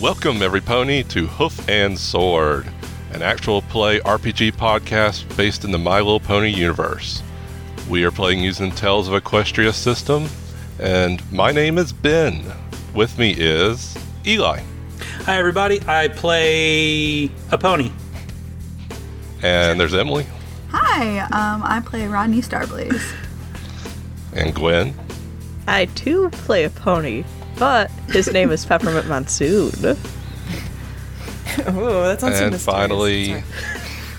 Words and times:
Welcome, 0.00 0.42
every 0.42 0.60
pony, 0.60 1.02
to 1.04 1.26
Hoof 1.26 1.68
and 1.68 1.98
Sword, 1.98 2.66
an 3.12 3.22
actual 3.22 3.62
play 3.62 3.98
RPG 4.00 4.52
podcast 4.52 5.36
based 5.36 5.64
in 5.64 5.72
the 5.72 5.78
My 5.78 5.96
Little 5.98 6.20
Pony 6.20 6.50
universe. 6.50 7.22
We 7.88 8.04
are 8.04 8.12
playing 8.12 8.40
using 8.42 8.70
Tales 8.70 9.08
of 9.08 9.20
Equestria 9.20 9.72
system, 9.74 10.28
and 10.78 11.20
my 11.32 11.50
name 11.50 11.78
is 11.78 11.92
Ben. 11.92 12.44
With 12.94 13.18
me 13.18 13.34
is 13.36 13.96
Eli, 14.26 14.60
Hi, 15.24 15.36
everybody. 15.38 15.80
I 15.86 16.08
play 16.08 17.30
a 17.50 17.58
pony. 17.58 17.90
and 19.42 19.78
there's 19.80 19.94
Emily, 19.94 20.26
Hi, 20.70 21.20
um, 21.20 21.62
I 21.64 21.80
play 21.84 22.06
Rodney 22.06 22.40
Starblaze. 22.40 23.02
and 24.32 24.54
Gwen, 24.54 24.94
I 25.66 25.86
too 25.86 26.30
play 26.30 26.64
a 26.64 26.70
pony, 26.70 27.24
but 27.58 27.90
his 28.08 28.32
name 28.32 28.50
is 28.50 28.64
Peppermint 28.64 29.06
Monsoon. 29.08 29.72
Oh, 31.66 32.02
that 32.04 32.20
sounds 32.20 32.38
so 32.38 32.44
and 32.44 32.52
mysterious. 32.52 32.64
finally, 32.64 33.26
Sorry. 33.26 33.44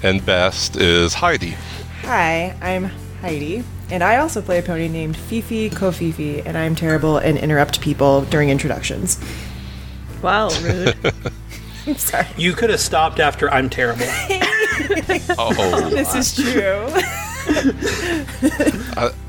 and 0.04 0.26
best 0.26 0.76
is 0.76 1.14
Heidi. 1.14 1.56
Hi, 2.02 2.56
I'm 2.62 2.86
Heidi, 3.22 3.64
and 3.90 4.04
I 4.04 4.18
also 4.18 4.42
play 4.42 4.60
a 4.60 4.62
pony 4.62 4.88
named 4.90 5.16
Fifi 5.16 5.70
Kofifi, 5.70 6.46
and 6.46 6.58
I'm 6.58 6.76
terrible 6.76 7.18
and 7.18 7.38
interrupt 7.38 7.80
people 7.82 8.22
during 8.26 8.50
introductions. 8.50 9.20
Wow, 10.22 10.50
rude. 10.62 10.96
I'm 11.86 11.96
sorry. 11.96 12.28
You 12.38 12.54
could 12.54 12.70
have 12.72 12.80
stopped 12.82 13.20
after 13.20 13.50
I'm 13.52 13.70
terrible. 13.70 14.06
Oh, 15.38 15.90
This 15.90 16.16
is 16.16 16.36
true. 16.36 16.86
I, 18.98 19.12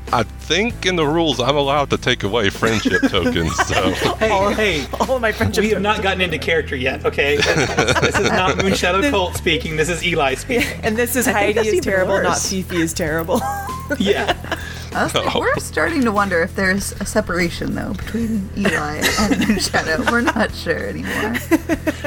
think 0.51 0.85
in 0.85 0.97
the 0.97 1.05
rules 1.07 1.39
I'm 1.39 1.55
allowed 1.55 1.89
to 1.91 1.97
take 1.97 2.23
away 2.23 2.49
friendship 2.49 3.01
tokens. 3.09 3.55
So 3.67 3.91
Hey, 4.15 4.53
hey. 4.53 4.85
All 4.99 5.15
of 5.15 5.21
my 5.21 5.31
friendships. 5.31 5.65
We 5.65 5.71
have 5.71 5.81
not 5.81 6.01
gotten 6.01 6.19
into 6.19 6.37
character 6.37 6.75
yet, 6.75 7.05
okay? 7.05 7.37
this 8.01 8.19
is 8.19 8.27
not 8.29 8.57
Moonshadow 8.57 9.09
Colt 9.09 9.35
speaking. 9.37 9.77
This 9.77 9.87
is 9.87 10.03
Eli 10.05 10.35
speaking. 10.35 10.67
And 10.83 10.97
this 10.97 11.15
is 11.15 11.23
think 11.25 11.37
Heidi 11.37 11.59
is 11.59 11.67
even 11.67 11.83
terrible, 11.83 12.15
not 12.21 12.31
worse. 12.31 12.49
Fifi 12.49 12.77
is 12.81 12.93
terrible. 12.93 13.39
Yeah. 13.99 14.37
I 14.95 15.03
was 15.03 15.13
like, 15.13 15.35
we're 15.35 15.53
starting 15.59 16.03
to 16.05 16.13
wonder 16.13 16.41
if 16.43 16.55
there's 16.55 16.93
a 17.01 17.05
separation 17.05 17.75
though 17.75 17.91
between 17.93 18.49
Eli 18.55 18.95
and 19.19 19.33
Moonshadow. 19.41 20.09
We're 20.09 20.21
not 20.21 20.55
sure 20.55 20.87
anymore. 20.87 21.33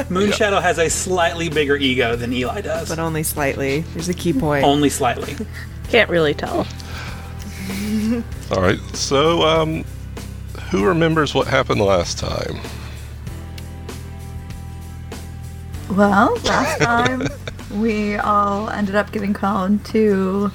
Moonshadow 0.09 0.62
has 0.62 0.78
a 0.78 0.89
slightly 0.89 1.50
bigger 1.50 1.77
ego 1.77 2.17
than 2.17 2.33
Eli 2.33 2.62
does. 2.62 2.89
but 2.89 2.98
only 2.98 3.22
slightly. 3.22 3.81
There's 3.92 4.09
a 4.09 4.15
key 4.15 4.33
point. 4.33 4.65
Only 4.65 4.89
slightly. 4.89 5.37
Can't 5.91 6.09
really 6.09 6.33
tell. 6.33 6.67
All 8.51 8.62
right. 8.62 8.81
So 8.95 9.43
um, 9.43 9.84
who 10.70 10.84
remembers 10.84 11.34
what 11.34 11.47
happened 11.47 11.81
last 11.81 12.19
time? 12.19 12.61
Well, 15.91 16.34
last 16.45 16.81
time 16.81 17.29
we 17.71 18.17
all 18.17 18.69
ended 18.71 18.95
up 18.95 19.12
getting 19.12 19.33
called 19.33 19.84
to 19.87 20.51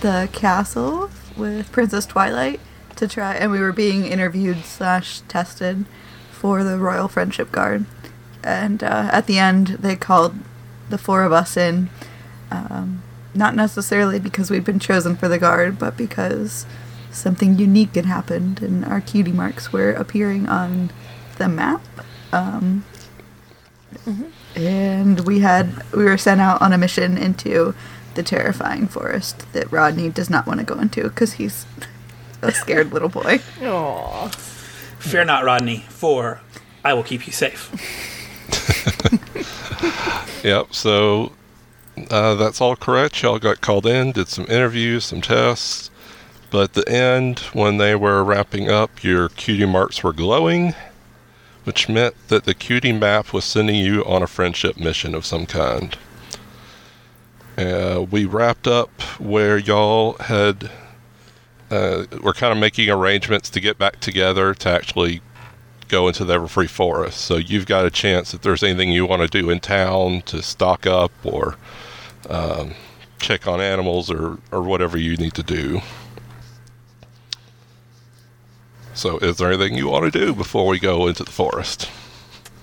the 0.00 0.28
castle 0.32 1.10
with 1.36 1.72
Princess 1.72 2.06
Twilight 2.06 2.60
to 2.96 3.08
try, 3.08 3.34
and 3.34 3.50
we 3.50 3.60
were 3.60 3.72
being 3.72 4.04
interviewed 4.06 4.64
slash 4.64 5.20
tested 5.22 5.84
for 6.30 6.62
the 6.62 6.78
Royal 6.78 7.08
Friendship 7.08 7.50
Guard. 7.50 7.86
And 8.44 8.82
uh, 8.82 9.10
at 9.12 9.26
the 9.26 9.38
end, 9.38 9.68
they 9.80 9.96
called 9.96 10.36
the 10.90 10.98
four 10.98 11.24
of 11.24 11.32
us 11.32 11.56
in, 11.56 11.90
um, 12.50 13.02
not 13.36 13.54
necessarily 13.54 14.18
because 14.18 14.50
we'd 14.50 14.64
been 14.64 14.78
chosen 14.78 15.16
for 15.16 15.28
the 15.28 15.38
guard, 15.38 15.78
but 15.78 15.96
because 15.96 16.66
something 17.10 17.58
unique 17.58 17.94
had 17.94 18.06
happened, 18.06 18.62
and 18.62 18.84
our 18.84 19.00
cutie 19.00 19.32
marks 19.32 19.72
were 19.72 19.92
appearing 19.92 20.48
on 20.48 20.90
the 21.38 21.48
map. 21.48 21.82
Um, 22.32 22.84
and 24.54 25.20
we 25.20 25.40
had 25.40 25.82
we 25.92 26.04
were 26.04 26.18
sent 26.18 26.40
out 26.40 26.60
on 26.60 26.72
a 26.72 26.78
mission 26.78 27.16
into 27.16 27.74
the 28.14 28.22
terrifying 28.22 28.86
forest 28.88 29.50
that 29.52 29.70
Rodney 29.70 30.08
does 30.10 30.30
not 30.30 30.46
want 30.46 30.60
to 30.60 30.66
go 30.66 30.78
into 30.78 31.04
because 31.04 31.34
he's 31.34 31.66
a 32.42 32.52
scared 32.52 32.92
little 32.92 33.08
boy. 33.08 33.38
Aww. 33.60 34.34
Fear 34.98 35.26
not, 35.26 35.44
Rodney, 35.44 35.84
for 35.88 36.40
I 36.84 36.94
will 36.94 37.04
keep 37.04 37.26
you 37.26 37.32
safe. 37.32 37.70
Yep. 40.46 40.74
So 40.74 41.32
uh, 42.10 42.34
that's 42.34 42.60
all 42.60 42.76
correct. 42.76 43.22
Y'all 43.22 43.38
got 43.38 43.60
called 43.60 43.86
in, 43.86 44.12
did 44.12 44.28
some 44.28 44.46
interviews, 44.48 45.04
some 45.04 45.20
tests. 45.20 45.90
But 46.50 46.62
at 46.62 46.72
the 46.74 46.88
end, 46.88 47.40
when 47.52 47.78
they 47.78 47.94
were 47.94 48.22
wrapping 48.22 48.70
up, 48.70 49.02
your 49.02 49.28
cutie 49.30 49.66
marks 49.66 50.02
were 50.02 50.12
glowing, 50.12 50.74
which 51.64 51.88
meant 51.88 52.14
that 52.28 52.44
the 52.44 52.54
cutie 52.54 52.92
map 52.92 53.32
was 53.32 53.44
sending 53.44 53.76
you 53.76 54.04
on 54.04 54.22
a 54.22 54.26
friendship 54.26 54.76
mission 54.76 55.14
of 55.14 55.26
some 55.26 55.46
kind. 55.46 55.96
Uh, 57.58 58.04
we 58.10 58.24
wrapped 58.24 58.66
up 58.66 59.00
where 59.18 59.56
y'all 59.56 60.12
had 60.20 60.70
uh, 61.70 62.04
were 62.22 62.34
kind 62.34 62.52
of 62.52 62.58
making 62.58 62.88
arrangements 62.88 63.50
to 63.50 63.60
get 63.60 63.78
back 63.78 63.98
together 63.98 64.54
to 64.54 64.68
actually 64.68 65.20
go 65.88 66.06
into 66.06 66.24
the 66.24 66.38
Everfree 66.38 66.68
Forest. 66.68 67.18
So 67.18 67.36
you've 67.36 67.66
got 67.66 67.86
a 67.86 67.90
chance 67.90 68.34
if 68.34 68.42
there's 68.42 68.62
anything 68.62 68.90
you 68.92 69.06
want 69.06 69.22
to 69.22 69.28
do 69.28 69.50
in 69.50 69.60
town 69.60 70.22
to 70.22 70.42
stock 70.42 70.86
up 70.86 71.12
or 71.24 71.56
um, 72.28 72.74
check 73.18 73.46
on 73.46 73.60
animals 73.60 74.10
or, 74.10 74.38
or 74.52 74.62
whatever 74.62 74.98
you 74.98 75.16
need 75.16 75.34
to 75.34 75.42
do. 75.42 75.80
So 78.94 79.18
is 79.18 79.36
there 79.36 79.52
anything 79.52 79.76
you 79.76 79.88
want 79.88 80.10
to 80.10 80.18
do 80.26 80.34
before 80.34 80.66
we 80.66 80.78
go 80.78 81.06
into 81.06 81.22
the 81.22 81.30
forest? 81.30 81.90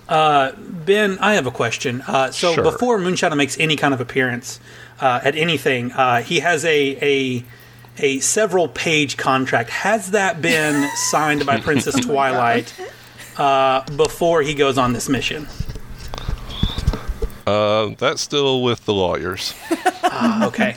Uh, 0.09 0.51
Ben, 0.57 1.17
I 1.19 1.35
have 1.35 1.47
a 1.47 1.51
question. 1.51 2.01
Uh, 2.07 2.31
so 2.31 2.53
Sure. 2.53 2.63
before 2.63 2.97
Moonshadow 2.99 3.37
makes 3.37 3.57
any 3.59 3.75
kind 3.75 3.93
of 3.93 4.01
appearance 4.01 4.59
uh, 4.99 5.21
at 5.23 5.35
anything, 5.35 5.91
uh, 5.93 6.21
he 6.21 6.39
has 6.39 6.65
a 6.65 6.97
a 7.01 7.45
a 7.99 8.19
several 8.19 8.67
page 8.67 9.17
contract. 9.17 9.69
Has 9.69 10.11
that 10.11 10.41
been 10.41 10.89
signed 11.11 11.45
by 11.45 11.59
Princess 11.59 11.95
Twilight 12.05 12.73
uh, 13.37 13.81
before 13.95 14.41
he 14.41 14.53
goes 14.55 14.77
on 14.77 14.93
this 14.93 15.07
mission? 15.07 15.47
Uh, 17.45 17.95
that's 17.97 18.21
still 18.21 18.61
with 18.63 18.85
the 18.85 18.93
lawyers. 18.93 19.53
Ah, 20.03 20.45
okay. 20.47 20.75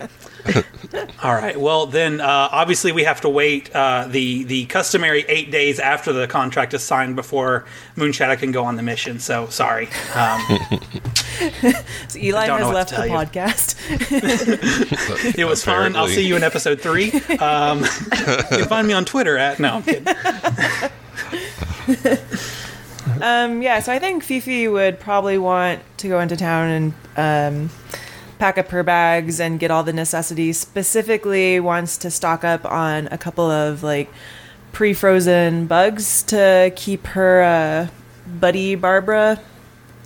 All 1.25 1.35
right. 1.35 1.59
Well, 1.59 1.87
then 1.87 2.21
uh, 2.21 2.49
obviously 2.53 2.93
we 2.93 3.03
have 3.05 3.21
to 3.23 3.29
wait 3.29 3.75
uh, 3.75 4.07
the 4.09 4.45
the 4.45 4.67
customary 4.67 5.25
eight 5.29 5.51
days 5.51 5.81
after 5.81 6.13
the 6.13 6.29
contract 6.29 6.73
is 6.73 6.83
signed 6.85 7.17
before 7.17 7.65
Moonshadow 7.97 8.39
can 8.39 8.53
go 8.53 8.65
on 8.65 8.77
the 8.77 8.83
mission. 8.83 9.19
So 9.19 9.49
sorry. 9.49 9.89
Um, 10.15 10.41
So 12.09 12.19
Eli 12.19 12.47
don't 12.47 12.61
know 12.61 12.67
has 12.69 12.75
left 12.75 12.97
the 12.97 13.05
you. 13.09 13.13
podcast. 13.13 13.77
it 15.39 15.45
was 15.45 15.63
fun. 15.63 15.95
I'll 15.95 16.09
see 16.09 16.27
you 16.27 16.35
in 16.35 16.43
episode 16.43 16.81
three. 16.81 17.13
Um, 17.39 17.81
you 17.81 17.89
can 18.57 18.69
find 18.69 18.89
me 18.89 18.95
on 18.95 19.05
Twitter 19.05 19.37
at 19.37 19.61
no. 19.61 19.75
I'm 19.75 19.83
kidding. 19.83 20.07
Um, 23.23 23.63
yeah, 23.63 23.81
so 23.81 23.93
I 23.93 23.99
think 23.99 24.23
Fifi 24.25 24.69
would 24.69 25.01
probably 25.01 25.39
want 25.39 25.81
to 25.99 26.09
go 26.09 26.21
into 26.21 26.37
town 26.37 26.69
and 26.69 26.95
um, 27.17 27.71
pack 28.39 28.59
up 28.59 28.69
her 28.69 28.83
bags 28.83 29.41
and 29.41 29.59
get 29.59 29.71
all 29.71 29.83
the 29.83 29.93
necessities. 29.93 30.59
Specifically, 30.59 31.61
wants 31.61 31.97
to 31.99 32.11
stock 32.11 32.45
up 32.45 32.65
on 32.65 33.09
a 33.11 33.17
couple 33.19 33.51
of 33.51 33.83
like 33.83 34.11
pre-frozen 34.73 35.67
bugs 35.67 36.23
to 36.25 36.73
keep 36.77 37.07
her 37.07 37.43
uh, 37.43 37.89
buddy 38.27 38.75
Barbara 38.75 39.41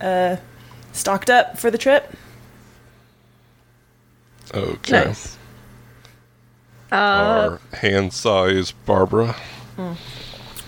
uh, 0.01 0.37
stocked 0.93 1.31
up 1.31 1.59
for 1.59 1.71
the 1.71 1.79
trip. 1.79 2.15
Okay. 4.55 5.05
Nice. 5.07 5.37
Uh, 6.93 6.95
Our 6.95 7.61
hand 7.79 8.13
size 8.13 8.73
Barbara. 8.73 9.37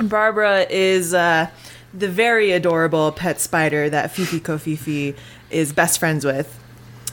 Barbara 0.00 0.66
is 0.70 1.14
uh, 1.14 1.48
the 1.94 2.08
very 2.08 2.52
adorable 2.52 3.12
pet 3.12 3.40
spider 3.40 3.88
that 3.90 4.10
Fifi 4.12 4.40
Kofifi 4.40 5.14
is 5.50 5.72
best 5.72 5.98
friends 5.98 6.24
with. 6.24 6.58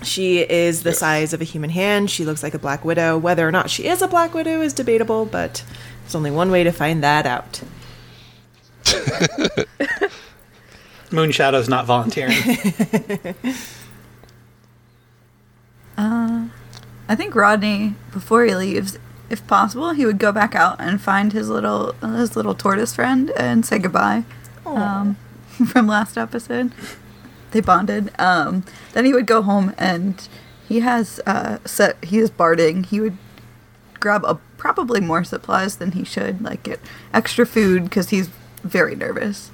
She 0.01 0.39
is 0.39 0.83
the 0.83 0.91
Yes. 0.91 0.99
size 0.99 1.33
of 1.33 1.41
a 1.41 1.43
human 1.43 1.69
hand. 1.71 2.09
She 2.09 2.23
looks 2.23 2.41
like 2.41 2.53
a 2.53 2.59
black 2.59 2.85
widow. 2.85 3.17
Whether 3.17 3.45
or 3.47 3.51
not 3.51 3.69
she 3.69 3.85
is 3.87 4.01
a 4.01 4.07
black 4.07 4.33
widow 4.33 4.61
is 4.61 4.71
debatable, 4.71 5.25
but 5.25 5.63
there's 6.03 6.15
only 6.15 6.31
one 6.31 6.49
way 6.51 6.63
to 6.63 6.71
find 6.71 7.03
that 7.03 7.25
out. 7.25 7.61
Moonshadow's 11.11 11.67
not 11.69 11.85
volunteering. 11.85 12.37
Uh, 15.97 16.45
I 17.09 17.15
think 17.15 17.35
Rodney, 17.35 17.95
before 18.13 18.45
he 18.45 18.55
leaves, 18.55 18.97
if 19.29 19.45
possible, 19.47 19.91
he 19.91 20.05
would 20.05 20.17
go 20.17 20.31
back 20.31 20.55
out 20.55 20.77
and 20.79 21.01
find 21.01 21.33
his 21.33 21.49
little 21.49 21.91
his 22.01 22.37
little 22.37 22.55
tortoise 22.55 22.95
friend 22.95 23.31
and 23.31 23.65
say 23.65 23.79
goodbye 23.79 24.23
um, 24.77 25.15
from 25.67 25.87
last 25.87 26.17
episode. 26.17 26.71
They 27.51 27.61
bonded. 27.61 28.11
Um, 28.19 28.63
then 28.93 29.05
he 29.05 29.13
would 29.13 29.25
go 29.25 29.41
home 29.41 29.73
and 29.77 30.27
he 30.67 30.81
has 30.81 31.19
uh, 31.25 31.57
set. 31.65 32.03
He 32.03 32.19
is 32.19 32.29
barding. 32.29 32.83
He 32.83 33.01
would 33.01 33.17
grab 33.99 34.23
a 34.23 34.39
probably 34.57 35.01
more 35.01 35.23
supplies 35.23 35.77
than 35.77 35.93
he 35.93 36.03
should, 36.03 36.41
like 36.43 36.63
get 36.63 36.79
extra 37.13 37.45
food 37.45 37.85
because 37.85 38.09
he's 38.09 38.29
very 38.63 38.95
nervous. 38.95 39.51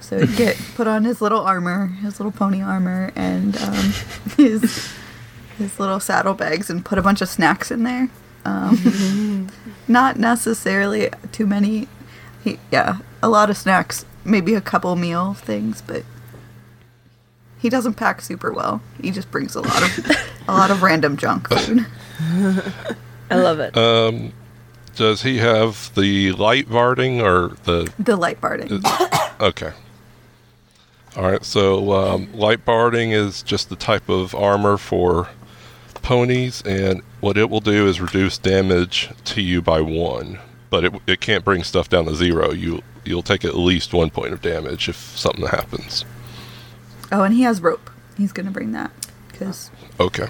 So 0.00 0.18
he'd 0.18 0.36
get 0.36 0.56
put 0.74 0.86
on 0.86 1.04
his 1.04 1.20
little 1.20 1.40
armor, 1.40 1.86
his 1.86 2.18
little 2.18 2.32
pony 2.32 2.60
armor, 2.60 3.12
and 3.14 3.56
um, 3.58 3.92
his 4.36 4.92
his 5.56 5.78
little 5.78 6.00
saddlebags, 6.00 6.68
and 6.68 6.84
put 6.84 6.98
a 6.98 7.02
bunch 7.02 7.20
of 7.20 7.28
snacks 7.28 7.70
in 7.70 7.84
there. 7.84 8.08
Um, 8.44 9.48
not 9.88 10.16
necessarily 10.18 11.10
too 11.32 11.46
many. 11.46 11.88
He, 12.44 12.58
yeah, 12.70 12.98
a 13.22 13.28
lot 13.28 13.50
of 13.50 13.56
snacks, 13.56 14.04
maybe 14.26 14.54
a 14.54 14.60
couple 14.60 14.94
meal 14.96 15.34
things, 15.34 15.82
but 15.82 16.04
he 17.58 17.68
doesn't 17.68 17.94
pack 17.94 18.20
super 18.20 18.52
well. 18.52 18.82
He 19.00 19.10
just 19.10 19.30
brings 19.30 19.54
a 19.54 19.60
lot 19.60 19.82
of 19.82 20.16
a 20.48 20.52
lot 20.52 20.70
of 20.70 20.82
random 20.82 21.16
junk 21.16 21.48
food. 21.48 21.86
I 23.30 23.36
love 23.36 23.60
it. 23.60 23.76
Um, 23.76 24.32
does 24.94 25.22
he 25.22 25.38
have 25.38 25.94
the 25.94 26.32
light 26.32 26.68
barding 26.68 27.20
or 27.20 27.56
the 27.64 27.92
The 27.98 28.16
light 28.16 28.40
barding. 28.40 28.82
Okay. 29.40 29.72
All 31.16 31.24
right. 31.24 31.44
So 31.44 31.92
um, 31.92 32.32
light 32.32 32.64
barding 32.64 33.10
is 33.12 33.42
just 33.42 33.68
the 33.68 33.76
type 33.76 34.08
of 34.08 34.34
armor 34.34 34.76
for 34.78 35.28
ponies, 36.02 36.62
and 36.62 37.02
what 37.20 37.36
it 37.36 37.50
will 37.50 37.60
do 37.60 37.86
is 37.86 38.00
reduce 38.00 38.38
damage 38.38 39.10
to 39.24 39.42
you 39.42 39.60
by 39.60 39.80
one. 39.80 40.38
But 40.70 40.84
it, 40.84 40.94
it 41.06 41.20
can't 41.20 41.44
bring 41.44 41.62
stuff 41.64 41.88
down 41.88 42.06
to 42.06 42.14
zero. 42.14 42.52
You 42.52 42.82
you'll 43.06 43.22
take 43.22 43.44
at 43.44 43.54
least 43.56 43.92
one 43.92 44.10
point 44.10 44.32
of 44.32 44.40
damage 44.42 44.88
if 44.88 44.96
something 44.96 45.46
happens. 45.46 46.04
Oh, 47.12 47.22
and 47.22 47.34
he 47.34 47.42
has 47.42 47.60
rope. 47.60 47.90
He's 48.16 48.32
gonna 48.32 48.50
bring 48.50 48.72
that 48.72 48.90
because 49.30 49.70
Okay. 50.00 50.28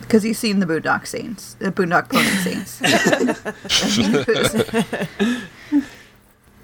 because 0.00 0.22
he's 0.22 0.38
seen 0.38 0.60
the 0.60 0.66
Boondock 0.66 1.06
Saints, 1.06 1.54
the 1.54 1.72
Boondock 1.72 2.08
Pony 2.08 2.24
Saints. 2.42 2.80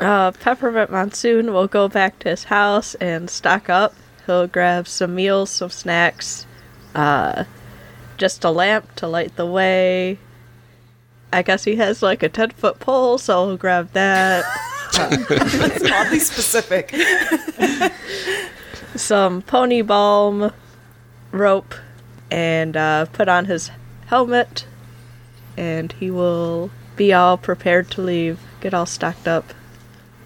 Uh, 0.00 0.32
Peppermint 0.32 0.90
Monsoon 0.90 1.52
will 1.52 1.68
go 1.68 1.86
back 1.88 2.18
to 2.18 2.28
his 2.30 2.44
house 2.44 2.94
and 2.96 3.30
stock 3.30 3.68
up. 3.70 3.94
He'll 4.26 4.48
grab 4.48 4.88
some 4.88 5.14
meals, 5.14 5.48
some 5.50 5.70
snacks, 5.70 6.44
uh, 6.92 7.44
just 8.16 8.42
a 8.42 8.50
lamp 8.50 8.92
to 8.96 9.06
light 9.06 9.36
the 9.36 9.46
way. 9.46 10.18
I 11.32 11.42
guess 11.42 11.62
he 11.62 11.76
has 11.76 12.02
like 12.02 12.24
a 12.24 12.28
10 12.28 12.50
foot 12.50 12.80
pole, 12.80 13.16
so 13.16 13.46
he'll 13.46 13.56
grab 13.56 13.92
that. 13.92 14.44
It's 14.94 15.90
oddly 15.90 16.18
specific. 16.18 16.94
some 18.96 19.42
pony 19.42 19.82
balm, 19.82 20.52
rope, 21.30 21.74
and 22.30 22.76
uh, 22.76 23.06
put 23.06 23.28
on 23.28 23.46
his 23.46 23.70
helmet. 24.06 24.66
And 25.56 25.92
he 25.92 26.10
will 26.10 26.70
be 26.96 27.12
all 27.12 27.36
prepared 27.36 27.90
to 27.92 28.02
leave, 28.02 28.40
get 28.60 28.74
all 28.74 28.86
stocked 28.86 29.28
up. 29.28 29.52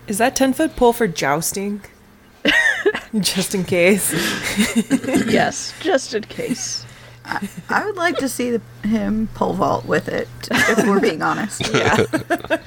Is 0.07 0.19
that 0.19 0.37
10 0.37 0.53
foot 0.53 0.77
pole 0.77 0.93
for 0.93 1.09
jousting? 1.09 1.83
Just 3.19 3.55
in 3.55 3.65
case. 3.65 4.13
yes, 5.27 5.75
just 5.81 6.15
in 6.15 6.23
case. 6.23 6.85
I 7.25 7.85
would 7.85 7.97
like 7.97 8.19
to 8.19 8.29
see 8.29 8.51
the, 8.53 8.61
him 8.87 9.29
pole 9.35 9.55
vault 9.55 9.85
with 9.85 10.09
it, 10.09 10.29
if 10.51 10.87
we're 10.87 11.01
being 11.01 11.23
honest. 11.23 11.73
Yeah. 11.73 12.05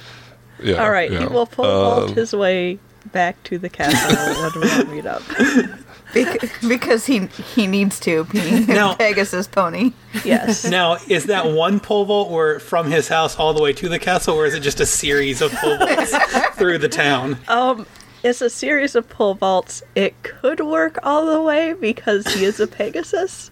Yeah. 0.61 0.83
All 0.83 0.91
right, 0.91 1.11
yeah. 1.11 1.19
he 1.21 1.25
will 1.27 1.45
pole 1.45 1.65
vault 1.65 2.09
Um, 2.09 2.15
his 2.15 2.33
way 2.33 2.79
back 3.11 3.41
to 3.45 3.57
the 3.57 3.69
castle 3.69 4.49
when 4.51 4.61
we 4.61 4.71
all 4.71 4.85
meet 4.95 5.05
up. 5.05 5.21
Bec- 6.13 6.51
because 6.67 7.05
he 7.05 7.27
he 7.53 7.67
needs 7.67 7.99
to, 8.01 8.23
being 8.25 8.65
Now- 8.67 8.93
a 8.93 8.97
Pegasus 8.97 9.47
pony. 9.47 9.91
Yes. 10.25 10.65
Now, 10.69 10.97
is 11.07 11.25
that 11.25 11.51
one 11.51 11.79
pole 11.79 12.05
vault 12.05 12.31
or 12.31 12.59
from 12.59 12.89
his 12.89 13.07
house 13.07 13.37
all 13.37 13.53
the 13.53 13.61
way 13.61 13.73
to 13.73 13.87
the 13.87 13.99
castle, 13.99 14.35
or 14.35 14.45
is 14.47 14.53
it 14.55 14.61
just 14.61 14.79
a 14.79 14.85
series 14.87 15.41
of 15.41 15.51
pole 15.53 15.77
vaults 15.77 16.15
through 16.55 16.79
the 16.79 16.89
town? 16.89 17.37
Um, 17.47 17.85
it's 18.23 18.41
a 18.41 18.49
series 18.49 18.95
of 18.95 19.07
pole 19.07 19.35
vaults. 19.35 19.83
It 19.95 20.21
could 20.23 20.59
work 20.61 20.97
all 21.03 21.25
the 21.27 21.41
way 21.41 21.73
because 21.73 22.25
he 22.33 22.43
is 22.43 22.59
a 22.59 22.65
Pegasus, 22.67 23.51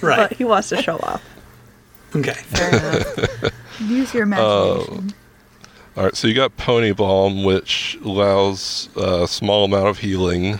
Right. 0.00 0.16
but 0.16 0.32
he 0.32 0.44
wants 0.44 0.70
to 0.70 0.80
show 0.82 0.96
off. 0.96 1.22
Okay. 2.16 2.32
Fair 2.32 2.68
enough. 2.70 3.52
Use 3.80 4.12
your 4.14 4.22
imagination. 4.24 5.12
All 5.94 6.04
right, 6.04 6.16
so 6.16 6.26
you 6.26 6.32
got 6.32 6.56
Pony 6.56 6.92
Balm, 6.92 7.44
which 7.44 7.98
allows 8.02 8.88
a 8.96 9.28
small 9.28 9.66
amount 9.66 9.88
of 9.88 9.98
healing. 9.98 10.58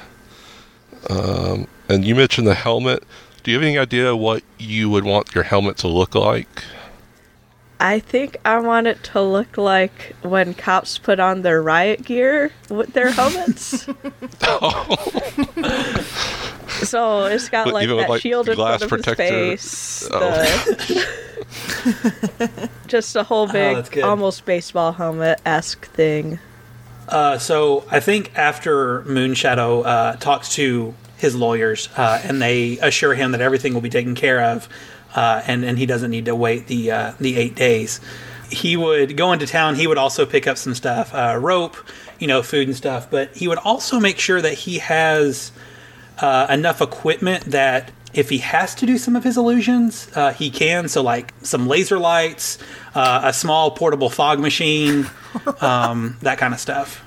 Um, 1.09 1.69
and 1.89 2.05
you 2.05 2.15
mentioned 2.15 2.47
the 2.47 2.55
helmet. 2.55 3.03
Do 3.43 3.51
you 3.51 3.57
have 3.57 3.65
any 3.65 3.79
idea 3.79 4.15
what 4.15 4.43
you 4.59 4.91
would 4.91 5.05
want 5.05 5.35
your 5.35 5.45
helmet 5.45 5.79
to 5.79 5.89
look 5.89 6.15
like? 6.15 6.65
I 7.81 7.99
think 7.99 8.37
I 8.45 8.61
want 8.61 8.87
it 8.87 9.03
to 9.05 9.23
look 9.23 9.57
like 9.57 10.15
when 10.21 10.53
cops 10.53 10.99
put 10.99 11.19
on 11.19 11.41
their 11.41 11.63
riot 11.63 12.05
gear 12.05 12.53
with 12.69 12.93
their 12.93 13.11
helmets. 13.11 13.89
so 16.85 17.25
it's 17.25 17.49
got 17.49 17.73
like 17.73 17.85
even 17.85 17.97
with, 17.97 18.05
that 18.05 18.11
like, 18.11 18.23
shield 18.23 18.49
in 18.49 18.57
glass 18.57 18.83
front 18.83 19.07
of 19.07 19.17
protector? 19.17 19.51
his 19.51 19.63
face. 19.63 20.09
Oh. 20.13 20.19
the- 20.21 21.23
just 22.87 23.17
a 23.17 23.23
whole 23.23 23.47
big, 23.47 23.77
that's 23.77 23.89
good. 23.89 24.05
almost 24.05 24.45
baseball 24.45 24.93
helmet 24.93 25.41
esque 25.45 25.87
thing. 25.89 26.39
Uh, 27.09 27.39
so 27.39 27.85
I 27.91 28.01
think 28.01 28.37
after 28.37 29.03
Moonshadow 29.03 29.85
uh, 29.85 30.17
talks 30.17 30.55
to 30.55 30.95
his 31.19 31.35
lawyers 31.37 31.89
uh, 31.97 32.21
and 32.25 32.41
they 32.41 32.79
assure 32.79 33.15
him 33.15 33.33
that 33.33 33.41
everything 33.41 33.75
will 33.75 33.81
be 33.81 33.91
taken 33.91 34.15
care 34.15 34.43
of, 34.43 34.69
uh, 35.15 35.43
and 35.47 35.65
and 35.65 35.79
he 35.79 35.87
doesn't 35.87 36.11
need 36.11 36.25
to 36.27 36.35
wait 36.35 36.69
the 36.69 36.91
uh, 36.91 37.13
the 37.21 37.37
eight 37.37 37.55
days. 37.55 38.01
He 38.51 38.77
would 38.77 39.17
go 39.17 39.33
into 39.33 39.47
town. 39.47 39.77
He 39.77 39.87
would 39.87 39.99
also 39.99 40.27
pick 40.27 40.47
up 40.47 40.59
some 40.59 40.75
stuff, 40.75 41.15
uh, 41.15 41.39
rope, 41.41 41.77
you 42.19 42.27
know, 42.27 42.43
food 42.43 42.69
and 42.69 42.77
stuff. 42.77 43.11
But 43.11 43.35
he 43.35 43.49
would 43.49 43.59
also 43.59 43.99
make 43.99 44.19
sure 44.19 44.41
that 44.43 44.53
he 44.55 44.79
has 44.79 45.53
uh, 46.23 46.47
enough 46.49 46.81
equipment 46.81 47.45
that 47.47 47.91
if 48.15 48.29
he 48.29 48.39
has 48.39 48.75
to 48.77 48.87
do 48.87 48.99
some 48.99 49.17
of 49.17 49.25
his 49.25 49.37
illusions, 49.37 50.11
uh, 50.15 50.33
he 50.33 50.51
can. 50.51 50.89
So, 50.89 51.03
like 51.03 51.33
some 51.43 51.67
laser 51.67 51.99
lights, 51.99 52.59
uh, 52.95 53.23
a 53.25 53.33
small 53.33 53.71
portable 53.73 54.11
fog 54.11 54.39
machine, 54.39 55.07
um, 55.61 56.17
that 56.23 56.39
kind 56.39 56.55
of 56.55 56.61
stuff. 56.61 57.03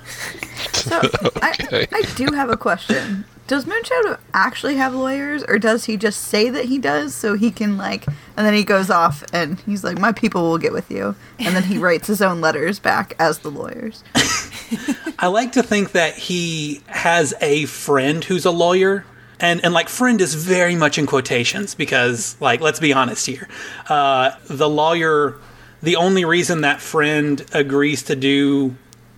So 0.73 0.99
I, 1.41 1.87
I 1.91 2.01
do 2.15 2.33
have 2.33 2.49
a 2.49 2.57
question. 2.57 3.25
Does 3.47 3.65
Moonshadow 3.65 4.17
actually 4.33 4.75
have 4.77 4.95
lawyers, 4.95 5.43
or 5.43 5.59
does 5.59 5.85
he 5.85 5.97
just 5.97 6.19
say 6.21 6.49
that 6.49 6.65
he 6.65 6.79
does 6.79 7.13
so 7.13 7.35
he 7.35 7.51
can 7.51 7.77
like, 7.77 8.07
and 8.07 8.45
then 8.45 8.55
he 8.55 8.63
goes 8.63 8.89
off 8.89 9.23
and 9.31 9.59
he's 9.61 9.83
like, 9.83 9.99
"My 9.99 10.11
people 10.11 10.41
will 10.41 10.57
get 10.57 10.73
with 10.73 10.89
you," 10.89 11.15
and 11.37 11.55
then 11.55 11.63
he 11.63 11.77
writes 11.77 12.07
his 12.07 12.23
own 12.23 12.41
letters 12.41 12.79
back 12.79 13.13
as 13.19 13.39
the 13.39 13.51
lawyers. 13.51 14.03
I 15.19 15.27
like 15.27 15.51
to 15.51 15.61
think 15.61 15.91
that 15.91 16.15
he 16.15 16.81
has 16.87 17.35
a 17.39 17.65
friend 17.65 18.23
who's 18.23 18.45
a 18.45 18.51
lawyer. 18.51 19.05
And, 19.39 19.63
and 19.63 19.73
like 19.73 19.89
friend 19.89 20.21
is 20.21 20.33
very 20.33 20.75
much 20.75 20.97
in 20.97 21.05
quotations 21.05 21.75
because 21.75 22.37
like 22.39 22.61
let's 22.61 22.79
be 22.79 22.93
honest 22.93 23.25
here 23.25 23.49
uh, 23.89 24.31
the 24.45 24.69
lawyer 24.69 25.35
the 25.83 25.97
only 25.97 26.23
reason 26.23 26.61
that 26.61 26.81
friend 26.81 27.45
agrees 27.53 28.03
to 28.03 28.15
do 28.15 28.75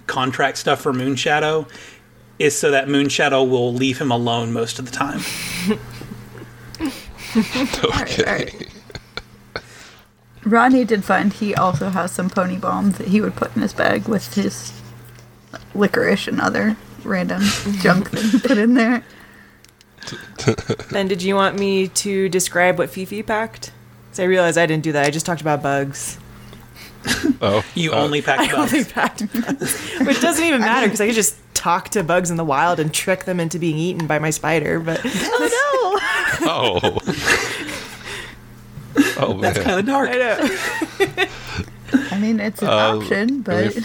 contract 0.07 0.57
stuff 0.57 0.81
for 0.81 0.91
moonshadow 0.91 1.69
is 2.39 2.57
so 2.57 2.71
that 2.71 2.87
moonshadow 2.87 3.47
will 3.47 3.73
leave 3.73 3.99
him 3.99 4.11
alone 4.11 4.51
most 4.53 4.79
of 4.79 4.85
the 4.85 4.91
time 4.91 5.21
Okay. 7.35 8.23
all 8.23 8.33
right. 8.33 8.67
Rodney 10.45 10.85
did 10.85 11.03
find 11.03 11.33
he 11.33 11.53
also 11.53 11.89
has 11.89 12.11
some 12.11 12.29
pony 12.29 12.55
balm 12.55 12.91
that 12.91 13.09
he 13.09 13.19
would 13.19 13.35
put 13.35 13.55
in 13.55 13.61
his 13.61 13.73
bag 13.73 14.07
with 14.07 14.33
his 14.33 14.71
licorice 15.75 16.27
and 16.27 16.39
other 16.39 16.77
random 17.03 17.41
junk 17.79 18.11
that 18.11 18.23
he 18.23 18.39
put 18.39 18.57
in 18.57 18.73
there. 18.75 19.03
and 20.95 21.09
did 21.09 21.21
you 21.23 21.35
want 21.35 21.57
me 21.59 21.87
to 21.89 22.29
describe 22.29 22.77
what 22.77 22.89
Fifi 22.89 23.23
packed? 23.23 23.71
Because 24.05 24.19
I 24.19 24.23
realized 24.23 24.57
I 24.57 24.65
didn't 24.65 24.83
do 24.83 24.91
that. 24.93 25.05
I 25.05 25.09
just 25.09 25.25
talked 25.25 25.41
about 25.41 25.61
bugs. 25.61 26.17
Oh, 27.41 27.63
you 27.75 27.93
uh, 27.93 27.97
only 28.03 28.21
pack 28.21 28.39
I 28.39 28.51
only 28.53 28.83
packed 28.83 29.31
bugs. 29.33 29.79
Which 29.99 30.19
doesn't 30.21 30.43
even 30.43 30.61
matter 30.61 30.87
because 30.87 31.01
I 31.01 31.05
could 31.07 31.15
just 31.15 31.37
talk 31.53 31.89
to 31.89 32.03
bugs 32.03 32.29
in 32.31 32.37
the 32.37 32.45
wild 32.45 32.79
and 32.79 32.93
trick 32.93 33.25
them 33.25 33.39
into 33.39 33.59
being 33.59 33.77
eaten 33.77 34.07
by 34.07 34.19
my 34.19 34.29
spider. 34.29 34.79
But 34.79 35.01
Oh 35.03 35.49
no! 35.51 35.99
Oh. 36.49 36.79
oh 39.17 39.33
man. 39.33 39.41
that's 39.41 39.59
kind 39.59 39.79
of 39.79 39.85
dark 39.85 40.09
I 40.11 40.15
know. 40.17 41.27
I 42.11 42.19
mean, 42.19 42.39
it's 42.39 42.61
an 42.61 42.67
Uh, 42.69 42.97
option, 42.97 43.41
but 43.41 43.75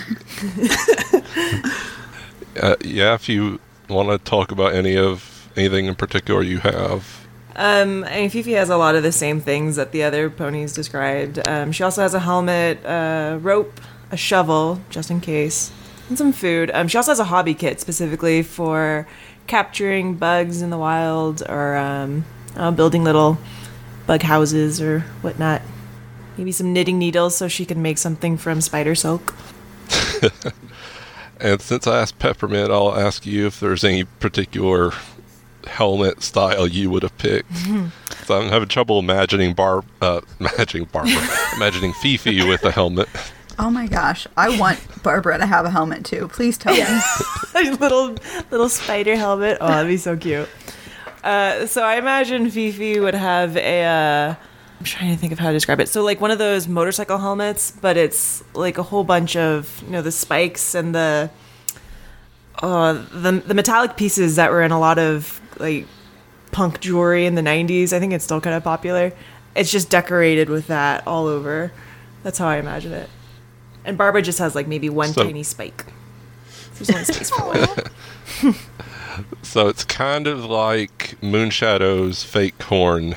Uh, 2.60 2.76
yeah, 2.84 3.14
if 3.14 3.28
you 3.28 3.58
want 3.88 4.10
to 4.10 4.18
talk 4.18 4.52
about 4.52 4.74
any 4.74 4.96
of 4.96 5.31
anything 5.56 5.86
in 5.86 5.94
particular 5.94 6.42
you 6.42 6.58
have. 6.58 7.26
Um, 7.54 8.04
I 8.04 8.20
mean, 8.20 8.30
Fifi 8.30 8.52
has 8.52 8.70
a 8.70 8.76
lot 8.76 8.94
of 8.94 9.02
the 9.02 9.12
same 9.12 9.40
things 9.40 9.76
that 9.76 9.92
the 9.92 10.02
other 10.02 10.30
ponies 10.30 10.72
described. 10.72 11.46
Um, 11.46 11.70
she 11.72 11.84
also 11.84 12.02
has 12.02 12.14
a 12.14 12.20
helmet, 12.20 12.78
a 12.84 13.38
rope, 13.40 13.80
a 14.10 14.16
shovel, 14.16 14.80
just 14.88 15.10
in 15.10 15.20
case, 15.20 15.70
and 16.08 16.16
some 16.16 16.32
food. 16.32 16.70
Um, 16.72 16.88
she 16.88 16.96
also 16.96 17.10
has 17.10 17.18
a 17.18 17.24
hobby 17.24 17.54
kit 17.54 17.78
specifically 17.80 18.42
for 18.42 19.06
capturing 19.46 20.14
bugs 20.14 20.62
in 20.62 20.70
the 20.70 20.78
wild 20.78 21.42
or 21.48 21.76
um, 21.76 22.24
uh, 22.56 22.70
building 22.70 23.04
little 23.04 23.36
bug 24.06 24.22
houses 24.22 24.80
or 24.80 25.00
whatnot. 25.20 25.60
Maybe 26.38 26.52
some 26.52 26.72
knitting 26.72 26.98
needles 26.98 27.36
so 27.36 27.48
she 27.48 27.66
can 27.66 27.82
make 27.82 27.98
something 27.98 28.38
from 28.38 28.62
spider 28.62 28.94
silk. 28.94 29.34
And 31.42 31.60
since 31.60 31.88
I 31.88 32.00
asked 32.00 32.20
Peppermint, 32.20 32.70
I'll 32.70 32.96
ask 32.96 33.26
you 33.26 33.48
if 33.48 33.58
there's 33.58 33.82
any 33.82 34.04
particular 34.04 34.92
helmet 35.72 36.22
style 36.22 36.66
you 36.68 36.90
would 36.90 37.02
have 37.02 37.16
picked. 37.18 37.54
so 38.26 38.40
I'm 38.40 38.48
having 38.50 38.68
trouble 38.68 38.98
imagining 38.98 39.54
Bar, 39.54 39.82
uh, 40.00 40.20
imagining 40.38 40.88
Barbara, 40.92 41.26
imagining 41.56 41.92
Fifi 41.94 42.46
with 42.46 42.64
a 42.64 42.70
helmet. 42.70 43.08
Oh 43.58 43.70
my 43.70 43.86
gosh, 43.86 44.26
I 44.36 44.58
want 44.58 44.80
Barbara 45.02 45.38
to 45.38 45.46
have 45.46 45.64
a 45.64 45.70
helmet 45.70 46.04
too. 46.04 46.28
Please 46.28 46.56
tell 46.58 46.74
me. 46.74 46.82
a 47.54 47.76
little 47.76 48.16
little 48.50 48.68
spider 48.68 49.16
helmet. 49.16 49.58
Oh, 49.60 49.68
that'd 49.68 49.88
be 49.88 49.96
so 49.96 50.16
cute. 50.16 50.48
Uh, 51.22 51.66
so 51.66 51.82
I 51.82 51.96
imagine 51.96 52.50
Fifi 52.50 52.98
would 52.98 53.14
have 53.14 53.56
a. 53.56 53.84
Uh, 53.84 54.34
I'm 54.78 54.84
trying 54.84 55.12
to 55.12 55.16
think 55.16 55.32
of 55.32 55.38
how 55.38 55.48
to 55.48 55.52
describe 55.52 55.78
it. 55.80 55.88
So 55.88 56.02
like 56.02 56.20
one 56.20 56.32
of 56.32 56.38
those 56.38 56.66
motorcycle 56.66 57.18
helmets, 57.18 57.70
but 57.70 57.96
it's 57.96 58.42
like 58.54 58.78
a 58.78 58.82
whole 58.82 59.04
bunch 59.04 59.36
of 59.36 59.82
you 59.84 59.90
know 59.90 60.02
the 60.02 60.10
spikes 60.10 60.74
and 60.74 60.94
the 60.94 61.30
uh, 62.62 62.94
the 63.12 63.42
the 63.46 63.54
metallic 63.54 63.96
pieces 63.96 64.36
that 64.36 64.50
were 64.50 64.62
in 64.62 64.72
a 64.72 64.80
lot 64.80 64.98
of 64.98 65.40
like 65.62 65.86
punk 66.50 66.80
jewelry 66.80 67.24
in 67.24 67.34
the 67.34 67.40
90s. 67.42 67.92
I 67.94 67.98
think 68.00 68.12
it's 68.12 68.24
still 68.24 68.40
kind 68.40 68.54
of 68.54 68.62
popular. 68.62 69.12
It's 69.56 69.70
just 69.70 69.88
decorated 69.88 70.50
with 70.50 70.66
that 70.66 71.06
all 71.06 71.26
over. 71.26 71.72
That's 72.22 72.36
how 72.38 72.48
I 72.48 72.56
imagine 72.56 72.92
it. 72.92 73.08
And 73.84 73.96
Barbara 73.96 74.20
just 74.22 74.38
has 74.38 74.54
like 74.54 74.66
maybe 74.68 74.90
one 74.90 75.12
So- 75.12 75.24
tiny 75.24 75.42
spike. 75.42 75.86
There's 76.74 76.90
only 76.90 77.04
space 77.04 77.30
for 77.30 77.44
one. 77.46 78.54
So 79.42 79.68
it's 79.68 79.84
kind 79.84 80.26
of 80.26 80.46
like 80.46 81.16
Moonshadow's 81.20 82.22
fake 82.24 82.60
horn 82.62 83.14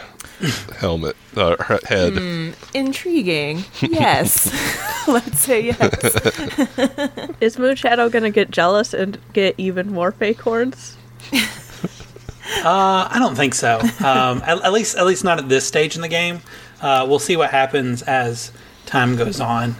helmet 0.78 1.16
uh, 1.38 1.56
he- 1.64 1.88
head. 1.88 2.54
Intriguing. 2.74 3.64
Yes. 3.82 4.52
Let's 5.08 5.40
say 5.40 5.62
yes. 5.62 5.80
Is 7.40 7.56
Moonshadow 7.56 8.12
gonna 8.12 8.30
get 8.30 8.52
jealous 8.52 8.94
and 8.94 9.18
get 9.32 9.56
even 9.58 9.94
more 9.94 10.12
fake 10.12 10.42
horns? 10.42 10.98
Uh, 12.64 13.08
I 13.10 13.18
don't 13.20 13.36
think 13.36 13.56
so. 13.56 13.80
Um, 14.04 14.42
at, 14.46 14.64
at 14.64 14.74
least, 14.74 14.98
at 14.98 15.06
least 15.06 15.24
not 15.24 15.40
at 15.40 15.50
this 15.50 15.66
stage 15.66 15.96
in 15.96 16.02
the 16.02 16.08
game. 16.08 16.42
Uh, 16.82 17.06
we'll 17.08 17.20
see 17.20 17.38
what 17.38 17.50
happens 17.50 18.02
as 18.04 18.52
time 18.86 19.16
goes 19.16 19.40
on. 19.40 19.76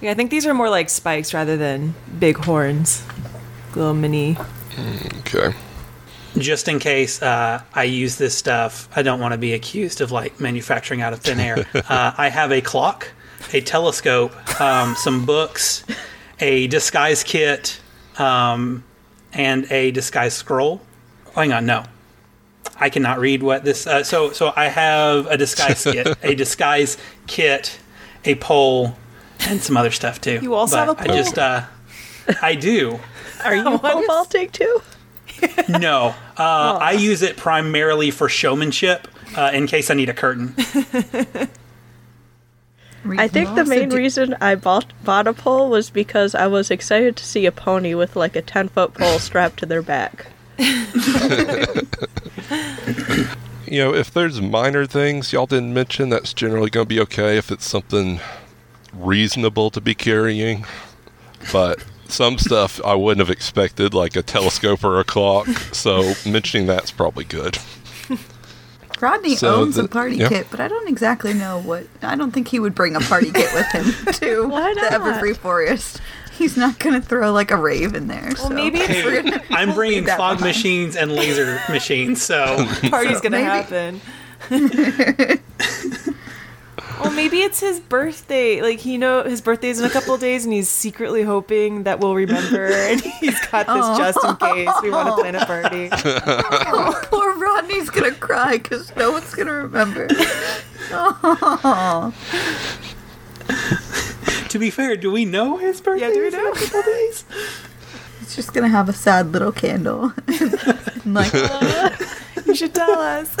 Yeah, 0.00 0.10
I 0.10 0.14
think 0.14 0.30
these 0.30 0.46
are 0.46 0.54
more 0.54 0.70
like 0.70 0.88
spikes 0.88 1.34
rather 1.34 1.56
than 1.56 1.94
big 2.18 2.36
horns. 2.36 3.04
Little 3.74 3.94
mini. 3.94 4.36
Okay. 5.18 5.54
Just 6.38 6.68
in 6.68 6.78
case 6.78 7.22
uh, 7.22 7.62
I 7.74 7.84
use 7.84 8.16
this 8.16 8.36
stuff, 8.36 8.88
I 8.94 9.02
don't 9.02 9.20
want 9.20 9.32
to 9.32 9.38
be 9.38 9.54
accused 9.54 10.00
of 10.00 10.12
like 10.12 10.38
manufacturing 10.38 11.00
out 11.00 11.12
of 11.12 11.20
thin 11.20 11.40
air. 11.40 11.66
uh, 11.74 12.12
I 12.16 12.28
have 12.28 12.52
a 12.52 12.60
clock, 12.60 13.08
a 13.52 13.60
telescope, 13.60 14.60
um, 14.60 14.94
some 14.96 15.24
books, 15.24 15.84
a 16.40 16.66
disguise 16.68 17.24
kit, 17.24 17.80
um, 18.18 18.84
and 19.32 19.70
a 19.72 19.90
disguise 19.92 20.34
scroll. 20.34 20.82
Hang 21.34 21.52
on, 21.52 21.66
no. 21.66 21.84
I 22.78 22.90
cannot 22.90 23.18
read 23.18 23.42
what 23.42 23.64
this. 23.64 23.86
Uh, 23.86 24.04
so, 24.04 24.32
so 24.32 24.52
I 24.56 24.66
have 24.68 25.26
a 25.26 25.36
disguise 25.36 25.84
kit, 25.90 26.16
a 26.22 26.34
disguise 26.34 26.96
kit, 27.26 27.78
a 28.24 28.34
pole, 28.36 28.96
and 29.40 29.62
some 29.62 29.76
other 29.76 29.90
stuff 29.90 30.20
too. 30.20 30.38
You 30.42 30.54
also 30.54 30.76
have 30.76 30.88
a 30.90 30.94
pole. 30.94 31.10
I 31.10 31.16
just, 31.16 31.38
uh, 31.38 31.64
I 32.42 32.54
do. 32.54 32.98
Are 33.44 33.54
you 33.54 33.64
What 33.64 33.82
pole 33.82 34.00
is- 34.00 34.06
vaulting 34.06 34.50
too? 34.50 34.82
No, 35.68 36.14
uh, 36.38 36.78
I 36.80 36.92
use 36.92 37.20
it 37.22 37.36
primarily 37.36 38.10
for 38.10 38.28
showmanship. 38.28 39.08
Uh, 39.36 39.50
in 39.52 39.66
case 39.66 39.90
I 39.90 39.94
need 39.94 40.08
a 40.08 40.14
curtain. 40.14 40.54
I 43.18 43.28
think 43.28 43.54
the 43.54 43.64
main 43.66 43.90
reason 43.90 44.36
I 44.40 44.54
bought, 44.54 44.92
bought 45.04 45.26
a 45.26 45.32
pole 45.32 45.68
was 45.68 45.90
because 45.90 46.34
I 46.34 46.46
was 46.46 46.70
excited 46.70 47.16
to 47.16 47.24
see 47.24 47.44
a 47.46 47.52
pony 47.52 47.94
with 47.94 48.16
like 48.16 48.34
a 48.34 48.42
10 48.42 48.68
foot 48.68 48.94
pole 48.94 49.18
strapped 49.18 49.58
to 49.58 49.66
their 49.66 49.82
back. 49.82 50.26
You 53.68 53.80
know, 53.80 53.94
if 53.94 54.12
there's 54.12 54.40
minor 54.40 54.86
things 54.86 55.32
y'all 55.32 55.46
didn't 55.46 55.74
mention, 55.74 56.08
that's 56.08 56.32
generally 56.32 56.70
going 56.70 56.86
to 56.86 56.88
be 56.88 57.00
okay 57.00 57.36
if 57.36 57.50
it's 57.50 57.68
something 57.68 58.20
reasonable 58.92 59.70
to 59.70 59.80
be 59.80 59.94
carrying. 59.94 60.64
But 61.52 61.84
some 62.06 62.38
stuff 62.38 62.80
I 62.84 62.94
wouldn't 62.94 63.26
have 63.26 63.30
expected, 63.30 63.92
like 63.92 64.14
a 64.14 64.22
telescope 64.22 64.84
or 64.84 65.00
a 65.00 65.04
clock. 65.04 65.48
So 65.72 66.14
mentioning 66.24 66.66
that's 66.66 66.92
probably 66.92 67.24
good. 67.24 67.58
Rodney 69.00 69.36
So 69.36 69.56
owns 69.56 69.76
a 69.76 69.88
party 69.88 70.16
yeah. 70.16 70.28
kit, 70.28 70.46
but 70.50 70.60
I 70.60 70.68
don't 70.68 70.88
exactly 70.88 71.34
know 71.34 71.60
what. 71.60 71.86
I 72.02 72.14
don't 72.14 72.30
think 72.30 72.48
he 72.48 72.58
would 72.58 72.74
bring 72.74 72.96
a 72.96 73.00
party 73.00 73.30
kit 73.30 73.52
with 73.52 73.70
him 73.72 73.84
to 74.14 74.48
Why 74.48 74.74
the 74.74 74.80
not? 74.80 74.92
Everfree 74.92 75.36
Forest. 75.36 76.00
He's 76.36 76.56
not 76.56 76.78
going 76.78 77.00
to 77.00 77.06
throw 77.06 77.32
like 77.32 77.50
a 77.50 77.56
rave 77.56 77.94
in 77.94 78.08
there. 78.08 78.32
Well, 78.38 78.48
so. 78.48 78.54
maybe 78.54 78.78
We're 78.78 79.22
gonna- 79.22 79.42
I'm 79.50 79.68
we'll 79.70 79.76
bringing 79.76 80.04
fog 80.06 80.38
behind. 80.38 80.40
machines 80.40 80.96
and 80.96 81.12
laser 81.12 81.60
machines. 81.68 82.22
So 82.22 82.66
party's 82.90 83.16
So 83.18 83.22
gonna 83.22 83.38
maybe- 83.38 83.44
happen. 83.44 84.00
well, 87.02 87.10
maybe 87.12 87.38
it's 87.40 87.60
his 87.60 87.80
birthday. 87.80 88.60
Like 88.62 88.78
he 88.80 88.98
know 88.98 89.22
his 89.24 89.40
birthday's 89.40 89.80
in 89.80 89.86
a 89.86 89.90
couple 89.90 90.14
of 90.14 90.20
days, 90.20 90.44
and 90.44 90.52
he's 90.52 90.68
secretly 90.68 91.22
hoping 91.22 91.82
that 91.84 92.00
we'll 92.00 92.14
remember, 92.14 92.66
and 92.66 93.00
he's 93.00 93.38
got 93.46 93.66
this 93.66 93.76
oh. 93.78 93.98
just 93.98 94.18
in 94.24 94.36
case 94.36 94.70
we 94.82 94.90
want 94.90 95.08
to 95.08 95.14
plan 95.14 95.34
a 95.34 95.44
party. 95.46 95.88
Oh, 95.92 97.00
poor 97.04 97.34
Rodney's 97.38 97.88
gonna 97.90 98.12
cry 98.12 98.58
because 98.58 98.94
no 98.94 99.10
one's 99.12 99.34
gonna 99.34 99.52
remember. 99.52 100.06
Oh, 100.92 102.12
to 104.56 104.60
be 104.60 104.70
fair, 104.70 104.96
do 104.96 105.12
we 105.12 105.26
know 105.26 105.58
his 105.58 105.82
birthday? 105.82 106.08
Yeah, 106.08 106.14
do 106.14 106.20
we 106.20 106.26
is 106.28 106.34
in 106.34 106.42
know? 106.42 106.50
a 106.50 106.54
couple 106.54 106.82
days? 106.82 107.24
he's 108.20 108.34
just 108.34 108.54
gonna 108.54 108.68
have 108.68 108.88
a 108.88 108.92
sad 108.94 109.30
little 109.32 109.52
candle. 109.52 110.14
And, 110.26 111.04
like, 111.14 111.30
You 112.46 112.54
should 112.54 112.74
tell 112.74 112.98
us. 112.98 113.36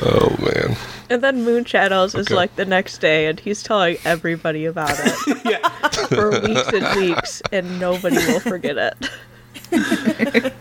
Oh, 0.00 0.36
man. 0.40 0.76
And 1.10 1.22
then 1.22 1.44
Moonshadows 1.44 2.14
is 2.18 2.28
Okay. 2.28 2.34
like 2.34 2.56
the 2.56 2.64
next 2.64 2.98
day 3.02 3.26
and 3.26 3.38
he's 3.40 3.62
telling 3.62 3.98
everybody 4.04 4.64
about 4.64 4.92
it 4.98 5.38
Yeah. 5.44 5.68
for 6.08 6.30
weeks 6.40 6.68
and 6.68 7.00
weeks 7.00 7.42
and 7.52 7.78
nobody 7.80 8.16
will 8.16 8.40
forget 8.40 8.76
it. 8.78 10.54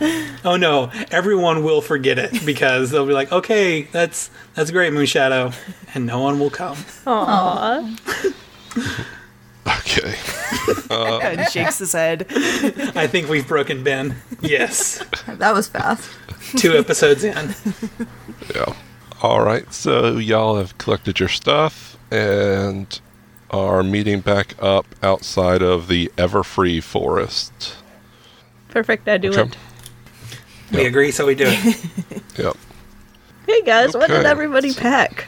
Oh 0.44 0.56
no, 0.56 0.90
everyone 1.10 1.64
will 1.64 1.80
forget 1.80 2.18
it 2.18 2.44
because 2.46 2.90
they'll 2.90 3.06
be 3.06 3.12
like, 3.12 3.32
"Okay, 3.32 3.82
that's 3.82 4.30
that's 4.54 4.70
great, 4.70 4.92
Moonshadow," 4.92 5.52
and 5.94 6.06
no 6.06 6.20
one 6.20 6.38
will 6.38 6.50
come. 6.50 6.76
Aww. 7.04 8.34
Okay. 9.66 10.14
Uh, 10.88 11.18
and 11.18 11.50
shakes 11.50 11.78
his 11.78 11.92
head. 11.92 12.26
I 12.94 13.06
think 13.08 13.28
we've 13.28 13.46
broken 13.46 13.82
Ben. 13.82 14.16
Yes, 14.40 15.04
that 15.26 15.52
was 15.52 15.66
fast. 15.68 16.08
two 16.56 16.72
episodes 16.76 17.24
in. 17.24 17.54
Yeah. 18.54 18.72
All 19.22 19.42
right. 19.44 19.70
So 19.74 20.16
y'all 20.18 20.56
have 20.56 20.78
collected 20.78 21.18
your 21.18 21.28
stuff 21.28 21.96
and 22.12 23.00
are 23.50 23.82
meeting 23.82 24.20
back 24.20 24.54
up 24.62 24.86
outside 25.02 25.62
of 25.62 25.88
the 25.88 26.10
Everfree 26.16 26.82
Forest. 26.82 27.74
Perfect, 28.68 29.08
I 29.08 29.18
do 29.18 29.30
Okay. 29.30 29.42
it. 29.42 29.56
We 30.72 30.78
Yep. 30.78 30.86
agree, 30.86 31.10
so 31.10 31.26
we 31.26 31.34
do 31.34 31.44
it. 31.48 31.86
Yep. 32.38 32.56
Hey 33.46 33.62
guys, 33.62 33.94
what 33.94 34.08
did 34.08 34.26
everybody 34.26 34.74
pack? 34.74 35.26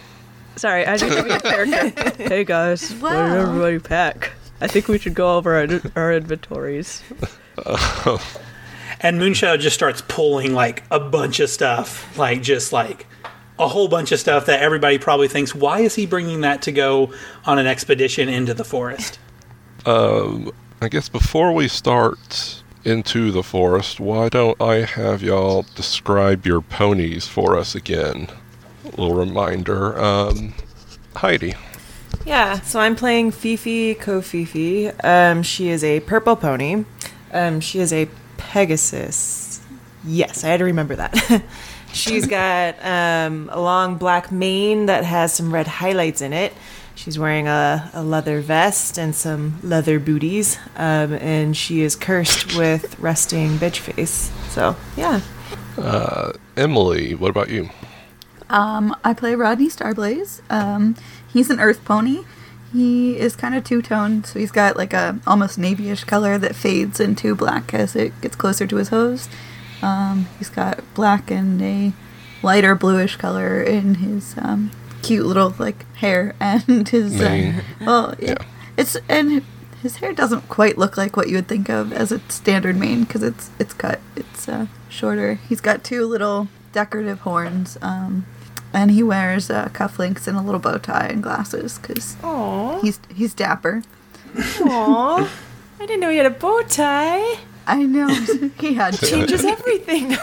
Sorry, 0.56 0.86
I 0.86 0.92
need 0.96 1.10
to 1.12 1.22
be 1.22 1.30
a 1.30 1.40
character. 1.40 2.10
hey 2.22 2.44
guys, 2.44 2.92
what 2.94 3.12
did 3.12 3.32
everybody 3.38 3.78
pack? 3.78 4.32
I 4.60 4.66
think 4.66 4.88
we 4.88 4.98
should 4.98 5.14
go 5.14 5.36
over 5.36 5.54
our, 5.56 5.66
our 5.96 6.12
inventories. 6.12 7.02
And 9.00 9.20
Moonshadow 9.20 9.58
just 9.60 9.74
starts 9.74 10.02
pulling 10.08 10.52
like 10.54 10.82
a 10.90 10.98
bunch 10.98 11.38
of 11.40 11.48
stuff, 11.48 12.18
like 12.18 12.42
just 12.42 12.72
like 12.72 13.06
a 13.58 13.68
whole 13.68 13.86
bunch 13.88 14.10
of 14.12 14.18
stuff 14.20 14.46
that 14.46 14.60
everybody 14.60 14.98
probably 14.98 15.28
thinks, 15.28 15.54
why 15.54 15.80
is 15.80 15.94
he 15.94 16.04
bringing 16.04 16.40
that 16.42 16.60
to 16.62 16.72
go 16.72 17.12
on 17.46 17.58
an 17.58 17.66
expedition 17.66 18.28
into 18.28 18.52
the 18.54 18.64
forest? 18.64 19.18
Um, 19.86 20.50
I 20.82 20.88
guess 20.88 21.08
before 21.08 21.52
we 21.52 21.68
start 21.68 22.62
into 22.88 23.30
the 23.30 23.42
forest, 23.42 24.00
why 24.00 24.28
don't 24.28 24.60
I 24.60 24.76
have 24.76 25.22
y'all 25.22 25.66
describe 25.74 26.46
your 26.46 26.60
ponies 26.60 27.26
for 27.26 27.56
us 27.56 27.74
again? 27.74 28.28
A 28.84 28.88
little 28.88 29.14
reminder. 29.14 30.00
Um, 30.00 30.54
Heidi. 31.16 31.54
Yeah, 32.24 32.60
so 32.60 32.80
I'm 32.80 32.96
playing 32.96 33.32
Fifi 33.32 33.94
Kofifi. 33.94 34.92
Um, 35.04 35.42
she 35.42 35.68
is 35.68 35.84
a 35.84 36.00
purple 36.00 36.36
pony. 36.36 36.84
Um, 37.32 37.60
she 37.60 37.80
is 37.80 37.92
a 37.92 38.08
Pegasus. 38.36 39.60
Yes, 40.04 40.44
I 40.44 40.48
had 40.48 40.58
to 40.58 40.64
remember 40.64 40.96
that. 40.96 41.44
She's 41.92 42.26
got 42.38 42.82
um, 42.84 43.50
a 43.52 43.60
long 43.60 43.96
black 43.96 44.32
mane 44.32 44.86
that 44.86 45.04
has 45.04 45.32
some 45.32 45.52
red 45.52 45.66
highlights 45.66 46.22
in 46.22 46.32
it. 46.32 46.52
She's 46.98 47.16
wearing 47.16 47.46
a, 47.46 47.92
a 47.94 48.02
leather 48.02 48.40
vest 48.40 48.98
and 48.98 49.14
some 49.14 49.60
leather 49.62 50.00
booties, 50.00 50.58
um, 50.74 51.12
and 51.12 51.56
she 51.56 51.82
is 51.82 51.94
cursed 51.94 52.56
with 52.56 52.98
resting 52.98 53.50
bitch 53.50 53.78
face. 53.78 54.32
So, 54.48 54.74
yeah. 54.96 55.20
Emily, 56.56 57.14
what 57.14 57.30
about 57.30 57.50
you? 57.50 57.70
Um, 58.50 58.96
I 59.04 59.14
play 59.14 59.36
Rodney 59.36 59.68
Starblaze. 59.68 60.40
Um, 60.50 60.96
he's 61.32 61.50
an 61.50 61.60
Earth 61.60 61.84
pony. 61.84 62.24
He 62.72 63.16
is 63.16 63.36
kind 63.36 63.54
of 63.54 63.62
two 63.62 63.80
toned, 63.80 64.26
so 64.26 64.40
he's 64.40 64.50
got 64.50 64.76
like 64.76 64.92
a 64.92 65.20
almost 65.24 65.56
navyish 65.56 66.04
color 66.04 66.36
that 66.36 66.56
fades 66.56 66.98
into 66.98 67.36
black 67.36 67.72
as 67.72 67.94
it 67.94 68.20
gets 68.20 68.34
closer 68.34 68.66
to 68.66 68.74
his 68.74 68.88
hose. 68.88 69.28
Um, 69.82 70.26
he's 70.38 70.50
got 70.50 70.82
black 70.94 71.30
and 71.30 71.62
a 71.62 71.92
lighter 72.42 72.74
bluish 72.74 73.14
color 73.14 73.62
in 73.62 73.94
his 73.94 74.34
um, 74.38 74.72
cute 75.02 75.26
little 75.26 75.54
like 75.58 75.90
hair 75.96 76.34
and 76.40 76.88
his. 76.88 77.20
Uh, 77.20 77.62
well, 77.80 78.14
yeah. 78.18 78.28
Yeah. 78.30 78.36
It's 78.76 78.96
and 79.08 79.42
his 79.82 79.96
hair 79.96 80.12
doesn't 80.12 80.48
quite 80.48 80.78
look 80.78 80.96
like 80.96 81.16
what 81.16 81.28
you 81.28 81.36
would 81.36 81.48
think 81.48 81.68
of 81.68 81.92
as 81.92 82.12
a 82.12 82.20
standard 82.28 82.76
mane 82.76 83.04
because 83.04 83.22
it's 83.22 83.50
it's 83.58 83.74
cut. 83.74 84.00
It's 84.16 84.48
uh, 84.48 84.66
shorter. 84.88 85.34
He's 85.48 85.60
got 85.60 85.84
two 85.84 86.06
little 86.06 86.48
decorative 86.72 87.20
horns. 87.20 87.76
Um, 87.82 88.26
and 88.72 88.90
he 88.90 89.02
wears 89.02 89.50
uh, 89.50 89.68
cufflinks 89.72 90.28
and 90.28 90.36
a 90.36 90.42
little 90.42 90.60
bow 90.60 90.78
tie 90.78 91.06
and 91.06 91.22
glasses 91.22 91.78
because 91.78 92.16
he's 92.82 93.00
he's 93.14 93.34
dapper. 93.34 93.82
Aww. 94.34 95.28
I 95.80 95.86
didn't 95.86 96.00
know 96.00 96.10
he 96.10 96.18
had 96.18 96.26
a 96.26 96.30
bow 96.30 96.62
tie. 96.62 97.38
I 97.66 97.82
know 97.82 98.08
he 98.60 98.74
had. 98.74 98.98
Changes 99.00 99.44
everything. 99.44 100.16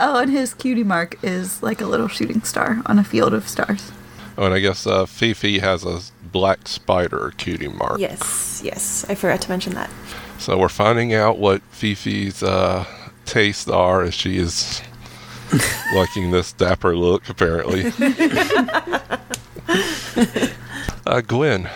Oh, 0.00 0.18
and 0.18 0.30
his 0.30 0.54
cutie 0.54 0.82
mark 0.82 1.22
is 1.22 1.62
like 1.62 1.80
a 1.80 1.86
little 1.86 2.08
shooting 2.08 2.42
star 2.42 2.80
on 2.86 2.98
a 2.98 3.04
field 3.04 3.34
of 3.34 3.46
stars. 3.46 3.92
Oh, 4.38 4.44
and 4.46 4.54
I 4.54 4.60
guess 4.60 4.86
uh, 4.86 5.04
Fifi 5.04 5.58
has 5.58 5.84
a 5.84 6.00
black 6.32 6.66
spider 6.66 7.34
cutie 7.36 7.68
mark. 7.68 7.98
yes, 8.00 8.62
yes. 8.64 9.04
I 9.08 9.14
forgot 9.14 9.42
to 9.42 9.50
mention 9.50 9.74
that. 9.74 9.90
So 10.38 10.56
we're 10.56 10.70
finding 10.70 11.12
out 11.12 11.38
what 11.38 11.60
Fifi's 11.70 12.42
uh, 12.42 12.86
tastes 13.26 13.68
are 13.68 14.02
as 14.02 14.14
she 14.14 14.38
is 14.38 14.80
liking 15.94 16.30
this 16.30 16.52
dapper 16.54 16.96
look, 16.96 17.28
apparently. 17.28 17.86
uh, 21.06 21.20
Gwen. 21.20 21.66
Uh, 21.66 21.70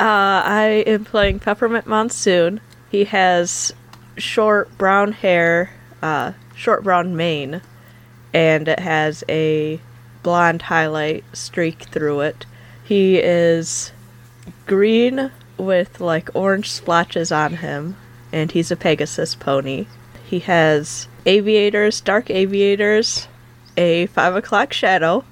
I 0.00 0.84
am 0.86 1.04
playing 1.04 1.40
Peppermint 1.40 1.86
Monsoon. 1.86 2.60
He 2.90 3.04
has 3.04 3.72
short 4.16 4.76
brown 4.78 5.12
hair, 5.12 5.70
uh, 6.02 6.32
short 6.54 6.84
brown 6.84 7.16
mane, 7.16 7.62
and 8.32 8.68
it 8.68 8.80
has 8.80 9.24
a 9.28 9.80
blonde 10.22 10.62
highlight 10.62 11.24
streak 11.32 11.84
through 11.84 12.20
it. 12.20 12.46
He 12.82 13.18
is 13.18 13.92
green 14.66 15.30
with 15.56 16.00
like 16.00 16.30
orange 16.34 16.70
splotches 16.70 17.30
on 17.30 17.56
him, 17.56 17.96
and 18.32 18.50
he's 18.52 18.70
a 18.70 18.76
Pegasus 18.76 19.34
pony. 19.34 19.86
He 20.24 20.40
has 20.40 21.08
aviators, 21.26 22.00
dark 22.00 22.30
aviators, 22.30 23.28
a 23.76 24.06
five 24.06 24.34
o'clock 24.34 24.72
shadow. 24.72 25.24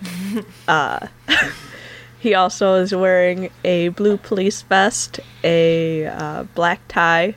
uh, 0.68 1.08
he 2.18 2.34
also 2.34 2.74
is 2.76 2.94
wearing 2.94 3.50
a 3.64 3.88
blue 3.88 4.16
police 4.16 4.62
vest, 4.62 5.20
a 5.44 6.06
uh, 6.06 6.44
black 6.54 6.80
tie, 6.88 7.34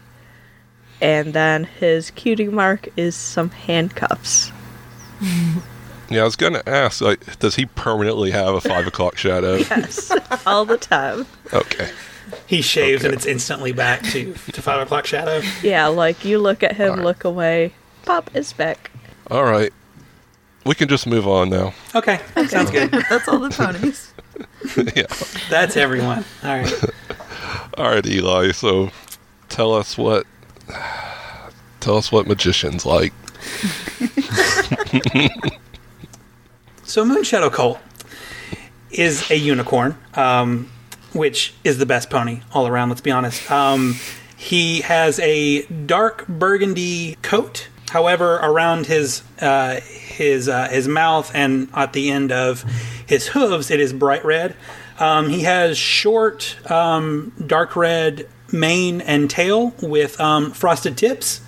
and 1.01 1.33
then 1.33 1.63
his 1.65 2.11
cutie 2.11 2.47
mark 2.47 2.87
is 2.97 3.15
some 3.15 3.49
handcuffs. 3.51 4.51
Yeah, 6.07 6.21
I 6.21 6.23
was 6.25 6.35
going 6.35 6.53
to 6.53 6.69
ask, 6.69 7.01
like, 7.01 7.39
does 7.39 7.55
he 7.55 7.65
permanently 7.65 8.29
have 8.29 8.53
a 8.53 8.61
five 8.61 8.85
o'clock 8.85 9.17
shadow? 9.17 9.55
Yes, 9.69 10.11
all 10.45 10.63
the 10.63 10.77
time. 10.77 11.25
Okay. 11.51 11.89
He 12.45 12.61
shaves 12.61 13.03
and 13.03 13.11
it's 13.11 13.25
instantly 13.25 13.71
back 13.71 14.03
to, 14.03 14.33
to 14.33 14.61
five 14.61 14.81
o'clock 14.81 15.07
shadow. 15.07 15.41
Yeah, 15.63 15.87
like 15.87 16.23
you 16.23 16.37
look 16.37 16.61
at 16.61 16.75
him, 16.75 16.91
Alright. 16.91 17.03
look 17.05 17.23
away, 17.23 17.73
pop 18.05 18.29
is 18.35 18.53
back. 18.53 18.91
All 19.31 19.45
right. 19.45 19.73
We 20.63 20.75
can 20.75 20.87
just 20.89 21.07
move 21.07 21.27
on 21.27 21.49
now. 21.49 21.73
Okay, 21.95 22.19
sounds 22.47 22.69
good. 22.69 22.91
That's 23.09 23.27
all 23.27 23.39
the 23.39 23.49
ponies. 23.49 24.13
yeah. 24.95 25.07
That's 25.49 25.75
everyone. 25.75 26.23
All 26.43 26.55
right. 26.59 26.83
All 27.79 27.89
right, 27.89 28.05
Eli. 28.05 28.51
So 28.51 28.91
tell 29.49 29.73
us 29.73 29.97
what 29.97 30.27
tell 31.79 31.97
us 31.97 32.11
what 32.11 32.27
magicians 32.27 32.85
like. 32.85 33.13
So 36.95 37.03
Moonshadow 37.03 37.51
Colt 37.51 37.79
is 38.89 39.29
a 39.29 39.35
unicorn, 39.35 39.97
um, 40.13 40.69
which 41.13 41.53
is 41.63 41.77
the 41.77 41.85
best 41.85 42.09
pony 42.09 42.41
all 42.53 42.67
around. 42.67 42.87
Let's 42.87 43.01
be 43.01 43.11
honest. 43.11 43.51
Um, 43.51 43.95
he 44.37 44.81
has 44.81 45.19
a 45.19 45.63
dark 45.65 46.27
burgundy 46.27 47.17
coat. 47.21 47.67
However, 47.89 48.35
around 48.35 48.85
his 48.85 49.23
uh, 49.41 49.81
his 49.81 50.47
uh, 50.47 50.69
his 50.69 50.87
mouth 50.87 51.31
and 51.33 51.69
at 51.73 51.91
the 51.91 52.11
end 52.11 52.31
of 52.31 52.63
his 53.05 53.27
hooves, 53.27 53.71
it 53.71 53.79
is 53.79 53.91
bright 53.91 54.23
red. 54.23 54.55
Um, 54.97 55.27
he 55.27 55.41
has 55.41 55.77
short, 55.77 56.55
um, 56.71 57.33
dark 57.45 57.75
red 57.75 58.29
mane 58.51 59.01
and 59.01 59.29
tail 59.29 59.73
with 59.81 60.19
um, 60.19 60.51
frosted 60.51 60.97
tips. 60.97 61.41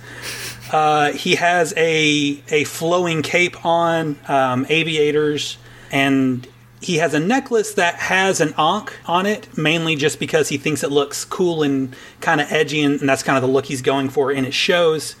Uh, 0.72 1.12
he 1.12 1.36
has 1.36 1.72
a 1.76 2.42
a 2.50 2.64
flowing 2.64 3.22
cape 3.22 3.64
on, 3.64 4.18
um, 4.28 4.66
aviators, 4.68 5.56
and 5.90 6.46
he 6.80 6.98
has 6.98 7.14
a 7.14 7.20
necklace 7.20 7.74
that 7.74 7.94
has 7.96 8.40
an 8.40 8.54
ankh 8.58 8.92
on 9.06 9.26
it, 9.26 9.56
mainly 9.56 9.96
just 9.96 10.20
because 10.20 10.48
he 10.48 10.58
thinks 10.58 10.84
it 10.84 10.92
looks 10.92 11.24
cool 11.24 11.62
and 11.62 11.96
kind 12.20 12.40
of 12.40 12.50
edgy, 12.52 12.82
and, 12.82 13.00
and 13.00 13.08
that's 13.08 13.22
kind 13.22 13.36
of 13.36 13.42
the 13.42 13.48
look 13.48 13.66
he's 13.66 13.82
going 13.82 14.08
for 14.08 14.30
in 14.30 14.44
his 14.44 14.54
shows. 14.54 15.16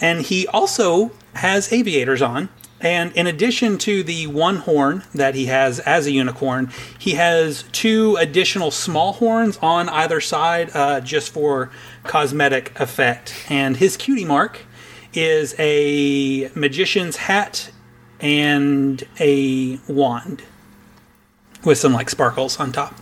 And 0.00 0.22
he 0.22 0.46
also 0.48 1.12
has 1.34 1.72
aviators 1.72 2.22
on. 2.22 2.48
And 2.80 3.12
in 3.12 3.26
addition 3.26 3.76
to 3.78 4.02
the 4.02 4.26
one 4.26 4.56
horn 4.56 5.04
that 5.14 5.34
he 5.34 5.46
has 5.46 5.80
as 5.80 6.06
a 6.06 6.12
unicorn, 6.12 6.70
he 6.98 7.12
has 7.12 7.64
two 7.72 8.16
additional 8.16 8.70
small 8.70 9.14
horns 9.14 9.58
on 9.58 9.88
either 9.90 10.20
side 10.20 10.70
uh, 10.74 11.00
just 11.00 11.32
for 11.32 11.70
cosmetic 12.04 12.78
effect. 12.80 13.34
And 13.50 13.76
his 13.76 13.96
cutie 13.96 14.24
mark 14.24 14.60
is 15.12 15.54
a 15.58 16.50
magician's 16.54 17.16
hat 17.16 17.70
and 18.20 19.02
a 19.18 19.78
wand 19.88 20.42
with 21.64 21.78
some 21.78 21.92
like 21.92 22.08
sparkles 22.08 22.58
on 22.58 22.72
top. 22.72 22.94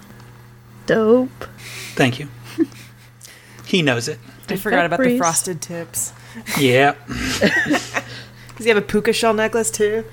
Dope. 0.87 1.45
Thank 1.95 2.19
you. 2.19 2.29
he 3.67 3.83
knows 3.83 4.09
it. 4.09 4.19
I 4.49 4.57
forgot 4.57 4.87
about 4.87 5.01
the 5.01 5.19
frosted 5.19 5.61
tips. 5.61 6.13
Yeah. 6.59 6.95
Does 8.59 8.65
he 8.65 8.69
have 8.71 8.77
a 8.77 8.83
puka 8.83 9.13
shell 9.13 9.33
necklace 9.35 9.71
too? 9.71 10.05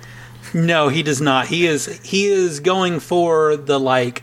No, 0.54 0.88
he 0.88 1.02
does 1.02 1.20
not. 1.20 1.48
He 1.48 1.66
is 1.66 2.00
he 2.04 2.28
is 2.28 2.60
going 2.60 3.00
for 3.00 3.58
the 3.58 3.80
like 3.80 4.22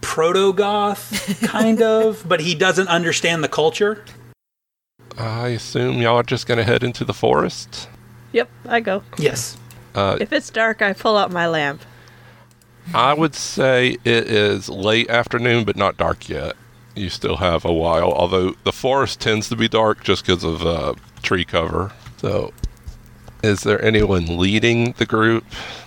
proto 0.00 0.52
goth 0.52 1.40
kind 1.48 1.80
of, 1.80 2.24
but 2.28 2.40
he 2.40 2.54
doesn't 2.56 2.88
understand 2.88 3.42
the 3.44 3.48
culture. 3.48 4.04
I 5.16 5.48
assume 5.48 6.02
y'all 6.02 6.16
are 6.16 6.22
just 6.24 6.46
gonna 6.48 6.64
head 6.64 6.82
into 6.82 7.04
the 7.04 7.14
forest. 7.14 7.88
Yep, 8.32 8.50
I 8.66 8.80
go. 8.80 9.04
Yes. 9.16 9.56
Uh, 9.94 10.18
If 10.20 10.32
it's 10.32 10.50
dark, 10.50 10.82
I 10.82 10.92
pull 10.92 11.16
out 11.16 11.30
my 11.30 11.46
lamp. 11.46 11.82
I 12.94 13.14
would 13.14 13.34
say 13.34 13.96
it 14.04 14.28
is 14.28 14.68
late 14.68 15.08
afternoon, 15.10 15.64
but 15.64 15.76
not 15.76 15.96
dark 15.96 16.28
yet. 16.28 16.56
You 16.96 17.10
still 17.10 17.36
have 17.36 17.64
a 17.64 17.72
while, 17.72 18.12
although 18.12 18.54
the 18.64 18.72
forest 18.72 19.20
tends 19.20 19.48
to 19.50 19.56
be 19.56 19.68
dark 19.68 20.02
just 20.02 20.26
because 20.26 20.42
of 20.42 20.66
uh, 20.66 20.94
tree 21.22 21.44
cover. 21.44 21.92
So, 22.16 22.52
is 23.42 23.62
there 23.62 23.82
anyone 23.84 24.38
leading 24.38 24.92
the 24.92 25.06
group? 25.06 25.44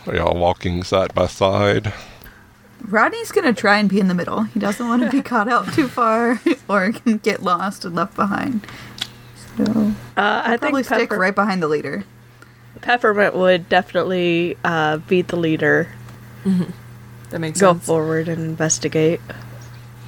Are 0.08 0.16
y'all 0.16 0.38
walking 0.38 0.84
side 0.84 1.14
by 1.14 1.28
side? 1.28 1.94
Rodney's 2.84 3.32
gonna 3.32 3.54
try 3.54 3.78
and 3.78 3.90
be 3.90 4.00
in 4.00 4.08
the 4.08 4.14
middle. 4.14 4.44
He 4.44 4.60
doesn't 4.60 4.88
want 4.88 5.04
to 5.04 5.10
be 5.10 5.22
caught 5.34 5.48
out 5.48 5.72
too 5.74 5.88
far 5.88 6.40
or 6.68 6.90
get 6.90 7.44
lost 7.44 7.86
and 7.86 7.96
left 7.96 8.16
behind. 8.16 8.66
So 9.58 9.94
Uh, 10.18 10.42
I 10.46 10.58
probably 10.58 10.84
think 10.84 11.10
stick 11.10 11.12
right 11.20 11.36
behind 11.36 11.62
the 11.62 11.68
leader. 11.68 12.06
Peppermint 12.82 13.36
would 13.36 13.70
definitely 13.70 14.58
uh, 14.64 14.98
be 14.98 15.22
the 15.22 15.36
leader. 15.36 15.90
That 17.30 17.40
makes 17.40 17.60
Go 17.60 17.74
sense. 17.74 17.86
Go 17.86 17.94
forward 17.94 18.28
and 18.28 18.42
investigate. 18.44 19.22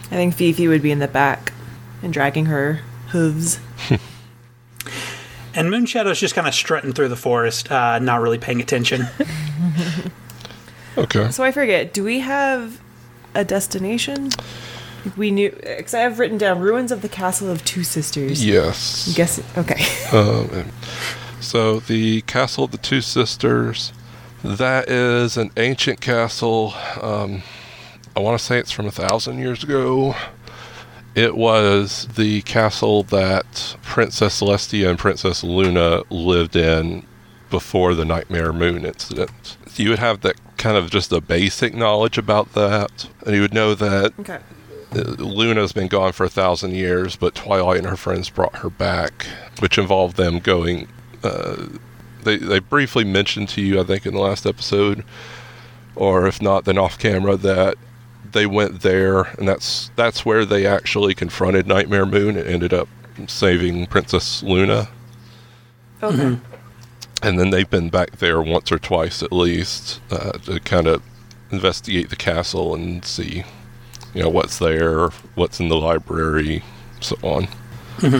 I 0.06 0.15
think 0.15 0.34
Fifi 0.34 0.67
would 0.67 0.82
be 0.82 0.91
in 0.91 0.99
the 0.99 1.08
back 1.08 1.53
and 2.01 2.12
dragging 2.12 2.47
her 2.47 2.79
hooves. 3.10 3.60
And 5.55 5.69
Moonshadow's 5.69 6.19
just 6.19 6.33
kind 6.35 6.47
of 6.47 6.53
strutting 6.55 6.93
through 6.93 7.09
the 7.09 7.15
forest, 7.15 7.71
uh, 7.71 7.99
not 7.99 8.21
really 8.21 8.37
paying 8.39 8.61
attention. 8.61 9.07
Okay. 10.97 11.31
So 11.31 11.43
I 11.43 11.51
forget. 11.51 11.93
Do 11.93 12.03
we 12.03 12.19
have 12.19 12.79
a 13.33 13.43
destination? 13.43 14.29
We 15.17 15.31
knew 15.31 15.49
because 15.49 15.93
I 15.93 16.01
have 16.01 16.19
written 16.19 16.37
down 16.37 16.59
ruins 16.59 16.91
of 16.91 17.01
the 17.01 17.09
castle 17.09 17.49
of 17.49 17.65
two 17.65 17.83
sisters. 17.83 18.45
Yes. 18.45 19.13
Guess 19.15 19.41
okay. 19.57 19.83
Um, 20.17 20.67
so 21.41 21.79
the 21.79 22.21
castle 22.21 22.63
of 22.65 22.71
the 22.71 22.77
two 22.77 23.01
sisters, 23.01 23.91
that 24.43 24.89
is 24.89 25.35
an 25.35 25.51
ancient 25.57 25.99
castle. 25.99 26.73
Um, 27.01 27.41
I 28.15 28.19
want 28.19 28.39
to 28.39 28.45
say 28.45 28.59
it's 28.59 28.71
from 28.71 28.85
a 28.85 28.91
thousand 28.91 29.39
years 29.39 29.63
ago. 29.63 30.15
It 31.15 31.36
was 31.36 32.08
the 32.15 32.41
castle 32.41 33.04
that 33.04 33.76
Princess 33.84 34.41
Celestia 34.41 34.89
and 34.89 34.97
Princess 34.97 35.43
Luna 35.43 36.02
lived 36.10 36.56
in 36.56 37.06
before 37.52 37.93
the 37.93 38.06
Nightmare 38.06 38.52
Moon 38.52 38.84
incident. 38.84 39.58
You 39.76 39.91
would 39.91 39.99
have 39.99 40.21
that 40.21 40.36
kind 40.58 40.76
of 40.76 40.89
just 40.89 41.12
a 41.12 41.21
basic 41.21 41.76
knowledge 41.76 42.17
about 42.17 42.54
that. 42.54 43.08
And 43.26 43.36
you 43.36 43.41
would 43.41 43.54
know 43.54 43.76
that 43.76 44.13
Okay. 44.19 44.39
Luna's 44.93 45.71
been 45.71 45.88
gone 45.88 46.12
for 46.13 46.23
a 46.23 46.30
thousand 46.30 46.73
years, 46.73 47.15
but 47.15 47.36
Twilight 47.36 47.78
and 47.80 47.88
her 47.88 47.97
friends 47.97 48.30
brought 48.30 48.58
her 48.58 48.69
back, 48.69 49.26
which 49.60 49.78
involved 49.78 50.17
them 50.17 50.39
going. 50.39 50.88
Uh, 51.23 51.67
they 52.23 52.38
they 52.38 52.60
briefly 52.60 53.04
mentioned 53.04 53.49
to 53.49 53.62
you, 53.62 53.80
I 53.80 53.84
think, 53.84 54.06
in 54.06 54.13
the 54.13 54.19
last 54.19 54.45
episode, 54.45 55.04
or 55.95 56.28
if 56.28 56.41
not, 56.41 56.65
then 56.65 56.78
off 56.78 56.97
camera 56.97 57.36
that 57.38 57.76
they 58.33 58.45
went 58.45 58.81
there, 58.81 59.21
and 59.37 59.47
that's 59.47 59.91
that's 59.95 60.25
where 60.25 60.45
they 60.45 60.65
actually 60.65 61.13
confronted 61.13 61.67
Nightmare 61.67 62.05
Moon 62.05 62.37
and 62.37 62.47
ended 62.47 62.73
up 62.73 62.87
saving 63.27 63.85
Princess 63.87 64.43
Luna. 64.43 64.89
Okay. 66.01 66.37
And 67.21 67.39
then 67.39 67.51
they've 67.51 67.69
been 67.69 67.89
back 67.89 68.17
there 68.17 68.41
once 68.41 68.71
or 68.71 68.79
twice 68.79 69.23
at 69.23 69.31
least 69.31 70.01
uh, 70.11 70.33
to 70.39 70.59
kind 70.59 70.87
of 70.87 71.01
investigate 71.51 72.09
the 72.09 72.17
castle 72.17 72.75
and 72.75 73.05
see, 73.05 73.45
you 74.13 74.23
know, 74.23 74.29
what's 74.29 74.59
there, 74.59 75.07
what's 75.35 75.61
in 75.61 75.69
the 75.69 75.77
library, 75.77 76.63
so 76.99 77.15
on. 77.21 77.47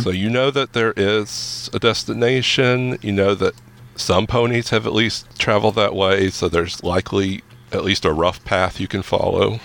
So 0.02 0.12
you 0.12 0.30
know 0.30 0.50
that 0.52 0.72
there 0.72 0.94
is 0.96 1.70
a 1.74 1.80
destination. 1.80 2.98
You 3.02 3.12
know 3.12 3.36
that 3.36 3.54
some 3.96 4.28
ponies 4.28 4.70
have 4.70 4.88
at 4.88 4.94
least 4.94 5.38
traveled 5.38 5.76
that 5.76 5.94
way, 5.94 6.30
so 6.30 6.48
there's 6.48 6.82
likely 6.84 7.44
at 7.74 7.84
least 7.84 8.06
a 8.06 8.14
rough 8.14 8.46
path 8.46 8.80
you 8.80 8.88
can 8.88 9.02
follow. 9.02 9.60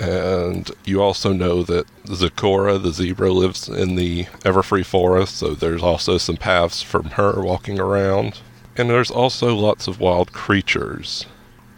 And 0.00 0.70
you 0.84 1.00
also 1.02 1.32
know 1.32 1.62
that 1.62 1.86
Zecora, 2.06 2.82
the 2.82 2.92
zebra, 2.92 3.32
lives 3.32 3.68
in 3.68 3.94
the 3.94 4.24
Everfree 4.42 4.84
Forest, 4.84 5.36
so 5.36 5.54
there's 5.54 5.82
also 5.82 6.18
some 6.18 6.36
paths 6.36 6.82
from 6.82 7.10
her 7.10 7.40
walking 7.40 7.78
around. 7.78 8.40
And 8.76 8.90
there's 8.90 9.10
also 9.10 9.54
lots 9.54 9.86
of 9.86 10.00
wild 10.00 10.32
creatures. 10.32 11.26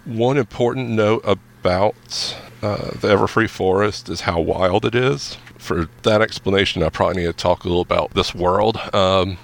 One 0.07 0.39
important 0.39 0.91
note 0.91 1.23
about 1.27 2.37
uh, 2.63 2.93
the 2.93 3.09
Everfree 3.09 3.51
Forest 3.51 4.09
is 4.09 4.23
how 4.23 4.41
wild 4.41 4.85
it 4.85 4.95
is. 4.95 5.37
For 5.59 5.89
that 6.03 6.23
explanation, 6.23 6.83
I 6.83 6.89
probably 6.89 7.23
need 7.23 7.27
to 7.27 7.33
talk 7.33 7.65
a 7.65 7.69
little 7.69 7.83
about 7.83 8.15
this 8.15 8.35
world. 8.35 8.77
Um, 8.95 9.37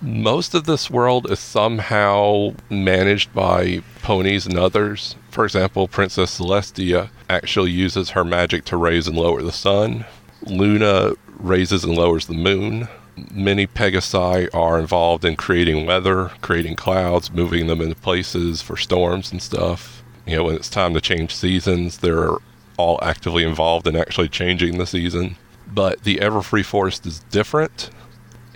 most 0.00 0.54
of 0.54 0.64
this 0.64 0.90
world 0.90 1.30
is 1.30 1.38
somehow 1.38 2.54
managed 2.68 3.32
by 3.32 3.82
ponies 4.02 4.46
and 4.46 4.58
others. 4.58 5.16
For 5.30 5.44
example, 5.44 5.88
Princess 5.88 6.38
Celestia 6.38 7.10
actually 7.28 7.70
uses 7.70 8.10
her 8.10 8.24
magic 8.24 8.64
to 8.66 8.76
raise 8.76 9.08
and 9.08 9.16
lower 9.16 9.42
the 9.42 9.52
sun. 9.52 10.04
Luna 10.42 11.12
raises 11.38 11.84
and 11.84 11.94
lowers 11.94 12.26
the 12.26 12.34
moon. 12.34 12.88
Many 13.32 13.66
Pegasi 13.66 14.48
are 14.54 14.78
involved 14.78 15.24
in 15.24 15.36
creating 15.36 15.86
weather, 15.86 16.30
creating 16.42 16.76
clouds, 16.76 17.32
moving 17.32 17.66
them 17.66 17.80
into 17.80 17.96
places 17.96 18.60
for 18.60 18.76
storms 18.76 19.32
and 19.32 19.40
stuff. 19.40 20.02
You 20.26 20.36
know, 20.36 20.44
when 20.44 20.56
it's 20.56 20.68
time 20.68 20.92
to 20.94 21.00
change 21.00 21.34
seasons, 21.34 21.98
they're 21.98 22.36
all 22.76 22.98
actively 23.02 23.44
involved 23.44 23.86
in 23.86 23.96
actually 23.96 24.28
changing 24.28 24.76
the 24.76 24.86
season. 24.86 25.36
But 25.66 26.04
the 26.04 26.16
Everfree 26.16 26.64
Forest 26.64 27.06
is 27.06 27.20
different 27.30 27.90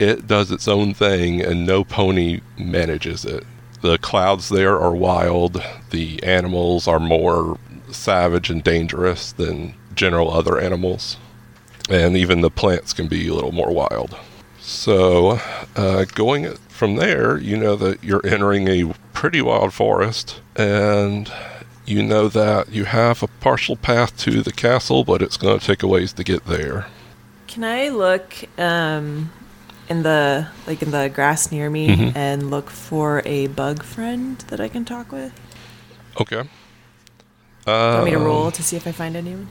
it 0.00 0.26
does 0.26 0.50
its 0.50 0.66
own 0.66 0.94
thing 0.94 1.42
and 1.42 1.66
no 1.66 1.84
pony 1.84 2.40
manages 2.58 3.24
it. 3.24 3.44
The 3.82 3.98
clouds 3.98 4.48
there 4.48 4.80
are 4.80 4.94
wild, 4.94 5.62
the 5.90 6.22
animals 6.22 6.88
are 6.88 6.98
more 6.98 7.58
savage 7.90 8.50
and 8.50 8.64
dangerous 8.64 9.32
than 9.32 9.74
general 9.94 10.32
other 10.32 10.58
animals, 10.58 11.18
and 11.88 12.16
even 12.16 12.40
the 12.40 12.50
plants 12.50 12.92
can 12.92 13.08
be 13.08 13.28
a 13.28 13.34
little 13.34 13.52
more 13.52 13.72
wild. 13.72 14.16
So, 14.60 15.40
uh, 15.76 16.04
going 16.14 16.54
from 16.68 16.96
there, 16.96 17.38
you 17.38 17.56
know 17.56 17.76
that 17.76 18.02
you're 18.04 18.26
entering 18.26 18.68
a 18.68 18.94
pretty 19.12 19.42
wild 19.42 19.74
forest, 19.74 20.40
and 20.56 21.30
you 21.86 22.02
know 22.02 22.28
that 22.28 22.70
you 22.70 22.84
have 22.84 23.22
a 23.22 23.26
partial 23.26 23.76
path 23.76 24.16
to 24.18 24.42
the 24.42 24.52
castle, 24.52 25.04
but 25.04 25.22
it's 25.22 25.36
going 25.36 25.58
to 25.58 25.66
take 25.66 25.82
a 25.82 25.86
ways 25.86 26.12
to 26.14 26.24
get 26.24 26.46
there. 26.46 26.86
Can 27.46 27.64
I 27.64 27.88
look 27.88 28.44
um, 28.58 29.32
in 29.90 30.04
the 30.04 30.46
like 30.66 30.80
in 30.82 30.92
the 30.92 31.08
grass 31.12 31.50
near 31.50 31.68
me 31.68 31.88
Mhm. 31.88 32.16
and 32.16 32.50
look 32.50 32.70
for 32.70 33.22
a 33.26 33.48
bug 33.48 33.82
friend 33.82 34.38
that 34.48 34.60
I 34.60 34.68
can 34.68 34.84
talk 34.84 35.10
with? 35.12 35.32
Okay. 36.18 36.44
Want 37.66 38.04
me 38.04 38.10
to 38.12 38.16
Um, 38.16 38.22
roll 38.24 38.50
to 38.52 38.62
see 38.62 38.76
if 38.76 38.86
I 38.86 38.92
find 38.92 39.16
anyone? 39.16 39.48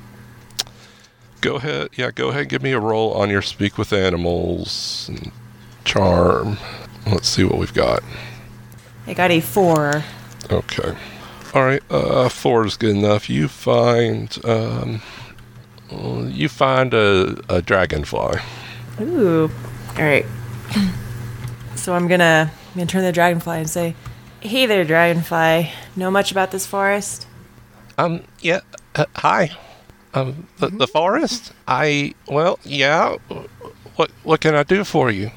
Go 1.41 1.56
ahead. 1.56 1.89
Yeah, 1.95 2.12
go 2.12 2.30
ahead 2.30 2.49
give 2.49 2.63
me 2.63 2.71
a 2.71 2.80
roll 2.80 3.13
on 3.13 3.30
your 3.30 3.41
speak 3.41 3.78
with 3.78 3.93
animals 3.93 5.06
and 5.10 5.32
charm. 5.86 6.58
Let's 7.06 7.28
see 7.30 7.43
what 7.43 7.58
we've 7.58 7.73
got. 7.73 8.02
I 9.08 9.13
got 9.13 9.32
a 9.32 9.39
four. 9.41 10.04
Okay. 10.49 10.93
All 11.54 11.63
right. 11.65 11.82
Uh, 11.89 12.30
four 12.30 12.65
is 12.65 12.78
good 12.78 12.95
enough. 12.95 13.30
You 13.30 13.47
find 13.47 14.38
um, 14.45 15.02
uh, 15.91 16.23
you 16.28 16.47
find 16.49 16.93
a, 16.93 17.39
a 17.49 17.62
dragonfly. 17.62 18.39
Ooh. 19.02 19.49
All 19.99 20.05
right. 20.05 20.25
So 21.75 21.93
I'm 21.93 22.07
gonna 22.07 22.49
I'm 22.51 22.73
gonna 22.73 22.85
turn 22.85 23.01
to 23.01 23.07
the 23.07 23.12
dragonfly 23.12 23.57
and 23.57 23.69
say, 23.69 23.95
"Hey 24.39 24.65
there, 24.65 24.85
dragonfly. 24.85 25.71
Know 25.97 26.09
much 26.09 26.31
about 26.31 26.51
this 26.51 26.65
forest?" 26.65 27.27
Um. 27.97 28.23
Yeah. 28.39 28.62
Uh, 28.95 29.05
hi. 29.15 29.51
Um. 30.13 30.47
The, 30.57 30.69
the 30.69 30.88
forest. 30.88 31.51
I. 31.67 32.13
Well. 32.27 32.59
Yeah. 32.63 33.17
What 33.97 34.12
What 34.23 34.39
can 34.39 34.55
I 34.55 34.63
do 34.63 34.85
for 34.85 35.12
you? 35.12 35.31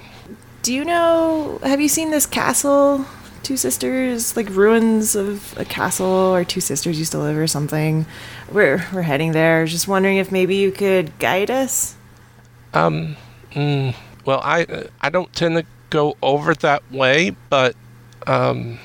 Do 0.62 0.72
you 0.72 0.84
know? 0.84 1.58
Have 1.64 1.80
you 1.80 1.88
seen 1.88 2.10
this 2.10 2.26
castle? 2.26 3.04
Two 3.42 3.56
sisters, 3.56 4.36
like 4.36 4.48
ruins 4.50 5.16
of 5.16 5.58
a 5.58 5.64
castle, 5.64 6.06
or 6.06 6.44
two 6.44 6.60
sisters 6.60 7.00
used 7.00 7.10
to 7.10 7.18
live, 7.18 7.36
or 7.36 7.48
something. 7.48 8.06
We're 8.52 8.86
we're 8.92 9.02
heading 9.02 9.32
there. 9.32 9.66
Just 9.66 9.88
wondering 9.88 10.18
if 10.18 10.30
maybe 10.30 10.54
you 10.54 10.70
could 10.70 11.18
guide 11.18 11.50
us. 11.50 11.96
Um. 12.72 13.16
Mm, 13.52 13.94
well, 14.24 14.40
I 14.42 14.88
I 15.00 15.10
don't 15.10 15.32
tend 15.32 15.56
to 15.56 15.66
go 15.90 16.16
over 16.22 16.54
that 16.54 16.90
way, 16.90 17.36
but 17.50 17.76
um, 18.26 18.78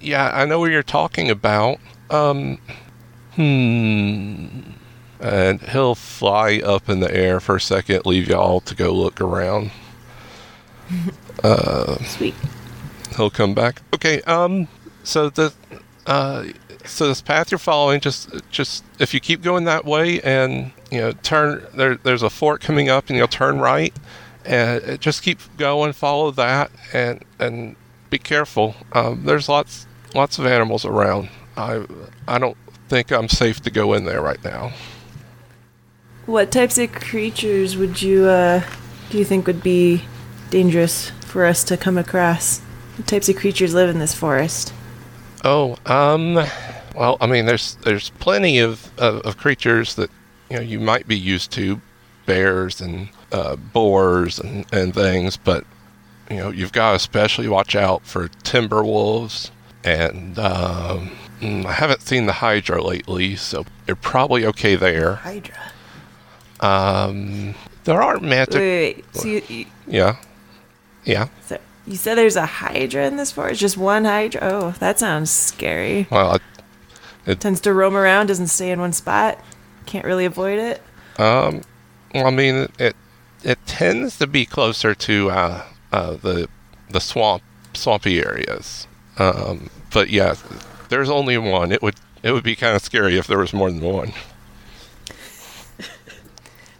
yeah, 0.00 0.30
I 0.34 0.44
know 0.44 0.58
what 0.58 0.70
you're 0.70 0.82
talking 0.82 1.30
about. 1.30 1.78
Um, 2.10 2.58
hmm. 3.32 4.72
And 5.20 5.60
he'll 5.60 5.96
fly 5.96 6.58
up 6.58 6.88
in 6.88 7.00
the 7.00 7.12
air 7.12 7.40
for 7.40 7.56
a 7.56 7.60
second, 7.60 8.06
leave 8.06 8.28
y'all 8.28 8.60
to 8.60 8.74
go 8.74 8.92
look 8.92 9.20
around. 9.20 9.72
Sweet. 12.04 12.34
He'll 13.16 13.30
come 13.30 13.54
back. 13.54 13.82
Okay. 13.94 14.22
Um. 14.22 14.68
So 15.02 15.30
the 15.30 15.52
uh. 16.06 16.46
So 16.84 17.08
this 17.08 17.20
path 17.20 17.50
you're 17.50 17.58
following, 17.58 18.00
just 18.00 18.30
just 18.50 18.84
if 18.98 19.12
you 19.12 19.20
keep 19.20 19.42
going 19.42 19.64
that 19.64 19.84
way, 19.84 20.20
and 20.22 20.70
you 20.90 21.00
know, 21.00 21.12
turn 21.12 21.66
there. 21.74 21.96
There's 21.96 22.22
a 22.22 22.30
fork 22.30 22.60
coming 22.60 22.88
up, 22.88 23.08
and 23.08 23.16
you'll 23.18 23.28
turn 23.28 23.58
right, 23.58 23.94
and 24.48 24.84
uh, 24.84 24.96
just 24.96 25.22
keep 25.22 25.38
going. 25.58 25.92
Follow 25.92 26.30
that, 26.32 26.70
and 26.92 27.22
and 27.38 27.76
be 28.10 28.18
careful. 28.18 28.74
Um, 28.92 29.24
there's 29.24 29.48
lots 29.48 29.86
lots 30.14 30.38
of 30.38 30.46
animals 30.46 30.84
around. 30.84 31.28
I 31.56 31.84
I 32.26 32.38
don't 32.38 32.56
think 32.88 33.12
I'm 33.12 33.28
safe 33.28 33.60
to 33.60 33.70
go 33.70 33.92
in 33.92 34.04
there 34.04 34.22
right 34.22 34.42
now. 34.42 34.72
What 36.26 36.50
types 36.50 36.78
of 36.78 36.92
creatures 36.92 37.76
would 37.76 38.02
you 38.02 38.24
uh 38.24 38.62
do 39.10 39.18
you 39.18 39.24
think 39.24 39.46
would 39.46 39.62
be 39.62 40.02
dangerous 40.50 41.10
for 41.26 41.44
us 41.44 41.62
to 41.64 41.76
come 41.76 41.98
across? 41.98 42.60
What 42.96 43.06
types 43.06 43.28
of 43.28 43.36
creatures 43.36 43.74
live 43.74 43.90
in 43.90 43.98
this 43.98 44.14
forest? 44.14 44.72
Oh, 45.44 45.76
um, 45.86 46.34
well, 46.96 47.16
I 47.20 47.26
mean, 47.26 47.46
there's 47.46 47.76
there's 47.76 48.10
plenty 48.10 48.58
of, 48.58 48.90
of, 48.98 49.20
of 49.20 49.36
creatures 49.36 49.94
that 49.94 50.10
you 50.50 50.56
know 50.56 50.62
you 50.62 50.80
might 50.80 51.06
be 51.06 51.16
used 51.16 51.52
to, 51.52 51.80
bears 52.26 52.80
and 52.80 53.08
uh, 53.32 53.56
boars 53.56 54.38
and, 54.38 54.64
and 54.72 54.94
things, 54.94 55.36
but 55.36 55.64
you 56.30 56.36
know 56.36 56.50
you've 56.50 56.72
got 56.72 56.90
to 56.90 56.96
especially 56.96 57.48
watch 57.48 57.74
out 57.76 58.04
for 58.04 58.28
timber 58.42 58.82
wolves. 58.84 59.50
And 59.84 60.38
um, 60.38 61.12
mm, 61.40 61.64
I 61.64 61.72
haven't 61.72 62.02
seen 62.02 62.26
the 62.26 62.32
hydra 62.32 62.82
lately, 62.82 63.36
so 63.36 63.64
you're 63.86 63.96
probably 63.96 64.44
okay 64.46 64.74
there. 64.74 65.14
Hydra. 65.16 65.54
Um, 66.60 67.54
there 67.84 68.02
are 68.02 68.14
Wait, 68.18 68.22
mantic. 68.22 68.54
wait, 68.54 68.96
wait. 68.96 69.04
So 69.14 69.28
you, 69.28 69.42
you, 69.48 69.66
Yeah, 69.86 70.16
yeah. 71.04 71.28
so 71.46 71.58
you 71.86 71.96
said 71.96 72.16
there's 72.16 72.36
a 72.36 72.44
hydra 72.44 73.06
in 73.06 73.16
this 73.16 73.30
forest? 73.32 73.60
Just 73.60 73.76
one 73.76 74.04
hydra? 74.04 74.40
Oh, 74.42 74.70
that 74.80 74.98
sounds 74.98 75.30
scary. 75.30 76.06
Well, 76.10 76.38
it 77.24 77.40
Tends 77.40 77.60
to 77.62 77.72
roam 77.72 77.96
around, 77.96 78.26
doesn't 78.26 78.48
stay 78.48 78.70
in 78.70 78.80
one 78.80 78.92
spot. 78.92 79.38
Can't 79.86 80.04
really 80.04 80.24
avoid 80.24 80.58
it. 80.58 80.82
Um, 81.18 81.62
well, 82.14 82.26
I 82.26 82.30
mean, 82.30 82.54
it 82.56 82.70
it 82.78 82.96
tends 83.66 84.18
to 84.18 84.26
be 84.26 84.44
closer 84.44 84.94
to 84.94 85.30
uh, 85.30 85.64
uh, 85.92 86.12
the 86.14 86.48
the 86.90 87.00
swamp 87.00 87.42
swampy 87.74 88.20
areas. 88.20 88.86
Um, 89.18 89.70
but 89.92 90.10
yeah, 90.10 90.34
there's 90.88 91.10
only 91.10 91.38
one. 91.38 91.72
It 91.72 91.82
would 91.82 91.96
it 92.22 92.32
would 92.32 92.44
be 92.44 92.56
kind 92.56 92.76
of 92.76 92.82
scary 92.82 93.16
if 93.18 93.26
there 93.26 93.38
was 93.38 93.52
more 93.52 93.70
than 93.70 93.80
one. 93.80 94.12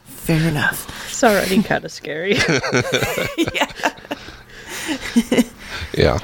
Fair 0.05 0.49
enough. 0.49 1.07
It's 1.09 1.25
already 1.25 1.63
kind 1.63 1.85
of 1.85 1.91
scary. 1.91 2.35
yeah. 3.55 3.73
Yeah. 5.95 6.19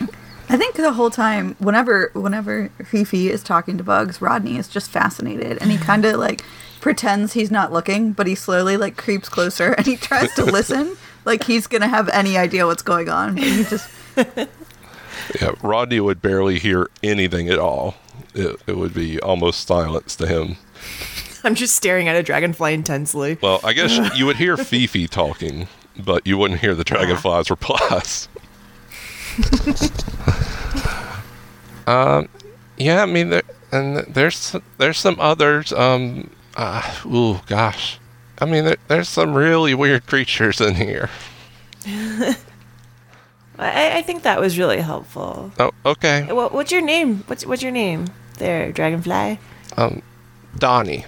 I 0.49 0.57
think 0.57 0.77
the 0.77 0.93
whole 0.93 1.11
time, 1.11 1.57
whenever 1.59 2.11
whenever 2.15 2.69
Fifi 2.85 3.31
is 3.31 3.43
talking 3.43 3.79
to 3.79 3.85
Bugs, 3.85 4.21
Rodney 4.21 4.57
is 4.57 4.69
just 4.69 4.91
fascinated, 4.91 5.59
and 5.61 5.71
he 5.71 5.79
kind 5.79 6.05
of 6.05 6.21
like 6.21 6.45
pretends 6.85 7.33
he's 7.33 7.51
not 7.51 7.73
looking, 7.73 8.13
but 8.13 8.27
he 8.27 8.35
slowly 8.35 8.77
like 8.77 8.95
creeps 8.99 9.27
closer, 9.27 9.73
and 9.73 9.87
he 9.87 9.97
tries 9.97 10.31
to 10.35 10.45
listen, 10.45 10.95
like 11.25 11.45
he's 11.45 11.67
gonna 11.67 11.89
have 11.89 12.11
any 12.11 12.37
idea 12.37 12.67
what's 12.67 12.83
going 12.83 13.09
on. 13.09 13.37
But 13.37 13.45
he 13.45 13.65
just 13.65 13.91
Yeah, 15.41 15.53
Rodney 15.63 15.99
would 15.99 16.21
barely 16.21 16.59
hear 16.59 16.91
anything 17.03 17.49
at 17.49 17.59
all. 17.59 17.95
It, 18.35 18.61
it 18.67 18.77
would 18.77 18.93
be 18.93 19.19
almost 19.21 19.67
silence 19.67 20.15
to 20.17 20.27
him. 20.27 20.57
I'm 21.45 21.55
just 21.55 21.75
staring 21.75 22.07
at 22.07 22.17
a 22.17 22.23
dragonfly 22.23 22.75
intensely. 22.75 23.39
Well, 23.41 23.61
I 23.65 23.73
guess 23.73 24.15
you 24.15 24.27
would 24.27 24.37
hear 24.37 24.59
Fifi 24.59 25.09
talking, 25.09 25.69
but 25.99 26.27
you 26.27 26.37
wouldn't 26.37 26.61
hear 26.61 26.75
the 26.75 26.85
dragonfly's 26.85 27.49
replies. 27.49 28.29
um, 31.87 32.29
yeah, 32.77 33.03
I 33.03 33.07
mean, 33.07 33.31
there, 33.31 33.43
and 33.73 33.99
there's 34.07 34.55
there's 34.77 34.99
some 34.99 35.19
others. 35.19 35.73
Um, 35.73 36.29
uh, 36.57 36.83
oh 37.07 37.43
gosh, 37.47 37.99
I 38.39 38.45
mean, 38.47 38.65
there, 38.65 38.77
there's 38.89 39.09
some 39.09 39.35
really 39.35 39.75
weird 39.75 40.07
creatures 40.13 40.61
in 40.61 40.75
here. 40.75 41.11
I, 43.59 43.99
I 43.99 44.03
think 44.03 44.23
that 44.25 44.41
was 44.41 44.59
really 44.59 44.81
helpful. 44.81 45.53
Oh, 45.59 45.71
okay, 45.87 46.27
What, 46.33 46.53
what's 46.53 46.73
your 46.73 46.81
name? 46.83 47.19
What's 47.27 47.47
what's 47.47 47.63
your 47.63 47.73
name? 47.73 48.07
There, 48.39 48.73
dragonfly. 48.73 49.39
um, 49.77 50.03
Donnie. 50.59 51.05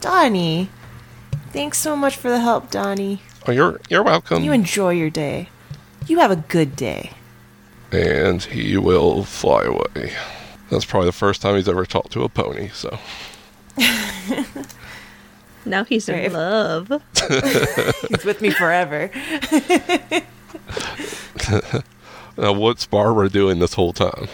Donnie. 0.00 0.70
Thanks 1.52 1.78
so 1.78 1.94
much 1.96 2.16
for 2.16 2.30
the 2.30 2.40
help, 2.40 2.70
Donnie. 2.70 3.20
Oh, 3.46 3.52
you're 3.52 3.80
you're 3.90 4.02
welcome. 4.02 4.42
You 4.42 4.52
enjoy 4.52 4.90
your 4.92 5.10
day. 5.10 5.48
You 6.06 6.18
have 6.20 6.30
a 6.30 6.36
good 6.36 6.76
day. 6.76 7.10
and 7.92 8.42
he 8.42 8.76
will 8.78 9.24
fly 9.24 9.64
away. 9.64 10.12
That's 10.70 10.84
probably 10.84 11.08
the 11.08 11.12
first 11.12 11.40
time 11.42 11.56
he's 11.56 11.68
ever 11.68 11.84
talked 11.86 12.12
to 12.12 12.22
a 12.24 12.28
pony. 12.28 12.68
So. 12.72 12.98
Now 15.64 15.84
he's 15.84 16.08
in 16.08 16.14
Right. 16.14 16.32
love. 16.32 16.88
He's 18.08 18.24
with 18.24 18.40
me 18.40 18.50
forever. 18.50 19.10
Now, 22.36 22.52
what's 22.52 22.86
Barbara 22.86 23.28
doing 23.28 23.58
this 23.58 23.74
whole 23.74 23.92
time? 23.92 24.28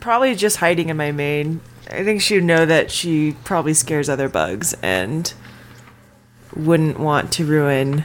Probably 0.00 0.34
just 0.34 0.56
hiding 0.56 0.88
in 0.88 0.96
my 0.96 1.12
mane. 1.12 1.60
I 1.90 2.02
think 2.02 2.20
she'd 2.20 2.42
know 2.42 2.66
that 2.66 2.90
she 2.90 3.36
probably 3.44 3.72
scares 3.72 4.08
other 4.08 4.28
bugs 4.28 4.74
and 4.82 5.32
wouldn't 6.56 6.98
want 6.98 7.32
to 7.34 7.44
ruin 7.44 8.04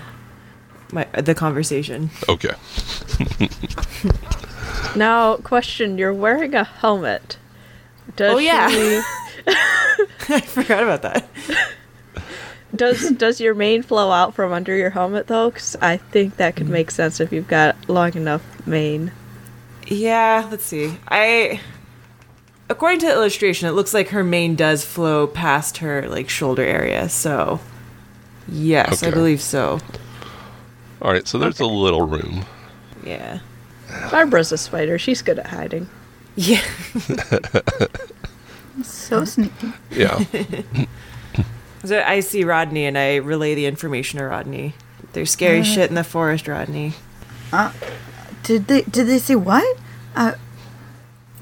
my 0.91 1.05
the 1.19 1.33
conversation. 1.33 2.11
Okay. 2.29 2.53
Now, 4.95 5.37
question: 5.37 5.97
You're 5.97 6.13
wearing 6.13 6.53
a 6.53 6.63
helmet. 6.63 7.37
Does 8.15 8.35
Oh, 8.35 8.37
yeah. 8.37 8.69
she- 8.69 9.01
I 10.29 10.41
forgot 10.41 10.83
about 10.83 11.01
that. 11.01 11.27
does 12.75 13.11
does 13.11 13.41
your 13.41 13.53
mane 13.53 13.83
flow 13.83 14.11
out 14.11 14.33
from 14.33 14.51
under 14.51 14.75
your 14.75 14.89
helmet 14.89 15.27
though? 15.27 15.49
Because 15.49 15.75
I 15.81 15.97
think 15.97 16.37
that 16.37 16.55
could 16.55 16.69
make 16.69 16.87
mm. 16.87 16.91
sense 16.91 17.19
if 17.19 17.31
you've 17.31 17.47
got 17.47 17.75
long 17.89 18.15
enough 18.15 18.65
mane. 18.67 19.11
Yeah, 19.87 20.47
let's 20.49 20.63
see. 20.63 20.97
I 21.07 21.61
according 22.69 22.99
to 22.99 23.07
the 23.07 23.13
illustration, 23.13 23.67
it 23.67 23.73
looks 23.73 23.93
like 23.93 24.09
her 24.09 24.23
mane 24.23 24.55
does 24.55 24.85
flow 24.85 25.27
past 25.27 25.77
her 25.77 26.07
like 26.07 26.29
shoulder 26.29 26.63
area. 26.63 27.09
So 27.09 27.59
yes, 28.47 29.03
I 29.03 29.11
believe 29.11 29.41
so. 29.41 29.79
All 31.01 31.11
right. 31.11 31.27
So 31.27 31.37
there's 31.37 31.59
a 31.59 31.65
little 31.65 32.07
room. 32.07 32.45
Yeah. 33.03 33.39
Barbara's 34.09 34.51
a 34.51 34.57
spider. 34.57 34.97
She's 34.97 35.21
good 35.21 35.39
at 35.39 35.47
hiding. 35.47 35.89
Yeah. 36.35 36.63
so 38.81 39.25
sneaky. 39.25 39.73
Yeah. 39.91 40.23
So 41.85 42.01
I 42.01 42.21
see 42.21 42.45
Rodney 42.45 42.85
and 42.85 42.97
I 42.97 43.15
relay 43.15 43.55
the 43.55 43.65
information 43.65 44.19
to 44.19 44.25
Rodney. 44.25 44.73
There's 45.11 45.29
scary 45.29 45.63
shit 45.63 45.89
in 45.89 45.95
the 45.95 46.03
forest, 46.05 46.47
Rodney. 46.47 46.93
Did 48.43 48.67
they 48.67 48.83
did 48.83 49.07
they 49.07 49.19
say 49.19 49.35
what? 49.35 49.77
Uh, 50.15 50.33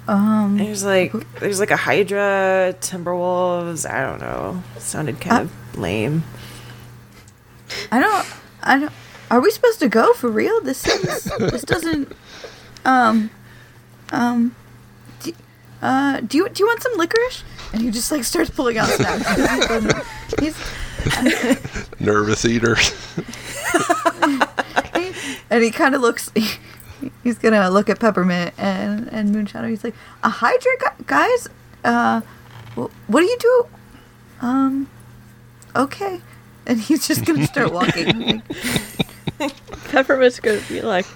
um, 0.08 0.58
There's 0.58 0.84
like 0.84 1.13
there's 1.39 1.60
like 1.60 1.70
a 1.70 1.78
hydra, 1.78 2.76
timber 2.82 3.15
wolves. 3.15 3.86
I 3.86 4.02
don't 4.04 4.20
know. 4.20 4.63
Sounded 4.80 5.22
kind 5.22 5.44
of 5.44 5.78
lame. 5.78 6.24
I 7.91 8.00
don't. 8.00 8.28
I 8.63 8.80
don't. 8.80 8.94
Are 9.30 9.39
we 9.39 9.52
supposed 9.52 9.80
to 9.80 9.89
go 9.89 10.13
for 10.13 10.30
real? 10.30 10.60
This 10.62 10.80
seems. 10.80 11.24
this 11.52 11.62
doesn't. 11.62 12.12
Um. 12.84 13.30
Um. 14.12 14.56
Do, 15.82 15.86
uh. 15.88 16.20
Do 16.22 16.38
you 16.38 16.50
do 16.50 16.63
you 16.63 16.67
want 16.67 16.82
some 16.82 16.94
licorice? 16.98 17.44
And 17.74 17.82
he 17.82 17.91
just 17.91 18.12
like 18.12 18.24
starts 18.24 18.50
pulling 18.50 18.78
out 18.78 18.88
snacks. 18.89 20.08
He's 20.39 20.56
Nervous 22.00 22.46
eater. 22.46 22.76
and 25.50 25.63
he 25.63 25.72
kind 25.72 25.96
of 25.96 26.02
looks. 26.02 26.32
he's 27.24 27.38
gonna 27.38 27.70
look 27.70 27.89
at 27.89 28.00
Peppermint 28.00 28.54
and 28.58 29.08
and 29.12 29.34
Moonshadow. 29.36 29.70
He's 29.70 29.84
like, 29.84 29.96
a 30.24 30.30
Hydra 30.30 30.72
guys. 31.08 31.48
Uh. 31.84 32.22
wh- 32.76 32.89
What 33.10 33.22
do 33.22 33.26
you 33.26 33.38
do? 33.39 33.67
Um. 34.41 34.88
Okay. 35.76 36.22
And 36.67 36.80
he's 36.80 37.08
just 37.08 37.26
gonna 37.26 37.48
start 37.48 37.72
walking. 37.74 38.41
Like, 39.39 39.56
Peppermint's 39.89 40.39
gonna 40.39 40.62
be 40.70 40.82
like, 40.82 41.08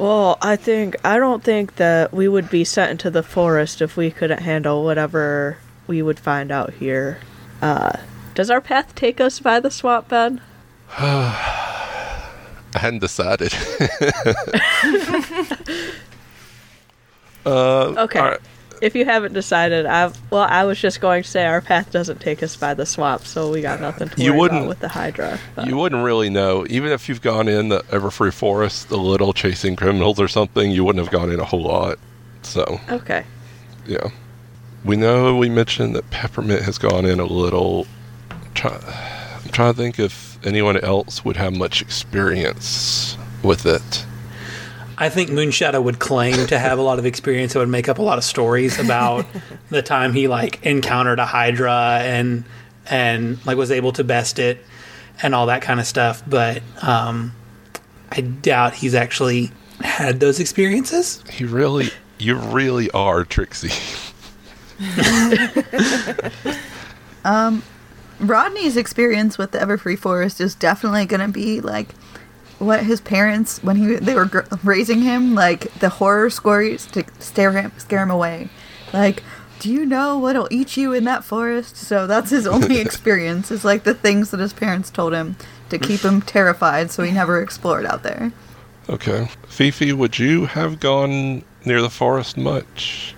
"Well, 0.00 0.38
I 0.40 0.56
think 0.56 0.96
I 1.04 1.18
don't 1.18 1.44
think 1.44 1.76
that 1.76 2.12
we 2.12 2.26
would 2.26 2.48
be 2.48 2.64
sent 2.64 2.90
into 2.90 3.10
the 3.10 3.22
forest 3.22 3.82
if 3.82 3.96
we 3.96 4.10
couldn't 4.10 4.40
handle 4.40 4.82
whatever 4.82 5.58
we 5.86 6.00
would 6.02 6.18
find 6.18 6.50
out 6.50 6.72
here. 6.74 7.18
Uh, 7.60 7.92
does 8.34 8.50
our 8.50 8.62
path 8.62 8.94
take 8.94 9.20
us 9.20 9.40
by 9.40 9.60
the 9.60 9.70
swamp, 9.70 10.08
Ben? 10.08 10.40
I 10.98 12.26
hadn't 12.74 13.00
decided. 13.00 13.52
uh, 17.44 17.92
Okay. 17.98 18.18
all 18.18 18.28
right. 18.30 18.40
If 18.80 18.94
you 18.94 19.04
haven't 19.04 19.34
decided, 19.34 19.84
I 19.86 20.10
well, 20.30 20.46
I 20.48 20.64
was 20.64 20.80
just 20.80 21.00
going 21.00 21.22
to 21.22 21.28
say 21.28 21.44
our 21.44 21.60
path 21.60 21.90
doesn't 21.92 22.20
take 22.20 22.42
us 22.42 22.56
by 22.56 22.72
the 22.74 22.86
swamp, 22.86 23.26
so 23.26 23.50
we 23.50 23.60
got 23.60 23.80
nothing 23.80 24.08
to 24.08 24.22
You 24.22 24.30
worry 24.30 24.40
wouldn't- 24.40 24.60
about 24.60 24.68
with 24.68 24.78
the 24.80 24.88
Hydra. 24.88 25.38
but- 25.54 25.66
You 25.66 25.76
wouldn't 25.76 26.02
really 26.04 26.30
know, 26.30 26.66
even 26.70 26.90
if 26.92 27.08
you've 27.08 27.20
gone 27.20 27.46
in 27.48 27.68
the 27.68 27.80
Everfree 27.90 28.32
Forest 28.32 28.90
a 28.90 28.96
little 28.96 29.32
chasing 29.34 29.76
criminals 29.76 30.18
or 30.18 30.28
something. 30.28 30.70
You 30.70 30.84
wouldn't 30.84 31.04
have 31.04 31.12
gone 31.12 31.30
in 31.30 31.40
a 31.40 31.44
whole 31.44 31.62
lot. 31.62 31.98
So 32.42 32.80
okay. 32.90 33.24
yeah, 33.86 34.08
we 34.84 34.96
know 34.96 35.36
we 35.36 35.50
mentioned 35.50 35.94
that 35.94 36.08
Peppermint 36.10 36.62
has 36.62 36.78
gone 36.78 37.04
in 37.04 37.20
a 37.20 37.26
little. 37.26 37.86
Try, 38.54 38.72
I'm 39.44 39.50
trying 39.50 39.74
to 39.74 39.76
think 39.78 39.98
if 39.98 40.38
anyone 40.46 40.78
else 40.78 41.22
would 41.24 41.36
have 41.36 41.54
much 41.54 41.82
experience 41.82 43.18
with 43.42 43.66
it. 43.66 44.06
I 45.00 45.08
think 45.08 45.30
Moonshadow 45.30 45.82
would 45.82 45.98
claim 45.98 46.46
to 46.48 46.58
have 46.58 46.78
a 46.78 46.82
lot 46.82 46.98
of 46.98 47.06
experience. 47.06 47.56
It 47.56 47.58
would 47.58 47.68
make 47.68 47.88
up 47.88 47.98
a 47.98 48.02
lot 48.02 48.18
of 48.18 48.24
stories 48.24 48.78
about 48.78 49.26
the 49.70 49.82
time 49.82 50.12
he 50.12 50.28
like 50.28 50.64
encountered 50.64 51.18
a 51.18 51.26
Hydra 51.26 52.00
and 52.02 52.44
and 52.86 53.44
like 53.46 53.56
was 53.56 53.70
able 53.70 53.92
to 53.92 54.04
best 54.04 54.38
it 54.38 54.64
and 55.22 55.34
all 55.34 55.46
that 55.46 55.62
kind 55.62 55.80
of 55.80 55.86
stuff. 55.86 56.22
But 56.26 56.62
um, 56.82 57.32
I 58.12 58.20
doubt 58.20 58.74
he's 58.74 58.94
actually 58.94 59.50
had 59.80 60.20
those 60.20 60.38
experiences. 60.38 61.24
He 61.30 61.44
really, 61.44 61.88
you 62.18 62.36
really 62.36 62.90
are 62.92 63.24
Trixie. 63.24 63.70
Um, 67.24 67.62
Rodney's 68.18 68.76
experience 68.76 69.38
with 69.38 69.52
the 69.52 69.58
Everfree 69.58 69.98
Forest 69.98 70.40
is 70.40 70.54
definitely 70.54 71.06
going 71.06 71.20
to 71.20 71.28
be 71.28 71.60
like 71.60 71.88
what 72.60 72.84
his 72.84 73.00
parents 73.00 73.62
when 73.64 73.76
he 73.76 73.96
they 73.96 74.14
were 74.14 74.26
gr- 74.26 74.40
raising 74.62 75.00
him 75.00 75.34
like 75.34 75.72
the 75.80 75.88
horror 75.88 76.30
stories 76.30 76.86
to 76.86 77.04
scare 77.18 77.52
him 77.52 77.72
scare 77.78 78.02
him 78.02 78.10
away. 78.10 78.48
Like, 78.92 79.22
do 79.58 79.72
you 79.72 79.84
know 79.84 80.18
what'll 80.18 80.48
eat 80.50 80.76
you 80.76 80.92
in 80.92 81.04
that 81.04 81.24
forest? 81.24 81.76
So 81.76 82.06
that's 82.06 82.30
his 82.30 82.46
only 82.46 82.78
experience 82.86 83.50
is 83.50 83.64
like 83.64 83.84
the 83.84 83.94
things 83.94 84.30
that 84.30 84.40
his 84.40 84.52
parents 84.52 84.90
told 84.90 85.12
him 85.12 85.36
to 85.70 85.78
keep 85.78 86.00
him 86.00 86.20
terrified 86.20 86.90
so 86.90 87.02
he 87.02 87.10
never 87.10 87.40
explored 87.40 87.86
out 87.86 88.02
there. 88.02 88.32
Okay, 88.88 89.28
Fifi, 89.46 89.92
would 89.92 90.18
you 90.18 90.46
have 90.46 90.80
gone 90.80 91.44
near 91.64 91.80
the 91.80 91.90
forest 91.90 92.36
much? 92.36 93.14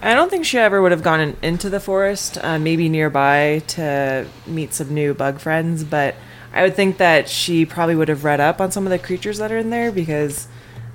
I 0.00 0.14
don't 0.14 0.30
think 0.30 0.44
she 0.44 0.58
ever 0.58 0.82
would 0.82 0.90
have 0.90 1.02
gone 1.02 1.20
in, 1.20 1.36
into 1.42 1.70
the 1.70 1.78
forest, 1.78 2.36
uh, 2.42 2.58
maybe 2.58 2.88
nearby 2.88 3.62
to 3.68 4.26
meet 4.46 4.74
some 4.74 4.92
new 4.92 5.14
bug 5.14 5.38
friends, 5.38 5.84
but 5.84 6.16
I 6.52 6.62
would 6.62 6.74
think 6.76 6.98
that 6.98 7.28
she 7.28 7.64
probably 7.64 7.94
would 7.96 8.08
have 8.08 8.24
read 8.24 8.40
up 8.40 8.60
on 8.60 8.70
some 8.70 8.86
of 8.86 8.90
the 8.90 8.98
creatures 8.98 9.38
that 9.38 9.50
are 9.50 9.56
in 9.58 9.70
there 9.70 9.90
because 9.90 10.48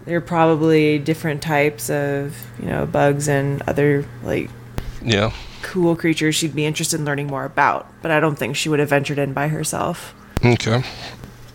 there 0.05 0.17
are 0.17 0.21
probably 0.21 0.99
different 0.99 1.41
types 1.41 1.89
of, 1.89 2.35
you 2.59 2.67
know, 2.67 2.85
bugs 2.85 3.27
and 3.27 3.61
other 3.67 4.05
like 4.23 4.49
Yeah. 5.01 5.31
cool 5.63 5.95
creatures 5.95 6.35
she'd 6.35 6.55
be 6.55 6.65
interested 6.65 6.99
in 6.99 7.05
learning 7.05 7.27
more 7.27 7.43
about, 7.45 7.87
but 8.01 8.11
I 8.11 8.19
don't 8.19 8.37
think 8.37 8.55
she 8.55 8.69
would 8.69 8.79
have 8.79 8.89
ventured 8.89 9.17
in 9.19 9.33
by 9.33 9.47
herself. 9.49 10.13
Okay. 10.45 10.83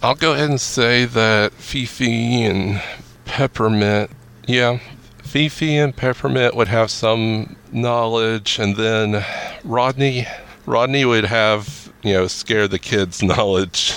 I'll 0.03 0.17
go 0.17 0.33
ahead 0.33 0.51
and 0.51 0.61
say 0.61 1.05
that 1.05 1.53
Fifi 1.53 2.43
and 2.43 2.83
Peppermint 3.25 4.11
Yeah, 4.49 4.81
Fifi 5.23 5.77
and 5.79 5.95
Peppermint 5.97 6.55
would 6.57 6.69
have 6.69 6.91
some 6.91 7.55
knowledge, 7.71 8.59
and 8.59 8.77
then 8.77 9.25
Rodney, 9.65 10.27
Rodney 10.67 11.05
would 11.05 11.25
have 11.27 11.82
you 12.03 12.13
know 12.13 12.27
scare 12.27 12.69
the 12.69 12.79
kids 12.79 13.23
knowledge 13.23 13.95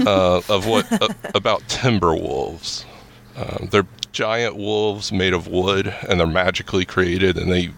uh, 0.00 0.40
of 0.48 0.66
what 0.66 0.90
uh, 1.02 1.08
about 1.34 1.66
timber 1.68 2.14
wolves. 2.14 2.84
Um, 3.36 3.68
they're 3.70 3.86
giant 4.12 4.56
wolves 4.56 5.12
made 5.12 5.32
of 5.32 5.46
wood, 5.46 5.94
and 6.08 6.18
they're 6.18 6.26
magically 6.26 6.84
created, 6.84 7.36
and 7.36 7.52
they 7.52 7.70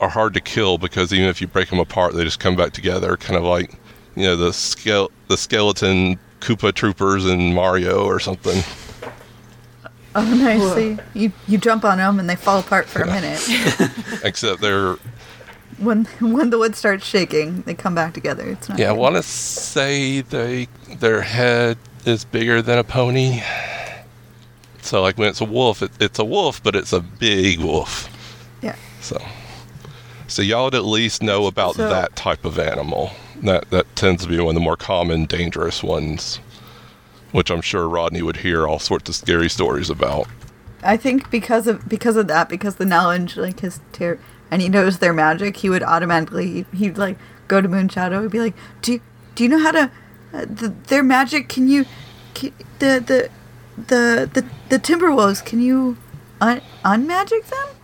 are 0.00 0.08
hard 0.08 0.34
to 0.34 0.40
kill 0.40 0.78
because 0.78 1.12
even 1.12 1.28
if 1.28 1.40
you 1.40 1.46
break 1.46 1.70
them 1.70 1.80
apart, 1.80 2.14
they 2.14 2.24
just 2.24 2.38
come 2.40 2.54
back 2.54 2.72
together, 2.72 3.16
kind 3.16 3.36
of 3.36 3.42
like 3.42 3.72
you 4.14 4.24
know 4.24 4.36
the 4.36 4.50
skele- 4.50 5.10
the 5.28 5.36
skeleton 5.36 6.18
Koopa 6.40 6.72
troopers 6.72 7.26
in 7.26 7.54
Mario 7.54 8.04
or 8.04 8.20
something. 8.20 8.62
Oh, 10.14 10.34
nice. 10.34 10.60
So 10.60 10.78
you, 10.78 10.98
you 11.14 11.32
you 11.46 11.58
jump 11.58 11.84
on 11.84 11.98
them 11.98 12.18
and 12.18 12.28
they 12.28 12.36
fall 12.36 12.58
apart 12.58 12.86
for 12.86 13.02
a 13.02 13.06
minute. 13.06 13.40
Except 14.24 14.60
they're 14.60 14.96
when 15.78 16.04
when 16.20 16.50
the 16.50 16.58
wood 16.58 16.74
starts 16.76 17.04
shaking, 17.06 17.62
they 17.62 17.74
come 17.74 17.94
back 17.94 18.14
together. 18.14 18.44
It's 18.48 18.68
not. 18.68 18.78
Yeah, 18.78 18.90
I 18.90 18.92
want 18.92 19.16
to 19.16 19.22
say 19.22 20.20
they 20.20 20.68
their 20.98 21.22
head 21.22 21.78
is 22.04 22.24
bigger 22.24 22.62
than 22.62 22.78
a 22.78 22.84
pony. 22.84 23.42
So 24.82 25.02
like 25.02 25.18
when 25.18 25.28
it's 25.28 25.40
a 25.40 25.44
wolf, 25.44 25.82
it, 25.82 25.90
it's 26.00 26.18
a 26.18 26.24
wolf, 26.24 26.62
but 26.62 26.74
it's 26.74 26.92
a 26.92 27.00
big 27.00 27.60
wolf. 27.60 28.08
Yeah. 28.62 28.76
So, 29.00 29.20
so 30.28 30.40
y'all 30.42 30.64
would 30.64 30.74
at 30.74 30.84
least 30.84 31.22
know 31.22 31.46
about 31.46 31.74
So- 31.74 31.88
that 31.88 32.16
type 32.16 32.44
of 32.44 32.58
animal. 32.58 33.10
That 33.42 33.70
that 33.70 33.94
tends 33.94 34.24
to 34.24 34.28
be 34.28 34.36
one 34.38 34.48
of 34.48 34.54
the 34.54 34.60
more 34.60 34.76
common, 34.76 35.26
dangerous 35.26 35.80
ones, 35.82 36.40
which 37.30 37.50
I'm 37.50 37.60
sure 37.60 37.88
Rodney 37.88 38.20
would 38.20 38.38
hear 38.38 38.66
all 38.66 38.80
sorts 38.80 39.08
of 39.08 39.14
scary 39.14 39.48
stories 39.48 39.90
about. 39.90 40.26
I 40.82 40.96
think 40.96 41.30
because 41.30 41.66
of 41.68 41.88
because 41.88 42.16
of 42.16 42.26
that, 42.28 42.48
because 42.48 42.76
the 42.76 42.84
knowledge 42.84 43.36
like 43.36 43.60
his 43.60 43.78
ter- 43.92 44.18
and 44.50 44.62
he 44.62 44.68
knows 44.68 44.98
their 44.98 45.12
magic, 45.12 45.58
he 45.58 45.70
would 45.70 45.82
automatically 45.82 46.66
he'd 46.72 46.98
like 46.98 47.18
go 47.48 47.60
to 47.60 47.68
Moonshadow 47.68 48.20
and 48.20 48.30
be 48.30 48.40
like, 48.40 48.54
"Do 48.82 49.00
do 49.34 49.44
you 49.44 49.48
know 49.48 49.58
how 49.58 49.72
to 49.72 49.90
uh, 50.32 50.44
the, 50.44 50.74
their 50.88 51.02
magic? 51.02 51.48
Can 51.48 51.68
you 51.68 51.86
can, 52.34 52.52
the 52.78 53.02
the 53.06 53.30
the 53.76 54.30
the 54.32 54.44
the 54.68 54.78
Timberwolves? 54.78 55.44
Can 55.44 55.60
you 55.60 55.96
un- 56.40 56.62
unmagic 56.84 57.46
them?" 57.46 57.77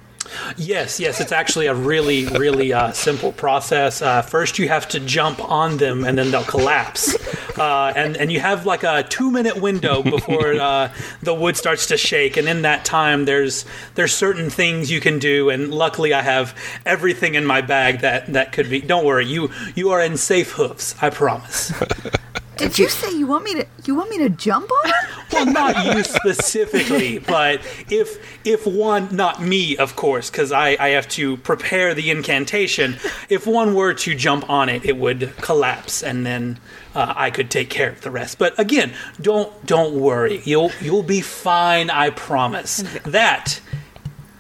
Yes, 0.57 1.01
yes, 1.01 1.21
it's 1.21 1.33
actually 1.33 1.67
a 1.67 1.75
really, 1.75 2.27
really 2.27 2.73
uh, 2.73 2.93
simple 2.93 3.33
process. 3.33 4.03
Uh, 4.03 4.23
first, 4.23 4.59
you 4.59 4.69
have 4.69 4.89
to 4.89 5.01
jump 5.01 5.43
on 5.51 5.77
them, 5.79 6.05
and 6.05 6.17
then 6.17 6.31
they'll 6.31 6.45
collapse. 6.45 7.15
Uh, 7.59 7.93
and 7.95 8.17
and 8.17 8.33
you 8.33 8.41
have 8.41 8.67
like 8.67 8.83
a 8.83 9.05
two 9.05 9.31
minute 9.31 9.61
window 9.61 10.03
before 10.03 10.55
uh, 10.55 10.93
the 11.23 11.35
wood 11.35 11.57
starts 11.57 11.87
to 11.87 11.97
shake. 11.97 12.37
And 12.37 12.49
in 12.49 12.63
that 12.63 12.85
time, 12.85 13.25
there's 13.25 13.65
there's 13.95 14.13
certain 14.13 14.51
things 14.51 14.91
you 14.91 15.01
can 15.01 15.19
do. 15.19 15.51
And 15.51 15.73
luckily, 15.73 16.13
I 16.13 16.23
have 16.23 16.57
everything 16.85 17.35
in 17.35 17.45
my 17.45 17.61
bag 17.61 18.01
that 18.01 18.33
that 18.33 18.53
could 18.53 18.71
be. 18.71 18.81
Don't 18.81 19.05
worry, 19.05 19.27
you 19.27 19.51
you 19.75 19.91
are 19.91 20.01
in 20.01 20.17
safe 20.17 20.53
hooves. 20.53 20.95
I 21.01 21.11
promise. 21.11 21.73
Did 22.57 22.79
you 22.79 22.89
say 22.89 23.17
you 23.17 23.27
want 23.27 23.45
me 23.45 23.55
to 23.55 23.67
you 23.85 23.95
want 23.95 24.11
me 24.11 24.19
to 24.19 24.29
jump 24.29 24.71
on 24.71 24.91
it? 24.91 24.95
well, 25.33 25.47
not 25.47 25.85
you 25.85 26.05
specifically, 26.05 27.19
but 27.19 27.61
if 27.91 28.19
if 28.47 28.67
one, 28.67 29.15
not 29.15 29.43
me, 29.43 29.77
of 29.77 29.97
course, 29.97 30.31
because 30.31 30.53
I, 30.53 30.77
I 30.79 30.91
have 30.91 31.09
to 31.11 31.37
prepare 31.39 31.95
the 31.95 32.11
incantation. 32.11 32.97
If 33.29 33.47
one 33.47 33.75
were 33.75 33.95
to 33.95 34.15
jump 34.15 34.49
on 34.49 34.69
it, 34.69 34.85
it 34.85 34.97
would 34.97 35.37
collapse, 35.39 36.03
and 36.03 36.25
then 36.25 36.59
uh, 36.95 37.13
I 37.17 37.31
could 37.31 37.51
take 37.51 37.71
care 37.71 37.91
of 37.91 38.03
the 38.03 38.11
rest. 38.11 38.39
But 38.39 38.59
again, 38.59 38.93
don't 39.21 39.67
don't 39.67 39.95
worry. 39.95 40.41
You'll 40.45 40.71
you'll 40.81 41.03
be 41.03 41.21
fine. 41.21 41.91
I 41.91 42.11
promise. 42.11 42.85
That 43.05 43.61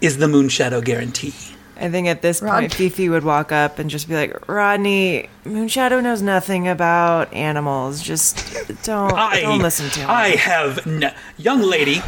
is 0.01 0.19
the 0.19 0.27
Moonshadow 0.27 0.85
guarantee. 0.85 1.54
I 1.81 1.91
think 1.91 2.07
at 2.09 2.23
this 2.23 2.41
Rod- 2.41 2.61
point, 2.61 2.75
Fifi 2.75 3.09
would 3.09 3.25
walk 3.25 3.51
up 3.53 3.79
and 3.79 3.91
just 3.91 4.09
be 4.09 4.15
like, 4.15 4.49
"Rodney, 4.49 5.29
Moonshadow 5.45 6.03
knows 6.03 6.23
nothing 6.23 6.69
about 6.69 7.33
animals. 7.33 8.01
Just 8.03 8.57
don't 8.85 9.13
I 9.13 9.41
don't 9.41 9.59
listen 9.61 9.91
to 9.91 10.01
him." 10.01 10.11
I 10.11 10.29
have, 10.31 10.87
n- 10.87 11.13
young 11.37 11.61
lady. 11.63 12.03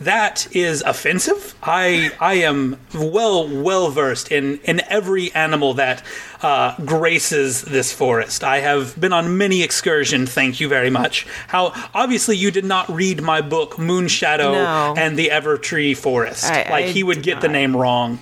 That 0.00 0.48
is 0.50 0.82
offensive. 0.82 1.54
I 1.62 2.10
I 2.18 2.34
am 2.34 2.76
well 2.92 3.46
well 3.46 3.90
versed 3.90 4.32
in 4.32 4.58
in 4.64 4.80
every 4.88 5.32
animal 5.32 5.74
that 5.74 6.02
uh, 6.42 6.74
graces 6.84 7.62
this 7.62 7.92
forest. 7.92 8.42
I 8.42 8.58
have 8.58 8.98
been 9.00 9.12
on 9.12 9.38
many 9.38 9.62
excursions. 9.62 10.32
Thank 10.32 10.58
you 10.58 10.66
very 10.66 10.90
much. 10.90 11.24
How 11.46 11.72
obviously 11.94 12.36
you 12.36 12.50
did 12.50 12.64
not 12.64 12.88
read 12.90 13.22
my 13.22 13.42
book 13.42 13.74
Moonshadow 13.76 14.52
No. 14.54 14.94
and 14.96 15.16
the 15.16 15.28
Evertree 15.28 15.96
Forest. 15.96 16.46
I- 16.46 16.66
like 16.68 16.86
I 16.86 16.88
he 16.88 17.04
would 17.04 17.18
did 17.18 17.24
get 17.24 17.40
the 17.40 17.48
name 17.48 17.76
wrong 17.76 18.18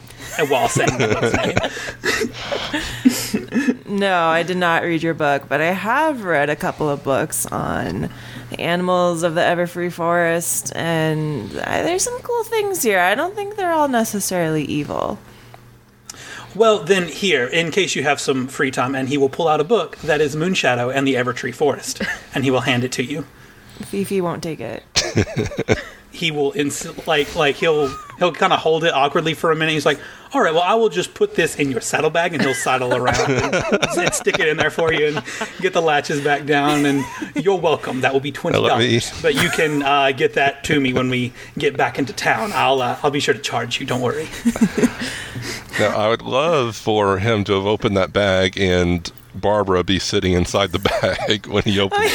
while 0.47 0.69
saying 0.69 0.99
the 0.99 1.09
book's 1.09 1.33
name. 3.87 3.99
No, 3.99 4.27
I 4.29 4.45
did 4.45 4.57
not 4.57 4.85
read 4.85 5.03
your 5.03 5.15
book, 5.15 5.49
but 5.49 5.61
I 5.61 5.73
have 5.73 6.23
read 6.23 6.49
a 6.49 6.55
couple 6.55 6.89
of 6.89 7.03
books 7.03 7.45
on 7.47 8.09
the 8.51 8.61
animals 8.61 9.25
of 9.25 9.35
the 9.35 9.41
Everfree 9.41 9.93
Forest, 9.93 10.73
and 10.77 11.51
uh, 11.57 11.83
there's 11.83 12.05
some 12.05 12.19
cool 12.21 12.45
things 12.45 12.83
here. 12.83 13.01
I 13.01 13.17
don't 13.17 13.35
think 13.35 13.57
they're 13.57 13.73
all 13.73 13.89
necessarily 13.89 14.63
evil. 14.65 15.19
Well, 16.55 16.85
then 16.85 17.09
here, 17.09 17.47
in 17.47 17.71
case 17.71 17.97
you 17.97 18.03
have 18.05 18.21
some 18.21 18.47
free 18.47 18.71
time, 18.71 18.95
and 18.95 19.09
he 19.09 19.19
will 19.19 19.29
pull 19.29 19.49
out 19.49 19.61
a 19.61 19.65
book 19.65 19.97
that 19.99 20.21
is 20.21 20.37
Moonshadow 20.37 20.95
and 20.95 21.07
the 21.07 21.15
Evertree 21.15 21.55
Forest, 21.55 22.03
and 22.35 22.45
he 22.45 22.51
will 22.51 22.61
hand 22.61 22.85
it 22.85 22.93
to 22.93 23.03
you. 23.03 23.25
Fifi 23.83 24.21
won't 24.21 24.43
take 24.43 24.61
it. 24.61 24.85
He 26.13 26.31
will 26.31 26.53
ins- 26.57 27.07
like 27.07 27.35
like 27.37 27.57
he'll 27.57 27.89
he'll 28.19 28.33
kind 28.33 28.53
of 28.53 28.59
hold 28.59 28.85
it 28.85 28.93
awkwardly 28.93 29.35
for 29.35 29.53
a 29.53 29.57
minute. 29.57 29.73
He's 29.73 29.87
like, 29.87 30.01
"All 30.33 30.41
right, 30.43 30.53
well, 30.53 30.63
I 30.63 30.75
will 30.75 30.89
just 30.89 31.15
put 31.15 31.37
this 31.37 31.57
in 31.57 31.71
your 31.71 31.81
saddlebag," 31.81 32.35
and 32.35 32.43
he'll 32.43 32.53
saddle 32.55 32.95
around 32.95 33.31
and, 33.31 33.55
and 33.99 34.13
stick 34.15 34.39
it 34.41 34.49
in 34.49 34.57
there 34.57 34.71
for 34.71 34.93
you 34.93 35.07
and 35.17 35.23
get 35.61 35.73
the 35.73 35.81
latches 35.81 36.21
back 36.21 36.47
down. 36.47 36.85
And 36.85 37.05
you're 37.37 37.59
welcome. 37.59 38.01
That 38.01 38.13
will 38.13 38.21
be 38.21 38.33
twenty 38.33 38.59
dollars, 38.61 39.13
but 39.23 39.35
you 39.41 39.51
can 39.51 39.83
uh, 39.85 40.11
get 40.13 40.35
that 40.35 40.65
to 40.65 40.81
me 40.81 40.93
when 40.93 41.11
we 41.11 41.33
get 41.59 41.77
back 41.77 41.99
into 41.99 42.13
town. 42.13 42.51
I'll 42.55 42.83
uh, 42.83 42.99
I'll 43.05 43.11
be 43.13 43.21
sure 43.21 43.35
to 43.35 43.41
charge 43.41 43.79
you. 43.81 43.87
Don't 43.87 44.01
worry. 44.03 44.29
Now, 45.79 45.97
I 45.97 46.09
would 46.09 46.21
love 46.21 46.77
for 46.77 47.19
him 47.19 47.45
to 47.45 47.55
have 47.55 47.65
opened 47.65 47.97
that 47.97 48.13
bag 48.13 48.59
and 48.59 49.11
Barbara 49.35 49.83
be 49.83 49.99
sitting 49.99 50.33
inside 50.35 50.73
the 50.73 50.79
bag 51.01 51.47
when 51.47 51.63
he 51.63 51.79
opens 51.79 52.11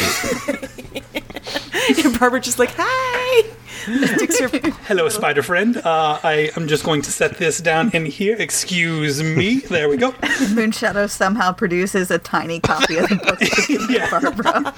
it. 0.48 2.06
and 2.06 2.20
Barbara 2.20 2.42
just 2.42 2.60
like, 2.60 2.72
"Hi." 2.78 3.50
Sticks 3.86 4.40
her 4.40 4.48
Hello, 4.88 5.08
spider 5.10 5.44
friend. 5.44 5.78
Uh, 5.78 6.20
I 6.24 6.52
am 6.56 6.68
just 6.68 6.84
going 6.84 7.04
to 7.04 7.12
set 7.12 7.38
this 7.38 7.60
down 7.60 7.92
in 7.92 8.06
here. 8.06 8.36
Excuse 8.38 9.22
me. 9.22 9.60
There 9.60 9.88
we 9.90 9.98
go. 9.98 10.12
Moonshadow 10.12 11.08
somehow 11.08 11.52
produces 11.52 12.10
a 12.10 12.18
tiny 12.18 12.60
copy 12.60 12.98
of 12.98 13.10
the 13.10 13.16
book 13.18 13.38
to 13.40 13.46
give 13.68 13.88
to 13.88 14.08
Barbara. 14.12 14.74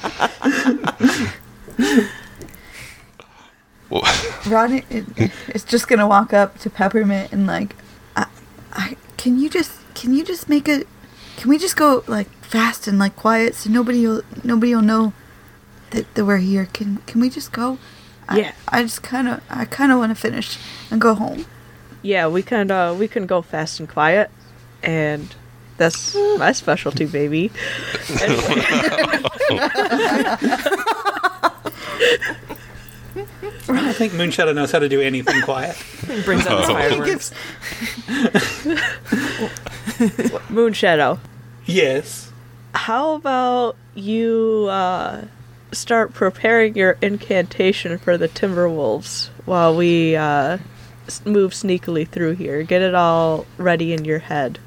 Well, 3.90 4.04
Rodney 4.46 4.84
is 5.54 5.64
just 5.64 5.88
gonna 5.88 6.08
walk 6.08 6.34
up 6.34 6.60
to 6.60 6.70
Peppermint 6.70 7.32
and 7.32 7.48
like, 7.48 7.76
I, 8.18 8.28
I, 8.74 8.98
can 9.16 9.40
you 9.40 9.50
just, 9.50 9.72
can 9.96 10.14
you 10.14 10.26
just 10.26 10.50
make 10.50 10.68
a, 10.68 10.84
can 11.38 11.50
we 11.50 11.58
just 11.58 11.78
go 11.78 12.04
like 12.08 12.28
fast 12.44 12.88
and 12.88 13.00
like 13.00 13.16
quiet 13.16 13.56
so 13.56 13.70
nobody 13.70 14.06
will, 14.06 14.24
nobody 14.44 14.76
will 14.76 14.82
know 14.82 15.14
that, 15.92 16.14
that 16.16 16.26
we're 16.26 16.38
here. 16.40 16.68
Can, 16.74 16.98
can 17.06 17.22
we 17.22 17.30
just 17.30 17.54
go? 17.54 17.78
I, 18.30 18.40
Yeah. 18.40 18.52
I 18.68 18.84
just 18.84 19.04
kind 19.04 19.28
of, 19.28 19.42
I 19.50 19.66
kind 19.66 19.92
of 19.92 20.00
want 20.00 20.12
to 20.12 20.16
finish 20.16 20.58
and 20.92 21.00
go 21.02 21.14
home. 21.16 21.46
Yeah, 22.02 22.28
we 22.28 22.44
can 22.44 22.70
uh 22.72 22.94
we 22.94 23.08
can 23.08 23.26
go 23.26 23.42
fast 23.42 23.80
and 23.80 23.90
quiet, 23.90 24.30
and 24.84 25.34
that's 25.78 26.16
my 26.38 26.52
specialty, 26.52 27.06
baby. 27.06 27.52
I 33.70 33.82
don't 33.82 33.94
think 33.96 34.14
Moonshadow 34.14 34.56
knows 34.56 34.72
how 34.72 34.80
to 34.80 34.88
do 34.90 35.02
anything 35.02 35.42
quiet. 35.42 35.76
brings 36.26 36.46
out 36.48 36.60
his 36.60 36.68
He 36.68 36.74
fireworks. 36.74 37.10
gives, 37.10 37.32
Moonshadow, 40.50 41.20
Yes. 41.66 42.32
how 42.74 43.16
about 43.16 43.76
you 43.96 44.68
uh 44.70 45.26
start 45.72 46.14
preparing 46.14 46.76
your 46.76 46.98
incantation 47.02 47.98
for 47.98 48.18
the 48.18 48.28
Timberwolves 48.30 49.30
while 49.46 49.76
we 49.76 50.16
uh 50.16 50.58
move 51.26 51.52
sneakily 51.54 52.08
through 52.08 52.36
here. 52.36 52.64
Get 52.64 52.82
it 52.82 52.94
all 52.96 53.46
ready 53.58 53.94
in 53.94 54.04
your 54.06 54.20
head. 54.20 54.60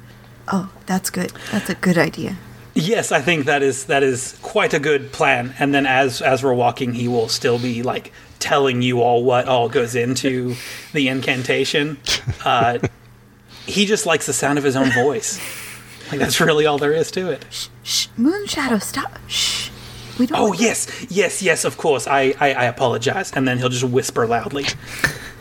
oh, 0.51 0.71
that's 0.87 1.09
good. 1.09 1.31
That's 1.51 1.69
a 1.69 1.75
good 1.75 1.97
idea. 1.97 2.37
Yes, 2.73 3.11
I 3.11 3.19
think 3.21 3.45
that 3.45 3.61
is 3.61 3.85
that 3.85 4.01
is 4.03 4.39
quite 4.41 4.73
a 4.73 4.79
good 4.79 5.11
plan. 5.11 5.53
And 5.59 5.73
then 5.73 5.85
as 5.85 6.21
as 6.21 6.41
we're 6.43 6.53
walking, 6.53 6.93
he 6.93 7.07
will 7.07 7.27
still 7.27 7.59
be 7.59 7.83
like 7.83 8.11
telling 8.39 8.81
you 8.81 9.01
all 9.01 9.23
what 9.23 9.47
all 9.47 9.69
goes 9.69 9.93
into 9.95 10.55
the 10.93 11.07
incantation. 11.09 11.97
Uh, 12.45 12.79
he 13.65 13.85
just 13.85 14.05
likes 14.05 14.25
the 14.25 14.33
sound 14.33 14.57
of 14.57 14.63
his 14.63 14.75
own 14.75 14.89
voice. 14.91 15.39
Like 16.09 16.19
that's 16.19 16.39
really 16.41 16.65
all 16.65 16.77
there 16.77 16.93
is 16.93 17.11
to 17.11 17.29
it. 17.29 17.45
Shh, 17.83 18.07
Moonshadow, 18.17 18.81
stop. 18.81 19.17
Shh. 19.27 19.69
We 20.19 20.25
don't. 20.27 20.39
Oh 20.39 20.53
yes, 20.53 20.87
yes, 21.09 21.41
yes. 21.41 21.65
Of 21.65 21.77
course. 21.77 22.07
I 22.07 22.33
I, 22.39 22.53
I 22.53 22.65
apologize. 22.65 23.31
And 23.33 23.47
then 23.47 23.57
he'll 23.57 23.69
just 23.69 23.83
whisper 23.83 24.27
loudly. 24.27 24.65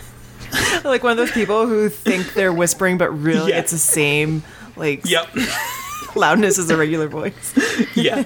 like 0.85 1.03
one 1.03 1.12
of 1.12 1.18
those 1.18 1.33
people 1.33 1.66
who 1.66 1.89
think 1.89 2.35
they're 2.35 2.53
whispering, 2.53 2.99
but 2.99 3.11
really 3.11 3.51
Yeah. 3.51 3.59
it's 3.61 3.73
the 3.73 3.79
same 3.79 4.43
like 4.77 5.05
Yep. 5.05 5.29
loudness 6.16 6.59
is 6.59 6.71
a 6.71 6.77
regular 6.77 7.09
voice. 7.09 7.55
Yeah. 7.95 8.25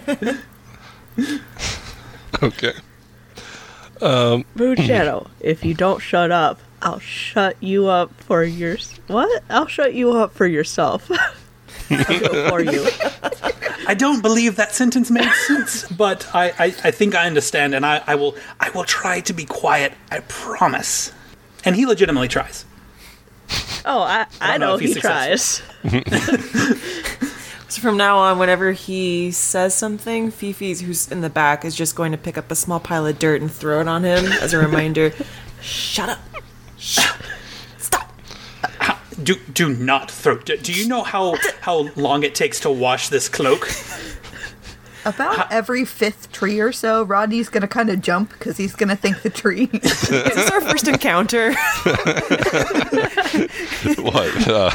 Okay. 2.42 2.72
Um, 4.02 4.44
Moon 4.54 4.76
Shadow, 4.76 5.28
if 5.40 5.64
you 5.64 5.74
don't 5.74 6.00
shut 6.00 6.30
up, 6.32 6.58
I'll 6.82 6.98
shut 6.98 7.56
you 7.62 7.86
up 7.86 8.12
for 8.22 8.42
your 8.42 8.76
what? 9.06 9.42
I'll 9.48 9.66
shut 9.68 9.94
you 9.94 10.12
up 10.12 10.34
for 10.34 10.46
yourself. 10.46 11.10
I'll 11.90 12.04
do 12.04 12.28
it 12.32 12.48
for 12.48 12.60
you. 12.60 12.86
I 13.86 13.94
don't 13.94 14.22
believe 14.22 14.56
that 14.56 14.72
sentence 14.72 15.10
made 15.10 15.30
sense, 15.46 15.86
but 15.96 16.26
I, 16.34 16.50
I, 16.58 16.64
I 16.84 16.90
think 16.90 17.14
I 17.14 17.26
understand, 17.26 17.74
and 17.74 17.84
I, 17.84 18.02
I 18.06 18.14
will 18.14 18.36
I 18.60 18.70
will 18.70 18.84
try 18.84 19.20
to 19.20 19.32
be 19.32 19.44
quiet. 19.44 19.92
I 20.10 20.20
promise. 20.20 21.12
And 21.64 21.76
he 21.76 21.86
legitimately 21.86 22.28
tries. 22.28 22.64
Oh, 23.86 24.00
I, 24.02 24.26
I, 24.40 24.52
don't 24.52 24.60
know 24.60 24.66
know, 24.68 24.74
if 24.74 24.80
he's 24.80 24.94
he 24.94 25.00
tries. 25.00 25.62
So 27.74 27.82
from 27.82 27.96
now 27.96 28.18
on, 28.18 28.38
whenever 28.38 28.70
he 28.70 29.32
says 29.32 29.74
something, 29.74 30.30
Fifi, 30.30 30.74
who's 30.74 31.10
in 31.10 31.22
the 31.22 31.28
back, 31.28 31.64
is 31.64 31.74
just 31.74 31.96
going 31.96 32.12
to 32.12 32.18
pick 32.18 32.38
up 32.38 32.52
a 32.52 32.54
small 32.54 32.78
pile 32.78 33.04
of 33.04 33.18
dirt 33.18 33.40
and 33.40 33.50
throw 33.50 33.80
it 33.80 33.88
on 33.88 34.04
him 34.04 34.26
as 34.26 34.52
a 34.52 34.58
reminder. 34.58 35.12
Shut 35.60 36.08
up. 36.08 36.20
Shh. 39.24 39.32
Stop. 39.32 39.46
Do 39.52 39.52
do 39.52 39.68
not 39.74 40.10
throw. 40.10 40.38
Do, 40.38 40.56
do 40.56 40.72
you 40.72 40.88
know 40.88 41.02
how 41.02 41.36
how 41.60 41.88
long 41.96 42.22
it 42.22 42.34
takes 42.34 42.60
to 42.60 42.70
wash 42.70 43.08
this 43.08 43.28
cloak? 43.28 43.68
About 45.06 45.52
every 45.52 45.84
fifth 45.84 46.32
tree 46.32 46.60
or 46.60 46.72
so, 46.72 47.02
Rodney's 47.02 47.50
gonna 47.50 47.68
kind 47.68 47.90
of 47.90 48.00
jump 48.00 48.30
because 48.30 48.56
he's 48.56 48.74
gonna 48.74 48.96
think 48.96 49.20
the 49.20 49.28
tree. 49.28 49.68
Is 49.72 50.00
this 50.08 50.50
our 50.50 50.60
first 50.62 50.88
encounter? 50.88 51.54
What? 53.98 54.48
Uh, 54.48 54.70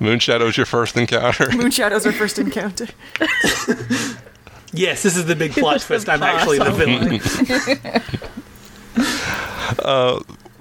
Moonshadow's 0.00 0.56
your 0.56 0.64
first 0.66 0.96
encounter? 0.96 1.50
Moonshadow's 1.50 2.06
our 2.06 2.12
first 2.12 2.38
encounter. 2.38 2.86
Yes, 4.72 5.02
this 5.02 5.16
is 5.16 5.26
the 5.26 5.36
big 5.36 5.52
plot 5.52 5.80
twist. 5.80 6.08
I'm 6.08 6.22
actually 6.22 6.58
the 6.58 6.70
villain. 6.70 7.20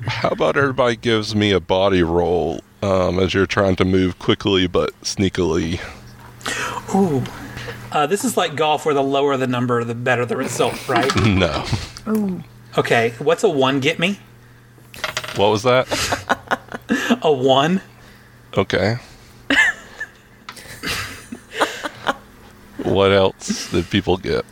How 0.07 0.29
about 0.29 0.57
everybody 0.57 0.95
gives 0.95 1.35
me 1.35 1.51
a 1.51 1.59
body 1.59 2.03
roll 2.03 2.61
um, 2.81 3.19
as 3.19 3.33
you're 3.33 3.45
trying 3.45 3.75
to 3.77 3.85
move 3.85 4.19
quickly 4.19 4.67
but 4.67 4.91
sneakily? 5.01 5.79
Ooh. 6.95 7.23
Uh, 7.91 8.05
this 8.05 8.23
is 8.25 8.37
like 8.37 8.55
golf, 8.55 8.85
where 8.85 8.93
the 8.93 9.01
lower 9.03 9.37
the 9.37 9.47
number, 9.47 9.83
the 9.83 9.95
better 9.95 10.25
the 10.25 10.37
result, 10.37 10.87
right? 10.89 11.13
No. 11.25 11.65
Ooh. 12.07 12.43
Okay, 12.77 13.13
what's 13.19 13.43
a 13.43 13.49
one 13.49 13.79
get 13.79 13.97
me? 13.97 14.19
What 15.35 15.49
was 15.49 15.63
that? 15.63 15.87
A 17.21 17.31
one? 17.31 17.81
Okay. 18.55 18.97
what 22.83 23.11
else 23.11 23.69
did 23.71 23.89
people 23.89 24.17
get? 24.17 24.45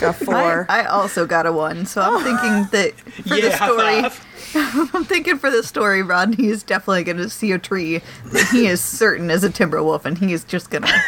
Got 0.00 0.16
four. 0.24 0.66
I 0.68 0.84
also 0.84 1.26
got 1.26 1.46
a 1.46 1.52
one, 1.52 1.86
so 1.86 2.00
I'm 2.00 2.22
thinking 2.24 2.68
that 2.72 2.94
for 3.26 3.36
yeah, 3.36 3.48
the 3.48 4.10
story. 4.10 4.24
I'm 4.94 5.04
thinking 5.04 5.38
for 5.38 5.50
the 5.50 5.62
story, 5.62 6.02
Rodney 6.02 6.48
is 6.48 6.62
definitely 6.62 7.04
going 7.04 7.16
to 7.18 7.30
see 7.30 7.52
a 7.52 7.58
tree 7.58 8.02
that 8.26 8.48
he 8.52 8.66
is 8.66 8.82
certain 8.82 9.30
is 9.30 9.44
a 9.44 9.50
timber 9.50 9.82
wolf, 9.82 10.04
and 10.04 10.18
he 10.18 10.32
is 10.32 10.44
just 10.44 10.70
going 10.70 10.82
to 10.82 11.02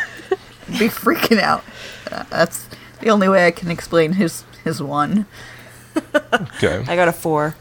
be 0.66 0.88
freaking 0.88 1.40
out. 1.40 1.62
Uh, 2.10 2.24
that's 2.30 2.68
the 3.00 3.10
only 3.10 3.28
way 3.28 3.46
I 3.46 3.50
can 3.50 3.70
explain 3.70 4.12
his 4.14 4.44
his 4.64 4.82
one. 4.82 5.26
Okay. 6.32 6.84
I 6.88 6.96
got 6.96 7.08
a 7.08 7.12
four. 7.12 7.54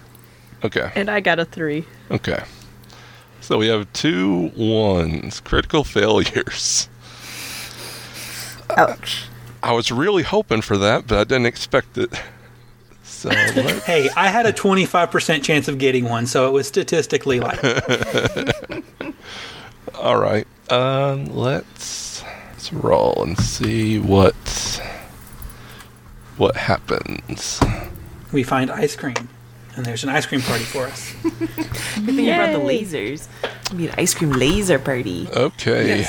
Okay. 0.63 0.91
And 0.95 1.09
I 1.09 1.19
got 1.19 1.39
a 1.39 1.45
three. 1.45 1.85
Okay. 2.09 2.43
So 3.41 3.57
we 3.57 3.67
have 3.67 3.91
two 3.91 4.51
ones, 4.55 5.41
critical 5.41 5.83
failures. 5.83 6.87
Ouch. 8.77 9.27
I 9.63 9.71
was 9.71 9.91
really 9.91 10.23
hoping 10.23 10.61
for 10.61 10.77
that, 10.77 11.07
but 11.07 11.17
I 11.19 11.23
didn't 11.23 11.45
expect 11.45 11.97
it. 11.97 12.11
So 13.03 13.29
Hey, 13.85 14.09
I 14.15 14.27
had 14.27 14.45
a 14.45 14.51
25% 14.53 15.41
chance 15.41 15.67
of 15.69 15.77
getting 15.77 16.03
one, 16.03 16.25
so 16.27 16.47
it 16.47 16.51
was 16.51 16.67
statistically 16.67 17.39
like. 17.39 17.63
all 19.95 20.17
right. 20.17 20.45
Um, 20.69 21.25
let's 21.27 22.23
let's 22.51 22.73
roll 22.73 23.23
and 23.23 23.37
see 23.39 23.99
what 23.99 24.35
what 26.37 26.55
happens. 26.57 27.61
we 28.33 28.43
find 28.43 28.69
ice 28.71 28.95
cream, 28.97 29.29
and 29.75 29.85
there's 29.85 30.03
an 30.03 30.09
ice 30.09 30.25
cream 30.25 30.41
party 30.41 30.63
for 30.65 30.85
us. 30.87 31.13
Good 31.23 31.31
thing 32.05 32.25
you 32.25 32.35
brought 32.35 32.51
the 32.53 32.59
Yay. 32.59 32.83
lasers. 32.83 33.27
We 33.71 33.77
need 33.79 33.89
an 33.91 33.95
ice 33.97 34.13
cream 34.13 34.31
laser 34.31 34.79
party. 34.79 35.27
Okay. 35.33 36.05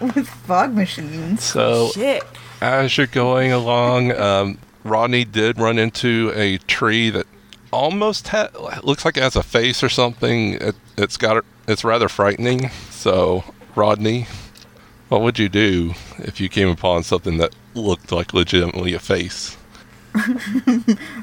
With 0.00 0.28
fog 0.46 0.74
machines. 0.74 1.42
So 1.44 1.88
Shit. 1.90 2.22
As 2.62 2.96
you're 2.96 3.08
going 3.08 3.52
along, 3.52 4.12
um, 4.12 4.58
Rodney 4.84 5.24
did 5.24 5.58
run 5.58 5.78
into 5.78 6.32
a 6.34 6.58
tree 6.58 7.10
that 7.10 7.26
almost 7.72 8.28
ha- 8.28 8.50
looks 8.84 9.04
like 9.04 9.16
it 9.16 9.22
has 9.22 9.34
a 9.34 9.42
face 9.42 9.82
or 9.82 9.88
something. 9.88 10.54
It, 10.54 10.76
it's 10.96 11.16
got 11.16 11.44
it's 11.66 11.84
rather 11.84 12.08
frightening. 12.08 12.70
So 12.90 13.44
Rodney, 13.74 14.26
what 15.08 15.22
would 15.22 15.38
you 15.38 15.48
do 15.48 15.94
if 16.18 16.40
you 16.40 16.48
came 16.48 16.68
upon 16.68 17.02
something 17.02 17.38
that 17.38 17.54
looked 17.74 18.12
like 18.12 18.32
legitimately 18.32 18.94
a 18.94 18.98
face? 18.98 19.56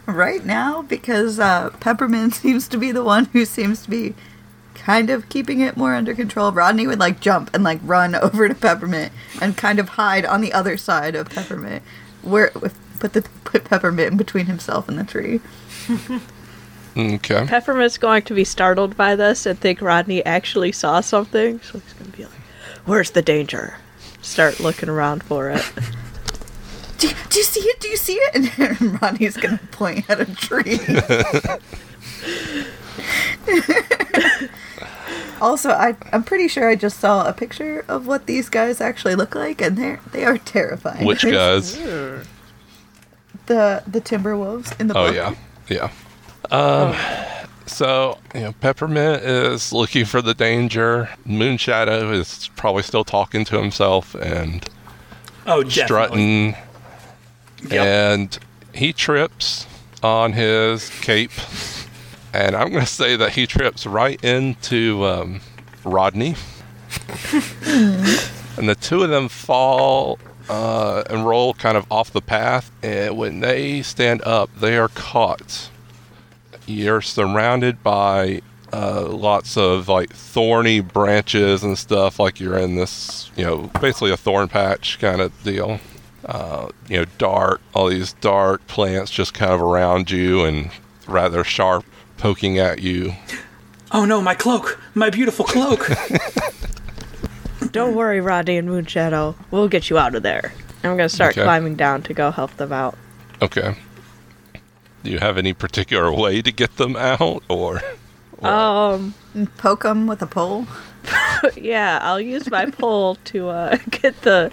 Right 0.07 0.43
now, 0.45 0.81
because 0.81 1.39
uh, 1.39 1.69
Peppermint 1.79 2.33
seems 2.35 2.67
to 2.69 2.77
be 2.77 2.91
the 2.91 3.03
one 3.03 3.25
who 3.25 3.45
seems 3.45 3.83
to 3.83 3.89
be 3.89 4.15
kind 4.89 5.11
of 5.11 5.29
keeping 5.29 5.59
it 5.59 5.77
more 5.77 5.93
under 5.93 6.15
control. 6.15 6.51
Rodney 6.51 6.87
would 6.87 6.97
like 6.97 7.19
jump 7.19 7.51
and 7.53 7.63
like 7.63 7.79
run 7.83 8.15
over 8.23 8.47
to 8.47 8.55
Peppermint 8.55 9.13
and 9.39 9.55
kind 9.55 9.77
of 9.77 9.89
hide 9.89 10.25
on 10.25 10.41
the 10.41 10.51
other 10.51 10.77
side 10.77 11.13
of 11.13 11.29
Peppermint, 11.29 11.83
where 12.23 12.49
with 12.59 12.75
put 12.99 13.13
the 13.13 13.21
put 13.43 13.65
Peppermint 13.65 14.13
in 14.13 14.17
between 14.17 14.47
himself 14.47 14.89
and 14.89 14.97
the 14.97 15.03
tree. 15.03 15.41
Okay. 16.97 17.45
Peppermint's 17.45 17.99
going 17.99 18.23
to 18.23 18.33
be 18.33 18.43
startled 18.43 18.97
by 18.97 19.15
this 19.15 19.45
and 19.45 19.59
think 19.59 19.79
Rodney 19.79 20.25
actually 20.25 20.71
saw 20.71 21.01
something, 21.01 21.61
so 21.61 21.77
he's 21.77 21.93
going 21.93 22.11
to 22.11 22.17
be 22.17 22.23
like, 22.23 22.33
Where's 22.85 23.11
the 23.11 23.21
danger? 23.21 23.75
Start 24.23 24.59
looking 24.59 24.89
around 24.89 25.23
for 25.23 25.51
it. 25.51 25.63
Do, 26.97 27.09
do 27.29 27.37
you 27.37 27.45
see 27.45 27.61
it? 27.61 27.79
Do 27.79 27.87
you 27.89 27.95
see 27.95 28.15
it? 28.15 28.59
And 28.59 28.81
Rodney's 29.01 29.37
gonna 29.37 29.59
point 29.71 30.09
at 30.09 30.19
a 30.19 30.25
tree. 30.25 30.79
also, 35.41 35.69
I 35.71 35.95
I'm 36.11 36.23
pretty 36.23 36.47
sure 36.47 36.69
I 36.69 36.75
just 36.75 36.99
saw 36.99 37.27
a 37.27 37.33
picture 37.33 37.85
of 37.87 38.07
what 38.07 38.25
these 38.25 38.49
guys 38.49 38.81
actually 38.81 39.15
look 39.15 39.35
like, 39.35 39.61
and 39.61 39.77
they're 39.77 39.99
they 40.11 40.25
are 40.25 40.37
terrifying. 40.37 41.05
Which 41.05 41.23
guys? 41.29 41.77
The 41.77 42.23
the 43.87 44.01
Timberwolves 44.01 44.79
in 44.79 44.87
the 44.87 44.97
Oh 44.97 45.07
book. 45.11 45.15
yeah, 45.15 45.35
yeah. 45.69 45.91
Um, 46.51 46.95
so 47.65 48.17
you 48.33 48.41
know, 48.41 48.51
Peppermint 48.53 49.23
is 49.23 49.73
looking 49.73 50.05
for 50.05 50.21
the 50.21 50.33
danger. 50.33 51.09
Moonshadow 51.27 52.11
is 52.13 52.49
probably 52.55 52.83
still 52.83 53.03
talking 53.03 53.45
to 53.45 53.57
himself 53.59 54.15
and 54.15 54.67
Oh, 55.47 55.63
definitely. 55.63 55.83
strutting, 55.83 56.55
Yep. 57.71 57.85
and 57.87 58.39
he 58.73 58.93
trips 58.93 59.65
on 60.03 60.33
his 60.33 60.89
cape, 61.01 61.31
and 62.33 62.55
I'm 62.55 62.69
going 62.69 62.85
to 62.85 62.89
say 62.89 63.15
that 63.15 63.33
he 63.33 63.47
trips 63.47 63.85
right 63.85 64.23
into 64.23 65.03
um, 65.05 65.41
Rodney, 65.83 66.35
and 67.65 68.69
the 68.69 68.77
two 68.79 69.03
of 69.03 69.09
them 69.09 69.29
fall 69.29 70.19
uh, 70.49 71.03
and 71.09 71.25
roll 71.25 71.53
kind 71.53 71.77
of 71.77 71.85
off 71.91 72.11
the 72.11 72.21
path. 72.21 72.71
And 72.83 73.17
when 73.17 73.39
they 73.39 73.81
stand 73.81 74.21
up, 74.23 74.49
they 74.55 74.77
are 74.77 74.89
caught. 74.89 75.69
You're 76.65 77.01
surrounded 77.01 77.81
by 77.83 78.41
uh, 78.71 79.07
lots 79.07 79.57
of 79.57 79.87
like 79.87 80.11
thorny 80.11 80.79
branches 80.79 81.63
and 81.63 81.77
stuff, 81.77 82.19
like 82.19 82.39
you're 82.39 82.57
in 82.57 82.75
this, 82.75 83.31
you 83.35 83.43
know, 83.43 83.71
basically 83.79 84.11
a 84.11 84.17
thorn 84.17 84.47
patch 84.47 84.99
kind 84.99 85.21
of 85.21 85.43
deal. 85.43 85.79
Uh, 86.25 86.69
you 86.87 86.97
know, 86.97 87.05
dark, 87.17 87.61
all 87.73 87.87
these 87.87 88.13
dark 88.13 88.65
plants 88.67 89.09
just 89.09 89.33
kind 89.33 89.51
of 89.51 89.61
around 89.61 90.11
you 90.11 90.43
and 90.43 90.69
rather 91.07 91.43
sharp 91.43 91.85
poking 92.19 92.59
at 92.59 92.79
you. 92.81 93.13
Oh 93.91 94.05
no, 94.05 94.21
my 94.21 94.35
cloak! 94.35 94.79
My 94.93 95.09
beautiful 95.09 95.45
cloak! 95.45 95.89
Don't 97.71 97.95
worry, 97.95 98.21
Rodney 98.21 98.57
and 98.57 98.67
Moonshadow. 98.69 99.35
We'll 99.51 99.67
get 99.67 99.89
you 99.89 99.97
out 99.97 100.15
of 100.15 100.23
there. 100.23 100.53
I'm 100.83 100.95
going 100.97 101.09
to 101.09 101.13
start 101.13 101.33
Okay. 101.37 101.43
climbing 101.43 101.75
down 101.75 102.01
to 102.03 102.13
go 102.13 102.31
help 102.31 102.55
them 102.57 102.71
out. 102.71 102.97
Okay. 103.41 103.75
Do 105.03 105.11
you 105.11 105.19
have 105.19 105.37
any 105.37 105.53
particular 105.53 106.11
way 106.11 106.41
to 106.41 106.51
get 106.51 106.77
them 106.77 106.95
out, 106.95 107.43
or 107.49 107.81
Um, 108.41 109.13
poke 109.57 109.83
them 109.83 110.07
with 110.07 110.21
a 110.21 110.25
pole. 110.27 110.67
yeah, 111.55 111.99
I'll 112.01 112.19
use 112.21 112.49
my 112.49 112.65
pole 112.65 113.15
to 113.25 113.49
uh, 113.49 113.77
get 113.91 114.21
the 114.21 114.51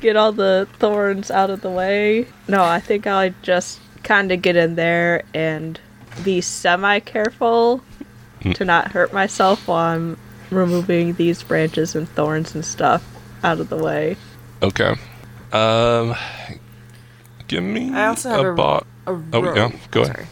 get 0.00 0.16
all 0.16 0.32
the 0.32 0.66
thorns 0.78 1.30
out 1.30 1.50
of 1.50 1.60
the 1.60 1.70
way. 1.70 2.26
No, 2.48 2.62
I 2.64 2.80
think 2.80 3.06
I'll 3.06 3.32
just 3.42 3.80
kind 4.02 4.32
of 4.32 4.42
get 4.42 4.56
in 4.56 4.74
there 4.76 5.22
and 5.34 5.78
be 6.24 6.40
semi 6.40 7.00
careful 7.00 7.82
to 8.54 8.64
not 8.64 8.92
hurt 8.92 9.12
myself 9.12 9.68
while 9.68 9.94
I'm 9.94 10.16
removing 10.50 11.14
these 11.14 11.42
branches 11.42 11.94
and 11.94 12.08
thorns 12.08 12.54
and 12.54 12.64
stuff 12.64 13.04
out 13.44 13.60
of 13.60 13.68
the 13.68 13.76
way. 13.76 14.16
Okay. 14.62 14.94
Um, 15.52 16.14
give 17.48 17.62
me 17.62 17.92
I 17.92 18.06
also 18.06 18.30
have 18.30 18.44
a- 18.46 18.52
bot. 18.54 18.86
A 19.06 19.10
Oh, 19.10 19.42
rope. 19.42 19.56
yeah, 19.56 19.70
go 19.90 20.02
ahead. 20.02 20.14
Sorry. 20.16 20.26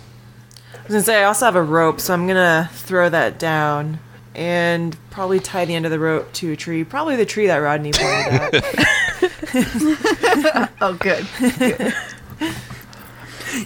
I 0.74 0.78
was 0.82 0.88
gonna 0.88 1.02
say 1.02 1.20
I 1.20 1.24
also 1.24 1.44
have 1.46 1.56
a 1.56 1.62
rope, 1.62 2.00
so 2.00 2.14
I'm 2.14 2.26
gonna 2.26 2.68
throw 2.72 3.08
that 3.08 3.38
down 3.38 3.98
and 4.34 4.96
probably 5.10 5.40
tie 5.40 5.64
the 5.64 5.74
end 5.74 5.84
of 5.84 5.90
the 5.90 5.98
rope 5.98 6.32
to 6.34 6.52
a 6.52 6.56
tree. 6.56 6.84
Probably 6.84 7.16
the 7.16 7.26
tree 7.26 7.46
that 7.48 7.56
Rodney 7.58 7.92
pointed 7.92 8.54
at. 8.54 8.74
Oh, 10.80 10.94
good. 10.94 11.26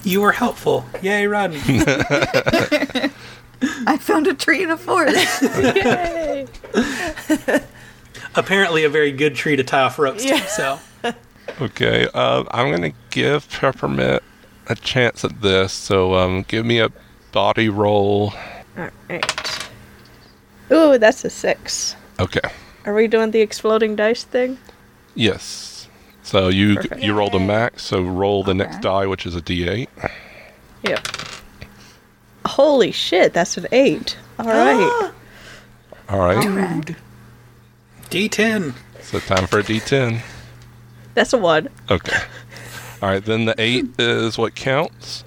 You 0.03 0.21
were 0.21 0.33
helpful. 0.33 0.85
Yay, 1.03 1.27
Rodney. 1.27 1.61
I 3.87 3.97
found 4.01 4.27
a 4.27 4.35
tree 4.35 4.63
in 4.63 4.71
a 4.71 4.77
forest. 4.77 5.43
Yay! 5.43 6.47
Apparently, 8.35 8.85
a 8.85 8.89
very 8.89 9.13
good 9.13 9.35
tree 9.35 9.57
to 9.57 9.65
tie 9.65 9.83
off 9.83 9.99
ropes 9.99 10.25
Yeah. 10.25 10.39
to. 10.41 10.49
So, 10.49 10.79
Okay. 11.61 12.09
Uh, 12.15 12.45
I'm 12.51 12.71
gonna 12.71 12.93
give 13.11 13.49
Peppermint 13.51 14.23
a 14.69 14.75
chance 14.75 15.25
at 15.25 15.43
this. 15.43 15.73
So 15.73 16.15
um, 16.15 16.43
give 16.49 16.65
me 16.65 16.79
a 16.81 16.91
body 17.33 17.69
roll. 17.69 18.33
Alright. 18.79 19.69
Ooh, 20.73 20.97
that's 20.99 21.25
a 21.25 21.31
six. 21.31 21.95
Okay. 22.21 22.41
Are 22.87 22.95
we 22.95 23.07
doing 23.07 23.33
the 23.33 23.41
exploding 23.41 23.97
dice 23.97 24.25
thing? 24.25 24.59
Yes. 25.15 25.69
So 26.23 26.49
you 26.49 26.77
Perfect. 26.77 27.03
you 27.03 27.15
rolled 27.15 27.35
a 27.35 27.41
max. 27.41 27.83
So 27.83 28.03
roll 28.03 28.45
the 28.45 28.55
next 28.55 28.81
die, 28.81 29.07
which 29.07 29.27
is 29.27 29.35
a 29.35 29.41
D8. 29.41 29.89
Yep. 30.85 31.09
Holy 32.47 32.91
shit, 32.93 33.33
that's 33.33 33.57
an 33.57 33.67
eight. 33.73 34.17
Alright. 34.39 35.13
All 36.09 36.19
right. 36.19 36.47
Alright. 36.47 36.97
D10. 38.11 38.75
So 39.01 39.19
time 39.21 39.47
for 39.47 39.59
a 39.61 39.63
D10. 39.63 40.21
that's 41.15 41.33
a 41.33 41.39
one. 41.39 41.69
Okay. 41.91 42.17
All 43.01 43.09
right. 43.11 43.25
Then 43.25 43.45
the 43.47 43.55
eight 43.59 43.87
is 43.99 44.39
what 44.39 44.55
counts. 44.55 45.25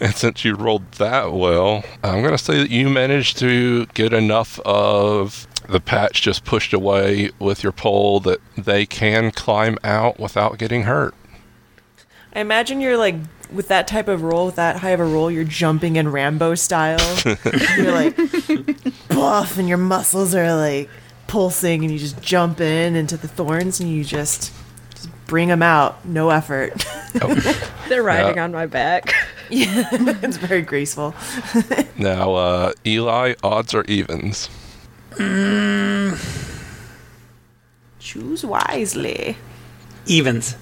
And 0.00 0.14
since 0.14 0.44
you 0.44 0.54
rolled 0.56 0.90
that 0.92 1.32
well, 1.32 1.84
I'm 2.02 2.22
going 2.22 2.32
to 2.36 2.38
say 2.38 2.58
that 2.58 2.70
you 2.70 2.88
managed 2.90 3.38
to 3.38 3.86
get 3.86 4.12
enough 4.12 4.58
of 4.60 5.46
the 5.68 5.80
patch 5.80 6.22
just 6.22 6.44
pushed 6.44 6.72
away 6.72 7.30
with 7.38 7.62
your 7.62 7.72
pole 7.72 8.20
that 8.20 8.40
they 8.56 8.86
can 8.86 9.30
climb 9.30 9.78
out 9.84 10.18
without 10.20 10.58
getting 10.58 10.82
hurt. 10.84 11.14
I 12.34 12.40
imagine 12.40 12.80
you're 12.80 12.96
like 12.96 13.16
with 13.52 13.68
that 13.68 13.86
type 13.86 14.08
of 14.08 14.22
roll, 14.22 14.46
with 14.46 14.56
that 14.56 14.76
high 14.76 14.90
of 14.90 15.00
a 15.00 15.04
roll, 15.04 15.30
you're 15.30 15.44
jumping 15.44 15.96
in 15.96 16.10
Rambo 16.10 16.54
style. 16.54 16.98
you're 17.76 17.92
like 17.92 18.16
buff, 19.08 19.58
and 19.58 19.68
your 19.68 19.78
muscles 19.78 20.34
are 20.34 20.54
like 20.56 20.88
pulsing, 21.26 21.82
and 21.84 21.92
you 21.92 21.98
just 21.98 22.20
jump 22.22 22.60
in 22.60 22.96
into 22.96 23.16
the 23.18 23.28
thorns, 23.28 23.80
and 23.80 23.90
you 23.90 24.04
just 24.04 24.52
just 24.94 25.10
bring 25.26 25.48
them 25.48 25.62
out, 25.62 26.04
no 26.06 26.30
effort. 26.30 26.72
They're 27.88 28.02
riding 28.02 28.36
Yeah. 28.36 28.44
on 28.44 28.52
my 28.52 28.66
back. 28.66 29.12
Yeah, 29.50 29.86
it's 30.22 30.38
very 30.38 30.62
graceful. 30.62 31.14
Now, 31.98 32.32
uh, 32.36 32.72
Eli, 32.86 33.34
odds 33.42 33.74
or 33.74 33.84
evens? 33.84 34.48
Choose 37.98 38.44
wisely. 38.44 39.36
Evens. 40.06 40.56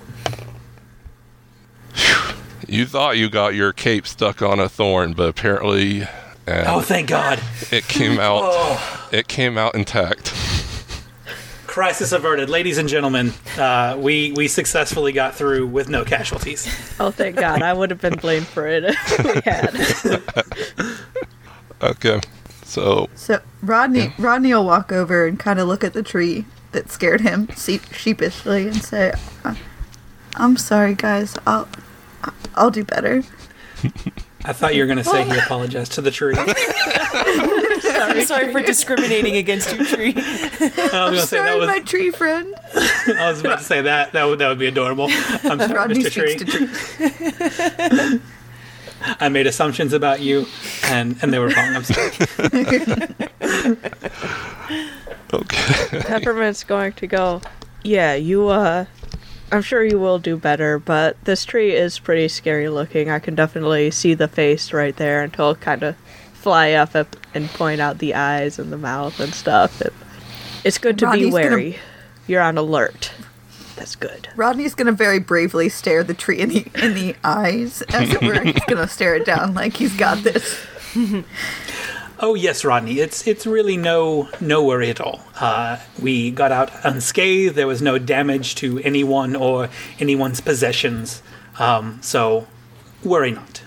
You 2.69 2.87
thought 2.87 3.17
you 3.17 3.29
got 3.29 3.55
your 3.55 3.73
cape 3.73 4.07
stuck 4.07 4.43
on 4.43 4.61
a 4.61 4.69
thorn, 4.69 5.13
but 5.15 5.29
apparently 5.29 6.03
uh, 6.03 6.65
Oh, 6.67 6.81
thank 6.81 7.09
God. 7.09 7.41
it 7.73 7.85
came 7.89 8.21
out. 8.21 8.43
Oh, 8.45 9.09
It 9.13 9.27
came 9.27 9.59
out 9.59 9.75
intact. 9.75 10.33
crisis 11.67 12.13
averted. 12.13 12.49
Ladies 12.49 12.79
and 12.79 12.89
gentlemen, 12.89 13.33
uh, 13.59 13.97
we, 13.99 14.33
we 14.33 14.47
successfully 14.47 15.13
got 15.13 15.35
through 15.35 15.67
with 15.69 15.89
no 15.89 16.05
casualties. 16.05 16.67
Oh, 17.01 17.11
thank 17.11 17.37
God. 17.37 17.63
I 17.63 17.73
would 17.73 17.91
have 17.91 18.01
been 18.01 18.17
blamed 18.17 18.47
for 18.47 18.67
it 18.69 18.85
if 18.87 19.25
we 19.25 19.41
had. 19.51 20.97
Okay, 21.83 22.21
so 22.71 23.09
So 23.17 23.41
Rodney, 23.63 24.13
Rodney 24.19 24.55
will 24.55 24.65
walk 24.65 24.93
over 24.93 25.27
and 25.27 25.39
kind 25.39 25.59
of 25.59 25.67
look 25.67 25.83
at 25.83 25.93
the 25.93 26.03
tree 26.05 26.45
that 26.73 26.89
scared 26.91 27.21
him 27.21 27.49
sheepishly 27.57 28.69
and 28.69 28.83
say, 28.83 29.13
"Uh, 29.45 29.55
"I'm 30.37 30.57
sorry, 30.57 30.95
guys. 30.95 31.37
I'll, 31.47 31.69
I'll 32.55 32.71
do 32.71 32.85
better." 32.85 33.23
I 34.45 34.53
thought 34.55 34.75
you 34.75 34.83
were 34.83 34.87
going 34.87 34.99
to 34.99 35.05
say 35.05 35.25
he 35.25 35.37
apologized 35.39 35.93
to 35.93 36.01
the 36.01 36.11
tree. 36.11 36.35
I 36.37 37.81
I'm 38.03 38.25
sorry 38.25 38.51
for 38.53 38.63
discriminating 38.63 39.37
against 39.37 39.75
your 39.75 39.85
tree. 39.85 40.15
I 40.17 40.71
was 40.71 40.81
going 40.81 41.15
to 41.15 41.21
say 41.27 41.37
that 41.39 41.47
Sorry, 41.47 41.59
was. 41.59 41.67
my 41.67 41.81
tree 41.81 42.11
friend. 42.11 42.55
I 43.19 43.31
was 43.31 43.41
about 43.41 43.59
to 43.59 43.65
say 43.65 43.83
that. 43.83 44.13
That 44.13 44.25
would 44.25 44.39
that 44.39 44.49
would 44.49 44.59
be 44.59 44.67
adorable. 44.67 45.09
I'm 45.11 45.59
sorry, 45.59 45.73
Rodney 45.75 46.05
Mr. 46.05 46.13
Tree. 46.13 46.37
Speaks 49.01 49.09
to 49.09 49.15
trees. 49.15 49.17
I 49.21 49.29
made 49.29 49.47
assumptions 49.47 49.93
about 49.93 50.21
you, 50.21 50.47
and 50.85 51.17
and 51.23 51.33
they 51.33 51.39
were 51.39 51.49
wrong. 51.49 51.77
I'm 51.77 51.85
sorry. 51.85 52.11
okay. 55.33 56.01
Peppermint's 56.01 56.65
going 56.65 56.93
to 56.95 57.07
go, 57.07 57.41
yeah, 57.83 58.15
you, 58.15 58.49
uh, 58.49 58.85
I'm 59.53 59.63
sure 59.63 59.83
you 59.85 59.99
will 59.99 60.19
do 60.19 60.37
better, 60.37 60.79
but 60.79 61.23
this 61.25 61.45
tree 61.45 61.75
is 61.75 61.99
pretty 61.99 62.29
scary 62.29 62.69
looking. 62.69 63.11
I 63.11 63.19
can 63.19 63.35
definitely 63.35 63.91
see 63.91 64.15
the 64.15 64.29
face 64.29 64.73
right 64.73 64.97
there 64.97 65.23
until 65.23 65.47
he'll 65.49 65.55
kind 65.57 65.83
of 65.83 65.97
fly 66.35 66.73
up 66.73 66.95
up 66.95 67.17
and 67.35 67.49
point 67.51 67.81
out 67.81 67.99
the 67.99 68.15
eyes 68.15 68.59
and 68.59 68.73
the 68.73 68.79
mouth 68.79 69.21
and 69.21 69.35
stuff. 69.35 69.81
It, 69.83 69.93
it's 70.65 70.79
good 70.79 70.99
to 71.01 71.07
Rodney's 71.07 71.27
be 71.27 71.31
gonna- 71.31 71.57
wary. 71.57 71.79
You're 72.27 72.43
on 72.43 72.59
alert. 72.59 73.13
That's 73.81 73.97
good. 73.97 74.29
Rodney's 74.37 74.75
gonna 74.75 74.93
very 74.93 75.19
bravely 75.19 75.71
stare 75.71 76.05
the 76.05 76.13
tree 76.13 76.39
in 76.39 76.51
the 76.51 76.67
in 76.83 76.93
the 76.93 77.17
eyes, 77.25 77.81
as 77.89 78.11
it 78.11 78.21
were. 78.21 78.39
He's 78.43 78.63
gonna 78.67 78.87
stare 78.97 79.15
it 79.15 79.25
down 79.25 79.55
like 79.55 79.75
he's 79.75 79.97
got 79.97 80.23
this. 80.23 80.61
Oh 82.19 82.35
yes, 82.35 82.63
Rodney. 82.63 82.99
It's 82.99 83.27
it's 83.27 83.47
really 83.47 83.79
no 83.79 84.29
no 84.39 84.63
worry 84.63 84.91
at 84.91 85.01
all. 85.01 85.23
Uh, 85.41 85.79
we 85.99 86.31
got 86.31 86.53
out 86.53 86.71
unscathed. 86.85 87.55
There 87.55 87.67
was 87.67 87.81
no 87.81 87.97
damage 87.97 88.55
to 88.57 88.81
anyone 88.81 89.35
or 89.35 89.71
anyone's 89.99 90.43
possessions. 90.43 91.23
Um, 91.59 92.01
so 92.03 92.47
worry 93.03 93.31
not. 93.31 93.63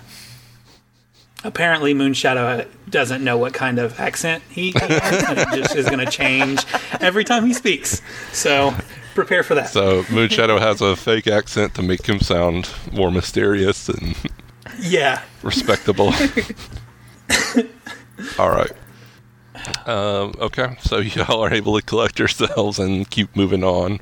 Apparently, 1.43 1.95
Moonshadow 1.95 2.67
doesn't 2.87 3.23
know 3.23 3.39
what 3.39 3.55
kind 3.55 3.79
of 3.79 3.99
accent 3.99 4.43
he, 4.47 4.69
he 4.69 4.79
has, 4.79 5.23
and 5.23 5.39
it 5.39 5.47
just 5.63 5.75
is 5.75 5.87
going 5.87 5.99
to 5.99 6.09
change 6.09 6.63
every 7.01 7.25
time 7.25 7.45
he 7.45 7.53
speaks. 7.53 8.01
So 8.31 8.73
prepare 9.13 9.43
for 9.43 9.55
that. 9.55 9.69
So 9.69 10.03
Moonshadow 10.03 10.59
has 10.59 10.81
a 10.81 10.95
fake 10.95 11.27
accent 11.27 11.75
to 11.75 11.81
make 11.81 12.05
him 12.07 12.19
sound 12.19 12.69
more 12.91 13.11
mysterious 13.11 13.89
and 13.89 14.15
yeah. 14.79 15.21
respectable. 15.41 16.07
All 18.39 18.49
right. 18.49 18.71
Um, 19.85 20.33
okay, 20.39 20.75
so 20.81 20.97
y'all 20.97 21.43
are 21.43 21.53
able 21.53 21.79
to 21.79 21.85
collect 21.85 22.19
yourselves 22.19 22.79
and 22.79 23.09
keep 23.09 23.35
moving 23.35 23.63
on. 23.63 23.99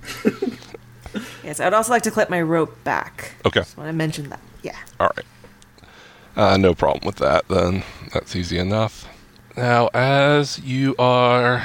Yes, 1.44 1.60
I'd 1.60 1.74
also 1.74 1.92
like 1.92 2.04
to 2.04 2.12
clip 2.12 2.30
my 2.30 2.42
rope 2.42 2.84
back. 2.84 3.34
Okay, 3.46 3.62
Just 3.62 3.78
want 3.78 3.90
to 3.90 3.94
mention 3.94 4.30
that. 4.30 4.40
Yeah. 4.64 4.78
all 5.00 5.10
right. 5.16 5.26
Uh, 6.36 6.58
no 6.58 6.74
problem 6.74 7.06
with 7.06 7.18
that 7.18 7.48
then. 7.50 7.84
That's 8.14 8.36
easy 8.36 8.58
enough. 8.58 9.08
Now, 9.58 9.90
as 9.94 10.60
you 10.60 10.96
are 10.98 11.64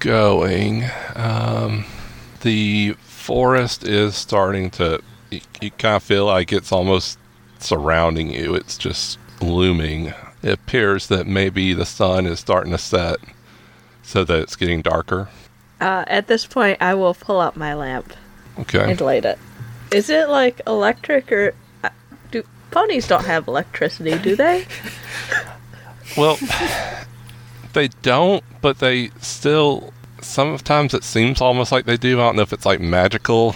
going, 0.00 0.84
um, 1.14 1.84
the 2.44 2.92
forest 3.02 3.82
is 3.86 4.14
starting 4.14 4.70
to. 4.70 5.02
You, 5.30 5.40
you 5.60 5.70
kind 5.72 5.96
of 5.96 6.02
feel 6.04 6.26
like 6.26 6.52
it's 6.52 6.70
almost 6.70 7.18
surrounding 7.58 8.30
you. 8.30 8.54
It's 8.54 8.78
just 8.78 9.18
looming. 9.42 10.14
It 10.42 10.52
appears 10.52 11.08
that 11.08 11.26
maybe 11.26 11.72
the 11.74 11.86
sun 11.86 12.26
is 12.26 12.38
starting 12.38 12.70
to 12.72 12.78
set, 12.78 13.16
so 14.02 14.22
that 14.24 14.38
it's 14.38 14.54
getting 14.56 14.82
darker. 14.82 15.28
Uh, 15.80 16.04
at 16.06 16.28
this 16.28 16.46
point, 16.46 16.78
I 16.80 16.94
will 16.94 17.14
pull 17.14 17.40
out 17.40 17.56
my 17.56 17.74
lamp 17.74 18.12
Okay. 18.60 18.90
and 18.92 19.00
light 19.00 19.24
it. 19.24 19.38
Is 19.90 20.08
it 20.10 20.28
like 20.28 20.60
electric 20.66 21.32
or 21.32 21.54
uh, 21.82 21.88
do 22.30 22.44
ponies 22.70 23.08
don't 23.08 23.24
have 23.24 23.48
electricity? 23.48 24.16
Do 24.18 24.36
they? 24.36 24.66
Well, 26.18 26.38
they 27.72 27.88
don't, 28.02 28.44
but 28.60 28.78
they 28.78 29.10
still. 29.20 29.92
Sometimes 30.24 30.94
it 30.94 31.04
seems 31.04 31.40
almost 31.40 31.70
like 31.72 31.84
they 31.84 31.96
do. 31.96 32.20
I 32.20 32.24
don't 32.24 32.36
know 32.36 32.42
if 32.42 32.52
it's 32.52 32.66
like 32.66 32.80
magical, 32.80 33.54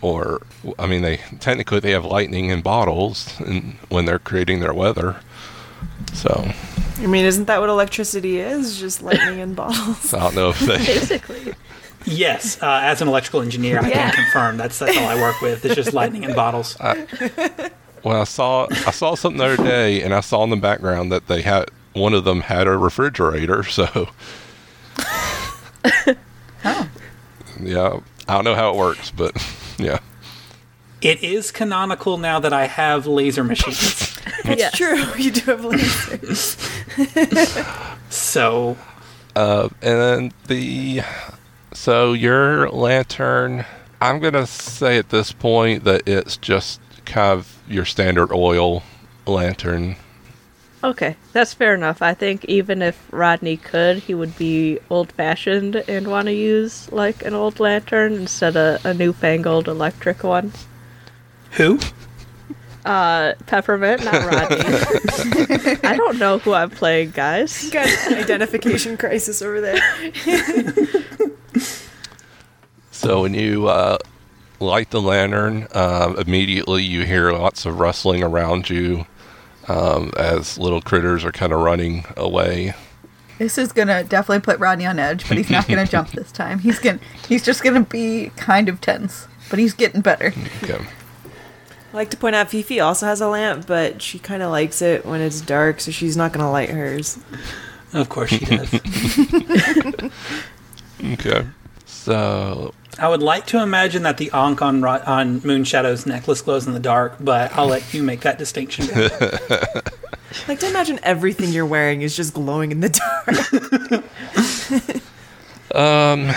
or 0.00 0.42
I 0.78 0.86
mean, 0.86 1.02
they 1.02 1.18
technically 1.40 1.80
they 1.80 1.90
have 1.90 2.04
lightning 2.04 2.50
in 2.50 2.62
bottles, 2.62 3.38
and 3.40 3.74
when 3.88 4.04
they're 4.04 4.18
creating 4.18 4.60
their 4.60 4.72
weather. 4.74 5.16
So 6.14 6.50
I 6.98 7.06
mean, 7.06 7.24
isn't 7.24 7.44
that 7.46 7.60
what 7.60 7.68
electricity 7.68 8.38
is? 8.38 8.78
Just 8.78 9.02
lightning 9.02 9.40
in 9.40 9.54
bottles. 9.62 10.14
I 10.14 10.20
don't 10.20 10.34
know 10.34 10.50
if 10.50 10.60
they. 10.60 10.76
Basically. 10.78 11.54
Yes, 12.08 12.62
uh, 12.62 12.80
as 12.84 13.02
an 13.02 13.08
electrical 13.08 13.42
engineer, 13.42 13.80
I 13.82 13.88
Yeah. 13.88 14.10
can 14.10 14.24
confirm 14.24 14.56
that's 14.56 14.78
that's 14.78 14.96
all 14.96 15.06
I 15.06 15.16
work 15.20 15.40
with. 15.40 15.64
It's 15.64 15.74
just 15.74 15.92
lightning 15.92 16.22
in 16.24 16.34
bottles. 16.34 16.76
Well, 18.04 18.20
I 18.20 18.24
saw 18.24 18.68
I 18.70 18.92
saw 18.92 19.16
something 19.16 19.38
the 19.38 19.44
other 19.54 19.56
day, 19.64 20.02
and 20.02 20.14
I 20.14 20.20
saw 20.20 20.44
in 20.44 20.50
the 20.50 20.56
background 20.56 21.10
that 21.10 21.26
they 21.26 21.42
had 21.42 21.68
one 21.94 22.14
of 22.14 22.24
them 22.24 22.42
had 22.42 22.68
a 22.68 22.76
refrigerator, 22.78 23.62
so 23.64 24.08
Oh. 26.64 26.88
yeah, 27.60 28.00
I 28.26 28.34
don't 28.34 28.44
know 28.44 28.54
how 28.54 28.70
it 28.70 28.76
works, 28.76 29.10
but 29.12 29.36
yeah. 29.78 29.98
It 31.02 31.22
is 31.22 31.52
canonical 31.52 32.16
now 32.18 32.40
that 32.40 32.52
I 32.52 32.66
have 32.66 33.06
laser 33.06 33.44
machines. 33.44 34.12
Yes. 34.44 34.76
True, 34.76 35.02
you 35.16 35.30
do 35.32 35.40
have 35.50 35.60
lasers. 35.60 36.56
so 38.10 38.76
Uh, 39.34 39.68
and 39.82 40.00
then 40.00 40.32
the 40.46 41.02
so 41.72 42.12
your 42.12 42.70
lantern, 42.70 43.64
I'm 44.00 44.18
gonna 44.20 44.46
say 44.46 44.98
at 44.98 45.10
this 45.10 45.32
point 45.32 45.84
that 45.84 46.08
it's 46.08 46.36
just 46.36 46.80
kind 47.04 47.32
of 47.38 47.58
your 47.68 47.84
standard 47.84 48.32
oil 48.32 48.82
lantern. 49.26 49.96
Okay, 50.86 51.16
that's 51.32 51.52
fair 51.52 51.74
enough. 51.74 52.00
I 52.00 52.14
think 52.14 52.44
even 52.44 52.80
if 52.80 53.08
Rodney 53.10 53.56
could, 53.56 53.98
he 53.98 54.14
would 54.14 54.38
be 54.38 54.78
old 54.88 55.10
fashioned 55.10 55.74
and 55.74 56.06
want 56.06 56.26
to 56.26 56.32
use 56.32 56.90
like 56.92 57.24
an 57.24 57.34
old 57.34 57.58
lantern 57.58 58.12
instead 58.14 58.56
of 58.56 58.86
a 58.86 58.94
newfangled 58.94 59.66
electric 59.66 60.22
one. 60.22 60.52
who? 61.52 61.80
Uh, 62.84 63.32
Peppermint, 63.46 64.04
not 64.04 64.14
Rodney. 64.32 65.78
I 65.82 65.96
don't 65.96 66.20
know 66.20 66.38
who 66.38 66.52
I'm 66.52 66.70
playing, 66.70 67.10
guys. 67.10 67.68
Got 67.70 67.88
an 67.88 68.14
identification 68.14 68.96
crisis 68.96 69.42
over 69.42 69.60
there. 69.60 69.80
So 72.92 73.22
when 73.22 73.34
you 73.34 73.66
uh, 73.66 73.98
light 74.60 74.90
the 74.90 75.02
lantern, 75.02 75.66
uh, 75.72 76.14
immediately 76.24 76.84
you 76.84 77.04
hear 77.04 77.32
lots 77.32 77.66
of 77.66 77.80
rustling 77.80 78.22
around 78.22 78.70
you 78.70 79.06
um, 79.68 80.12
as 80.16 80.58
little 80.58 80.80
critters 80.80 81.24
are 81.24 81.32
kind 81.32 81.52
of 81.52 81.60
running 81.60 82.04
away. 82.16 82.74
This 83.38 83.58
is 83.58 83.72
gonna 83.72 84.02
definitely 84.04 84.40
put 84.40 84.58
Rodney 84.58 84.86
on 84.86 84.98
edge, 84.98 85.28
but 85.28 85.36
he's 85.36 85.50
not 85.50 85.68
gonna 85.68 85.86
jump 85.88 86.10
this 86.12 86.32
time. 86.32 86.58
He's 86.58 86.78
gonna 86.78 87.00
he's 87.28 87.44
just 87.44 87.62
gonna 87.62 87.82
be 87.82 88.30
kind 88.36 88.68
of 88.68 88.80
tense, 88.80 89.28
but 89.50 89.58
he's 89.58 89.74
getting 89.74 90.00
better. 90.00 90.32
Okay. 90.62 90.78
I 91.92 91.96
like 91.96 92.10
to 92.10 92.16
point 92.16 92.34
out 92.34 92.50
Fifi 92.50 92.80
also 92.80 93.06
has 93.06 93.20
a 93.20 93.28
lamp, 93.28 93.66
but 93.66 94.00
she 94.02 94.18
kind 94.18 94.42
of 94.42 94.50
likes 94.50 94.80
it 94.82 95.04
when 95.04 95.20
it's 95.20 95.40
dark, 95.40 95.80
so 95.80 95.90
she's 95.90 96.16
not 96.16 96.32
gonna 96.32 96.50
light 96.50 96.70
hers. 96.70 97.18
Of 97.92 98.08
course 98.08 98.30
she 98.30 98.44
does. 98.44 98.72
Okay. 101.04 101.46
So 101.84 102.72
I 102.98 103.08
would 103.08 103.22
like 103.22 103.46
to 103.48 103.62
imagine 103.62 104.02
that 104.04 104.16
the 104.16 104.30
ankh 104.32 104.62
on, 104.62 104.80
Ro- 104.80 105.02
on 105.04 105.40
Moonshadow's 105.40 106.06
necklace 106.06 106.40
glows 106.40 106.66
in 106.66 106.72
the 106.72 106.80
dark, 106.80 107.16
but 107.20 107.52
I'll 107.56 107.66
let 107.66 107.92
you 107.92 108.02
make 108.02 108.20
that 108.22 108.38
distinction. 108.38 108.88
Like 110.48 110.58
to 110.60 110.68
imagine 110.68 111.00
everything 111.02 111.50
you're 111.50 111.64
wearing 111.64 112.02
is 112.02 112.14
just 112.14 112.34
glowing 112.34 112.70
in 112.70 112.80
the 112.80 112.90
dark. 112.90 114.04
um, 115.74 116.30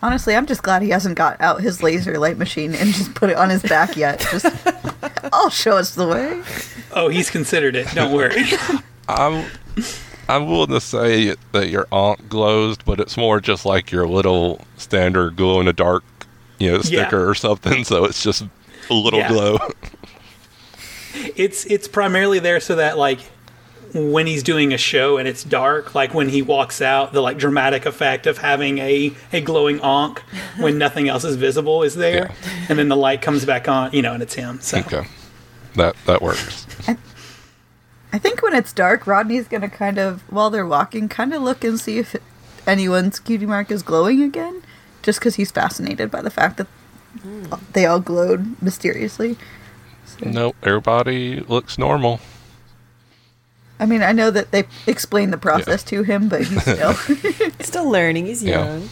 Honestly, 0.00 0.36
I'm 0.36 0.46
just 0.46 0.62
glad 0.62 0.82
he 0.82 0.90
hasn't 0.90 1.16
got 1.16 1.40
out 1.40 1.60
his 1.60 1.82
laser 1.82 2.18
light 2.18 2.38
machine 2.38 2.74
and 2.74 2.92
just 2.92 3.14
put 3.14 3.30
it 3.30 3.36
on 3.36 3.50
his 3.50 3.62
back 3.62 3.96
yet. 3.96 4.20
Just 4.30 4.46
I'll 5.32 5.50
show 5.50 5.76
us 5.76 5.94
the 5.94 6.06
way. 6.06 6.42
oh, 6.92 7.08
he's 7.08 7.30
considered 7.30 7.74
it. 7.74 7.88
Don't 7.94 8.12
worry. 8.12 8.44
I'm 9.08 9.44
I'm 10.28 10.48
willing 10.48 10.70
to 10.70 10.80
say 10.80 11.34
that 11.52 11.68
your 11.68 11.86
ankh 11.92 12.28
glows, 12.28 12.76
but 12.78 13.00
it's 13.00 13.16
more 13.16 13.40
just 13.40 13.64
like 13.66 13.90
your 13.92 14.06
little 14.08 14.64
standard 14.76 15.36
glow 15.36 15.60
in 15.60 15.66
the 15.66 15.72
dark, 15.72 16.04
you 16.58 16.72
know, 16.72 16.80
sticker 16.82 17.28
or 17.28 17.34
something. 17.34 17.84
So 17.84 18.04
it's 18.04 18.22
just 18.22 18.42
a 18.90 18.94
little 18.94 19.20
Yeah. 19.20 19.28
glow. 19.28 19.58
it's 21.36 21.64
it's 21.66 21.88
primarily 21.88 22.38
there 22.38 22.60
so 22.60 22.76
that 22.76 22.98
like 22.98 23.20
when 23.92 24.26
he's 24.26 24.42
doing 24.42 24.72
a 24.74 24.78
show 24.78 25.18
and 25.18 25.28
it's 25.28 25.44
dark, 25.44 25.94
like 25.94 26.14
when 26.14 26.28
he 26.28 26.42
walks 26.42 26.82
out, 26.82 27.12
the 27.12 27.20
like 27.20 27.38
dramatic 27.38 27.86
effect 27.86 28.26
of 28.26 28.38
having 28.38 28.78
a, 28.78 29.12
a 29.32 29.40
glowing 29.40 29.80
ankh 29.82 30.20
when 30.58 30.78
nothing 30.78 31.08
else 31.08 31.22
is 31.22 31.36
visible 31.36 31.84
is 31.84 31.94
there, 31.94 32.32
and 32.68 32.76
then 32.78 32.88
the 32.88 32.96
light 32.96 33.22
comes 33.22 33.44
back 33.44 33.68
on, 33.68 33.92
you 33.92 34.02
know, 34.02 34.12
and 34.14 34.20
it's 34.22 34.34
him. 34.34 34.58
So 34.60 34.78
Okay, 34.78 35.06
that 35.76 35.94
that 36.06 36.22
works. 36.22 36.66
I 38.14 38.18
think 38.18 38.42
when 38.42 38.54
it's 38.54 38.72
dark, 38.72 39.08
Rodney's 39.08 39.48
gonna 39.48 39.68
kind 39.68 39.98
of, 39.98 40.22
while 40.32 40.48
they're 40.48 40.64
walking, 40.64 41.08
kind 41.08 41.34
of 41.34 41.42
look 41.42 41.64
and 41.64 41.80
see 41.80 41.98
if 41.98 42.14
anyone's 42.64 43.18
cutie 43.18 43.44
mark 43.44 43.72
is 43.72 43.82
glowing 43.82 44.22
again, 44.22 44.62
just 45.02 45.18
because 45.18 45.34
he's 45.34 45.50
fascinated 45.50 46.12
by 46.12 46.22
the 46.22 46.30
fact 46.30 46.56
that 46.58 46.68
they 47.72 47.86
all 47.86 47.98
glowed 47.98 48.54
mysteriously. 48.62 49.36
Nope, 50.24 50.54
everybody 50.62 51.40
looks 51.40 51.76
normal. 51.76 52.20
I 53.80 53.86
mean, 53.86 54.00
I 54.00 54.12
know 54.12 54.30
that 54.30 54.52
they 54.52 54.62
explained 54.86 55.32
the 55.32 55.38
process 55.38 55.82
to 55.84 56.04
him, 56.04 56.28
but 56.28 56.44
he's 56.44 56.62
still. 56.72 56.94
Still 57.60 57.90
learning. 57.90 58.26
He's 58.26 58.44
Yeah. 58.44 58.64
young. 58.76 58.88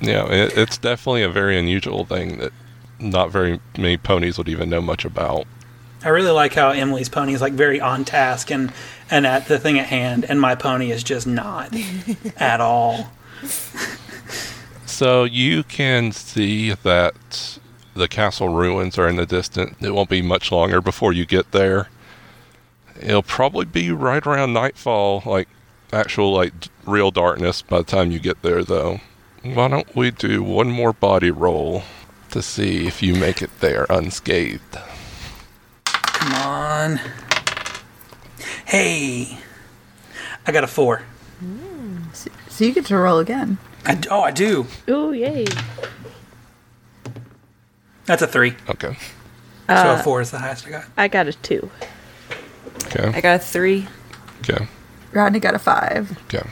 Yeah, 0.00 0.26
it, 0.26 0.58
it's 0.58 0.78
definitely 0.78 1.22
a 1.22 1.28
very 1.28 1.56
unusual 1.56 2.04
thing 2.04 2.38
that 2.38 2.52
not 2.98 3.30
very 3.30 3.60
many 3.76 3.96
ponies 3.96 4.36
would 4.36 4.48
even 4.48 4.68
know 4.68 4.80
much 4.80 5.04
about. 5.04 5.46
I 6.04 6.10
really 6.10 6.30
like 6.30 6.54
how 6.54 6.70
Emily's 6.70 7.08
pony 7.08 7.32
is 7.34 7.40
like 7.40 7.54
very 7.54 7.80
on 7.80 8.04
task 8.04 8.50
and 8.50 8.72
and 9.10 9.26
at 9.26 9.46
the 9.46 9.58
thing 9.58 9.78
at 9.78 9.86
hand, 9.86 10.26
and 10.28 10.40
my 10.40 10.54
pony 10.54 10.90
is 10.90 11.02
just 11.02 11.26
not 11.26 11.74
at 12.36 12.60
all. 12.60 13.10
So 14.86 15.24
you 15.24 15.62
can 15.62 16.12
see 16.12 16.72
that 16.72 17.58
the 17.94 18.08
castle 18.08 18.48
ruins 18.48 18.98
are 18.98 19.08
in 19.08 19.16
the 19.16 19.26
distance. 19.26 19.76
It 19.80 19.94
won't 19.94 20.10
be 20.10 20.22
much 20.22 20.52
longer 20.52 20.80
before 20.80 21.12
you 21.12 21.24
get 21.24 21.52
there. 21.52 21.88
It'll 23.00 23.22
probably 23.22 23.64
be 23.64 23.90
right 23.90 24.24
around 24.26 24.52
nightfall, 24.52 25.22
like 25.24 25.48
actual 25.92 26.32
like 26.32 26.52
real 26.86 27.10
darkness 27.10 27.62
by 27.62 27.78
the 27.78 27.84
time 27.84 28.10
you 28.10 28.18
get 28.18 28.42
there 28.42 28.62
though. 28.62 29.00
Why 29.42 29.68
don't 29.68 29.94
we 29.96 30.10
do 30.10 30.42
one 30.42 30.70
more 30.70 30.92
body 30.92 31.30
roll 31.30 31.82
to 32.30 32.42
see 32.42 32.86
if 32.86 33.02
you 33.02 33.14
make 33.14 33.40
it 33.40 33.60
there 33.60 33.86
unscathed? 33.88 34.78
Come 36.18 36.34
on. 36.34 37.00
Hey, 38.64 39.38
I 40.44 40.50
got 40.50 40.64
a 40.64 40.66
four. 40.66 41.02
Mm. 41.40 42.12
so 42.48 42.64
you 42.64 42.72
get 42.72 42.86
to 42.86 42.96
roll 42.96 43.20
again. 43.20 43.58
I 43.86 43.94
d 43.94 44.08
oh, 44.10 44.22
I 44.22 44.32
do. 44.32 44.66
Oh, 44.88 45.12
yay. 45.12 45.46
That's 48.06 48.20
a 48.20 48.26
three. 48.26 48.56
Okay. 48.68 48.96
so 49.68 49.74
a 49.74 49.74
uh, 49.74 50.02
four 50.02 50.20
is 50.20 50.32
the 50.32 50.40
highest 50.40 50.66
I 50.66 50.70
got. 50.70 50.84
I 50.96 51.06
got 51.06 51.28
a 51.28 51.32
two. 51.34 51.70
Okay. 52.86 53.06
I 53.16 53.20
got 53.20 53.36
a 53.36 53.38
three. 53.38 53.86
Okay. 54.40 54.66
Rodney 55.12 55.38
got 55.38 55.54
a 55.54 55.60
five. 55.60 56.18
Okay. 56.24 56.46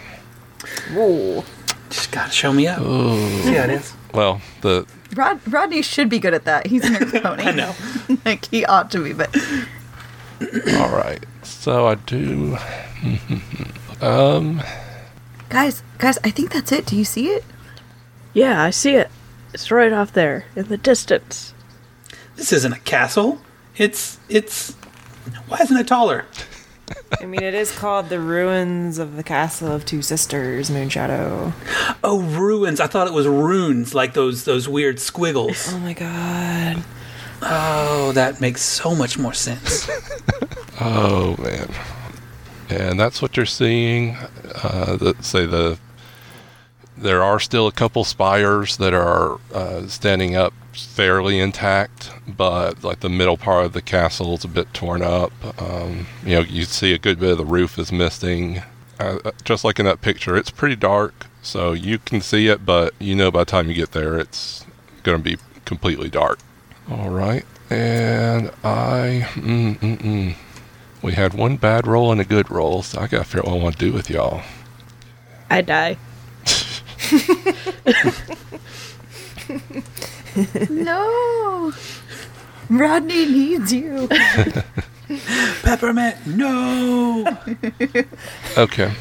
Whoa. 0.92 1.44
Just 1.90 2.12
gotta 2.12 2.30
show 2.30 2.52
me 2.52 2.68
up. 2.68 2.78
See 2.78 3.54
how 3.54 3.64
it 3.64 3.70
is. 3.70 3.92
Well, 4.14 4.40
the 4.60 4.86
Rod- 5.14 5.40
Rodney 5.46 5.82
should 5.82 6.08
be 6.08 6.18
good 6.18 6.34
at 6.34 6.44
that. 6.44 6.66
He's 6.66 6.84
an 6.84 6.96
earth 7.02 7.22
pony. 7.22 7.44
I 7.44 7.52
know. 7.52 7.74
like 8.24 8.46
he 8.46 8.64
ought 8.64 8.90
to 8.92 9.02
be, 9.02 9.12
but 9.12 9.34
all 10.78 10.90
right. 10.90 11.24
So 11.42 11.86
I 11.86 11.94
do. 11.94 12.56
um. 14.00 14.62
guys, 15.48 15.82
guys, 15.98 16.18
I 16.24 16.30
think 16.30 16.52
that's 16.52 16.72
it. 16.72 16.86
Do 16.86 16.96
you 16.96 17.04
see 17.04 17.28
it? 17.28 17.44
Yeah, 18.34 18.62
I 18.62 18.70
see 18.70 18.94
it. 18.94 19.10
It's 19.54 19.70
right 19.70 19.92
off 19.92 20.12
there 20.12 20.44
in 20.54 20.66
the 20.66 20.76
distance. 20.76 21.54
This 22.34 22.52
isn't 22.52 22.72
a 22.72 22.80
castle. 22.80 23.40
It's 23.76 24.18
it's. 24.28 24.72
Why 25.48 25.58
isn't 25.62 25.76
it 25.76 25.88
taller? 25.88 26.24
I 27.20 27.26
mean, 27.26 27.42
it 27.42 27.54
is 27.54 27.72
called 27.72 28.08
the 28.08 28.20
Ruins 28.20 28.98
of 28.98 29.16
the 29.16 29.22
Castle 29.22 29.72
of 29.72 29.84
Two 29.84 30.02
Sisters, 30.02 30.70
Moonshadow. 30.70 31.52
Oh, 32.04 32.20
ruins. 32.22 32.80
I 32.80 32.86
thought 32.86 33.06
it 33.08 33.12
was 33.12 33.26
runes, 33.26 33.94
like 33.94 34.14
those 34.14 34.44
those 34.44 34.68
weird 34.68 35.00
squiggles. 35.00 35.72
Oh 35.72 35.78
my 35.78 35.92
god. 35.92 36.84
Oh, 37.42 38.12
that 38.12 38.40
makes 38.40 38.62
so 38.62 38.94
much 38.94 39.18
more 39.18 39.34
sense. 39.34 39.88
Oh 40.78 41.36
man, 41.38 41.70
and 42.68 43.00
that's 43.00 43.22
what 43.22 43.34
you're 43.34 43.46
seeing. 43.46 44.14
Uh, 44.62 44.96
the, 44.96 45.16
say 45.22 45.46
the 45.46 45.78
there 46.96 47.22
are 47.22 47.38
still 47.38 47.66
a 47.66 47.72
couple 47.72 48.04
spires 48.04 48.76
that 48.78 48.94
are 48.94 49.38
uh, 49.52 49.86
standing 49.86 50.34
up 50.34 50.52
fairly 50.72 51.38
intact, 51.38 52.10
but 52.26 52.82
like 52.84 53.00
the 53.00 53.08
middle 53.08 53.36
part 53.36 53.66
of 53.66 53.72
the 53.72 53.82
castle 53.82 54.34
is 54.34 54.44
a 54.44 54.48
bit 54.48 54.72
torn 54.74 55.02
up. 55.02 55.32
Um, 55.60 56.06
you 56.24 56.36
know, 56.36 56.40
you 56.40 56.64
see 56.64 56.92
a 56.92 56.98
good 56.98 57.18
bit 57.18 57.32
of 57.32 57.38
the 57.38 57.44
roof 57.44 57.78
is 57.78 57.92
missing. 57.92 58.62
Uh, 58.98 59.18
uh, 59.24 59.32
just 59.44 59.64
like 59.64 59.78
in 59.78 59.86
that 59.86 60.00
picture, 60.00 60.36
it's 60.36 60.50
pretty 60.50 60.76
dark, 60.76 61.26
so 61.42 61.72
you 61.72 61.98
can 61.98 62.20
see 62.20 62.48
it, 62.48 62.64
but 62.64 62.94
you 62.98 63.14
know 63.14 63.30
by 63.30 63.40
the 63.40 63.50
time 63.50 63.68
you 63.68 63.74
get 63.74 63.92
there, 63.92 64.18
it's 64.18 64.64
going 65.02 65.18
to 65.18 65.24
be 65.24 65.36
completely 65.64 66.08
dark. 66.08 66.38
All 66.90 67.10
right, 67.10 67.44
and 67.68 68.50
I. 68.64 69.28
Mm, 69.34 69.78
mm, 69.78 69.98
mm. 69.98 70.34
We 71.02 71.12
had 71.12 71.34
one 71.34 71.56
bad 71.56 71.86
roll 71.86 72.10
and 72.10 72.20
a 72.20 72.24
good 72.24 72.50
roll, 72.50 72.82
so 72.82 73.00
I 73.00 73.06
gotta 73.06 73.24
figure 73.24 73.40
out 73.40 73.52
what 73.52 73.60
I 73.60 73.62
want 73.62 73.78
to 73.78 73.84
do 73.84 73.92
with 73.92 74.08
y'all. 74.08 74.42
I 75.50 75.60
die. 75.60 75.98
No. 80.70 81.72
Rodney 82.68 83.26
needs 83.26 83.72
you. 83.72 84.08
Peppermint, 85.62 86.26
no. 86.26 87.24
Okay. 88.58 88.92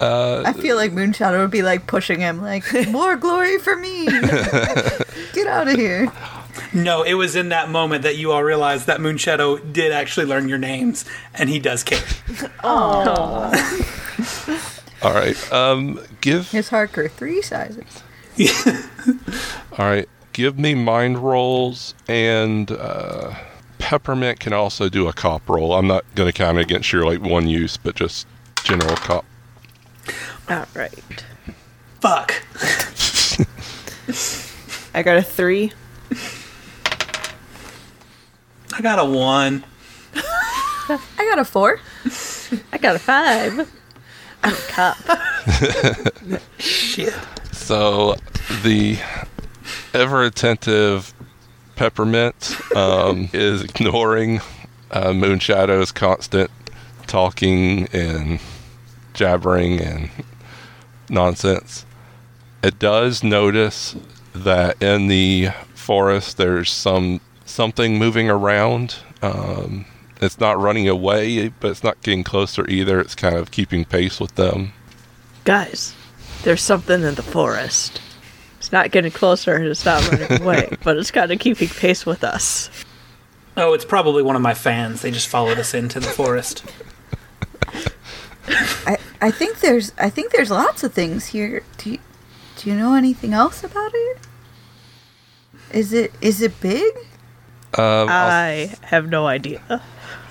Uh, 0.00 0.42
I 0.44 0.52
feel 0.52 0.76
like 0.76 0.92
Moonshadow 0.92 1.40
would 1.42 1.50
be 1.50 1.62
like 1.62 1.86
pushing 1.86 2.18
him, 2.20 2.42
like, 2.42 2.64
more 2.88 3.16
glory 3.16 3.58
for 3.58 3.76
me. 3.76 4.06
Get 4.06 5.46
out 5.46 5.68
of 5.68 5.74
here. 5.76 6.10
No, 6.74 7.02
it 7.02 7.14
was 7.14 7.36
in 7.36 7.50
that 7.50 7.68
moment 7.70 8.02
that 8.02 8.16
you 8.16 8.32
all 8.32 8.42
realized 8.42 8.86
that 8.88 8.98
Moonshadow 9.00 9.72
did 9.72 9.92
actually 9.92 10.26
learn 10.26 10.48
your 10.48 10.58
names, 10.58 11.04
and 11.34 11.48
he 11.48 11.58
does 11.60 11.84
care. 11.84 12.00
All 15.02 15.12
right. 15.12 15.52
Um, 15.52 16.00
give. 16.20 16.50
His 16.50 16.68
heart 16.68 16.92
grew 16.92 17.08
three 17.08 17.42
sizes. 17.42 18.02
All 19.78 19.86
right. 19.86 20.08
Give 20.32 20.58
me 20.58 20.74
mind 20.74 21.18
rolls, 21.18 21.94
and 22.08 22.70
uh, 22.70 23.34
peppermint 23.78 24.40
can 24.40 24.52
also 24.52 24.88
do 24.88 25.08
a 25.08 25.12
cop 25.12 25.48
roll. 25.48 25.74
I'm 25.74 25.86
not 25.86 26.04
going 26.14 26.28
to 26.28 26.32
count 26.32 26.58
it 26.58 26.62
against 26.62 26.92
your 26.92 27.04
like 27.04 27.20
one 27.20 27.48
use, 27.48 27.76
but 27.76 27.94
just 27.96 28.26
general 28.64 28.96
cop. 28.96 29.24
All 30.48 30.64
right. 30.74 31.24
Fuck. 32.00 32.42
I 34.94 35.02
got 35.02 35.16
a 35.16 35.22
three. 35.22 35.72
I 38.74 38.80
got 38.80 38.98
a 38.98 39.04
one. 39.04 39.64
I 40.94 40.98
got 41.30 41.38
a 41.38 41.44
four. 41.44 41.80
I 42.72 42.78
got 42.78 42.96
a 42.96 42.98
five. 42.98 43.70
I'm 44.42 44.54
a 44.54 44.56
cop. 44.68 44.96
Shit. 46.58 47.14
So 47.52 48.16
the 48.62 48.98
ever 49.94 50.24
attentive 50.24 51.14
peppermint 51.76 52.56
um, 52.76 53.28
is 53.32 53.62
ignoring 53.62 54.40
uh, 54.90 55.12
Moonshadow's 55.12 55.92
constant 55.92 56.50
talking 57.06 57.88
and 57.92 58.40
jabbering 59.14 59.80
and 59.80 60.10
nonsense. 61.08 61.84
It 62.62 62.78
does 62.78 63.22
notice 63.22 63.96
that 64.34 64.82
in 64.82 65.08
the 65.08 65.50
forest 65.74 66.36
there's 66.36 66.70
some 66.70 67.20
something 67.44 67.98
moving 67.98 68.30
around. 68.30 68.96
Um, 69.20 69.84
it's 70.22 70.38
not 70.40 70.58
running 70.60 70.88
away, 70.88 71.48
but 71.48 71.70
it's 71.70 71.84
not 71.84 72.00
getting 72.02 72.24
closer 72.24 72.68
either. 72.68 73.00
It's 73.00 73.14
kind 73.14 73.36
of 73.36 73.50
keeping 73.50 73.84
pace 73.84 74.20
with 74.20 74.34
them. 74.36 74.72
Guys, 75.44 75.94
there's 76.44 76.62
something 76.62 77.02
in 77.02 77.14
the 77.14 77.22
forest. 77.22 78.00
It's 78.58 78.72
not 78.72 78.90
getting 78.92 79.10
closer 79.10 79.54
and 79.56 79.66
it's 79.66 79.84
not 79.84 80.08
running 80.10 80.42
away, 80.42 80.76
but 80.84 80.96
it's 80.96 81.10
kind 81.10 81.32
of 81.32 81.38
keeping 81.38 81.68
pace 81.68 82.06
with 82.06 82.22
us. 82.22 82.70
Oh, 83.56 83.74
it's 83.74 83.84
probably 83.84 84.22
one 84.22 84.36
of 84.36 84.42
my 84.42 84.54
fans. 84.54 85.02
They 85.02 85.10
just 85.10 85.28
followed 85.28 85.58
us 85.58 85.74
into 85.74 86.00
the 86.00 86.06
forest. 86.06 86.64
I, 88.86 88.98
I 89.20 89.30
think 89.30 89.60
there's 89.60 89.92
I 89.98 90.10
think 90.10 90.32
there's 90.32 90.50
lots 90.50 90.82
of 90.82 90.92
things 90.92 91.26
here. 91.26 91.62
Do 91.78 91.90
you, 91.90 91.98
do 92.56 92.70
you 92.70 92.76
know 92.76 92.94
anything 92.94 93.32
else 93.32 93.62
about 93.62 93.92
it? 93.94 94.18
Is 95.70 95.92
it 95.92 96.12
is 96.20 96.40
it 96.40 96.60
big? 96.60 96.92
Um, 97.78 98.08
I'll- 98.08 98.68
have 98.82 99.08
no 99.08 99.26
idea. 99.26 99.82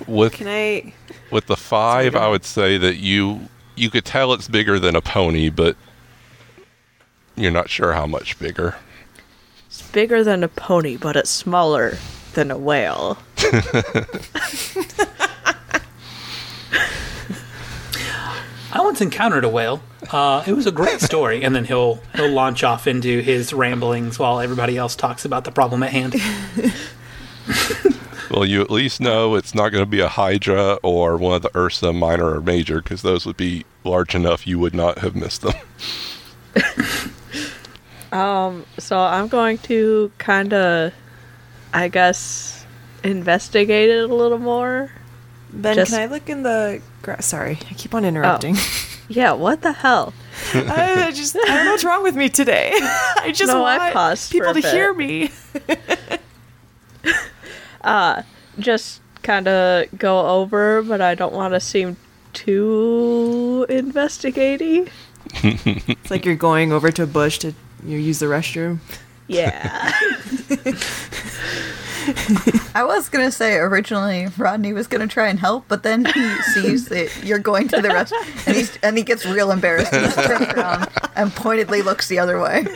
with 0.06 0.34
Can 0.34 0.46
I? 0.48 0.92
With 1.30 1.46
the 1.46 1.56
five, 1.56 2.14
I 2.14 2.28
would 2.28 2.44
say 2.44 2.78
that 2.78 2.96
you 2.96 3.48
you 3.74 3.90
could 3.90 4.04
tell 4.04 4.32
it's 4.34 4.48
bigger 4.48 4.78
than 4.78 4.94
a 4.94 5.00
pony, 5.00 5.48
but 5.48 5.76
you're 7.36 7.50
not 7.50 7.70
sure 7.70 7.92
how 7.94 8.06
much 8.06 8.38
bigger. 8.38 8.76
It's 9.66 9.82
bigger 9.90 10.22
than 10.22 10.44
a 10.44 10.48
pony, 10.48 10.96
but 10.98 11.16
it's 11.16 11.30
smaller 11.30 11.96
than 12.34 12.50
a 12.50 12.58
whale. 12.58 13.18
I 18.74 18.80
once 18.80 19.00
encountered 19.02 19.44
a 19.44 19.48
whale. 19.48 19.82
Uh, 20.10 20.42
it 20.46 20.54
was 20.54 20.66
a 20.66 20.72
great 20.72 21.00
story, 21.10 21.42
and 21.44 21.54
then 21.54 21.64
he'll 21.64 22.00
he'll 22.14 22.30
launch 22.30 22.64
off 22.64 22.86
into 22.86 23.20
his 23.20 23.52
ramblings 23.52 24.18
while 24.18 24.40
everybody 24.40 24.76
else 24.78 24.96
talks 24.96 25.24
about 25.24 25.44
the 25.44 25.50
problem 25.52 25.82
at 25.82 25.90
hand. 25.90 26.14
Well, 28.30 28.46
you 28.46 28.62
at 28.62 28.70
least 28.70 28.98
know 28.98 29.34
it's 29.34 29.54
not 29.54 29.72
going 29.72 29.82
to 29.84 29.90
be 29.90 30.00
a 30.00 30.08
Hydra 30.08 30.78
or 30.82 31.18
one 31.18 31.34
of 31.36 31.42
the 31.42 31.50
Ursa 31.54 31.92
minor 31.92 32.34
or 32.34 32.40
major, 32.40 32.80
because 32.80 33.02
those 33.02 33.26
would 33.26 33.36
be 33.36 33.66
large 33.84 34.14
enough 34.14 34.46
you 34.46 34.58
would 34.58 34.74
not 34.74 34.98
have 35.00 35.14
missed 35.14 35.42
them. 35.42 35.52
um, 38.12 38.64
So 38.78 38.98
I'm 38.98 39.28
going 39.28 39.58
to 39.58 40.10
kind 40.16 40.54
of, 40.54 40.94
I 41.74 41.88
guess, 41.88 42.64
investigate 43.04 43.90
it 43.90 44.08
a 44.10 44.14
little 44.14 44.38
more. 44.38 44.90
Ben, 45.52 45.74
Just- 45.74 45.90
can 45.92 46.00
I 46.00 46.06
look 46.06 46.30
in 46.30 46.42
the 46.42 46.80
grass? 47.02 47.26
Sorry, 47.26 47.58
I 47.70 47.74
keep 47.74 47.94
on 47.94 48.04
interrupting. 48.06 48.56
Yeah, 49.08 49.32
what 49.32 49.60
the 49.60 49.72
hell? 49.72 50.14
I 50.54 51.10
just 51.14 51.36
I 51.36 51.40
don't 51.44 51.64
know 51.66 51.70
what's 51.72 51.84
wrong 51.84 52.02
with 52.02 52.16
me 52.16 52.30
today. 52.30 52.70
I 52.74 53.30
just 53.34 53.52
No, 53.52 53.60
want 53.60 53.92
paused 53.92 54.28
for 54.28 54.38
people 54.38 54.54
to 54.54 54.62
bit. 54.62 54.72
hear 54.72 54.94
me. 54.94 55.30
Uh, 57.82 58.22
just 58.58 59.00
kind 59.22 59.48
of 59.48 59.86
go 59.96 60.26
over, 60.26 60.82
but 60.82 61.00
I 61.00 61.14
don't 61.14 61.32
want 61.32 61.54
to 61.54 61.60
seem 61.60 61.96
too 62.32 63.66
investigating. 63.68 64.88
It's 65.42 66.10
like 66.10 66.24
you're 66.24 66.34
going 66.34 66.72
over 66.72 66.90
to 66.90 67.04
a 67.04 67.06
bush 67.06 67.38
to 67.38 67.54
you 67.84 67.98
use 67.98 68.18
the 68.18 68.26
restroom. 68.26 68.78
Yeah. 69.28 69.92
I 72.74 72.82
was 72.84 73.08
gonna 73.08 73.30
say 73.30 73.56
originally 73.56 74.26
Rodney 74.36 74.72
was 74.72 74.88
gonna 74.88 75.06
try 75.06 75.28
and 75.28 75.38
help, 75.38 75.66
but 75.68 75.84
then 75.84 76.04
he 76.04 76.42
sees 76.54 76.88
that 76.88 77.22
you're 77.22 77.38
going 77.38 77.68
to 77.68 77.80
the 77.80 77.88
rest, 77.88 78.12
and 78.46 78.56
he's 78.56 78.76
and 78.82 78.98
he 78.98 79.04
gets 79.04 79.24
real 79.24 79.52
embarrassed 79.52 79.92
and 79.92 80.12
turns 80.12 80.52
around 80.52 80.88
and 81.14 81.32
pointedly 81.32 81.82
looks 81.82 82.08
the 82.08 82.18
other 82.18 82.40
way. 82.40 82.66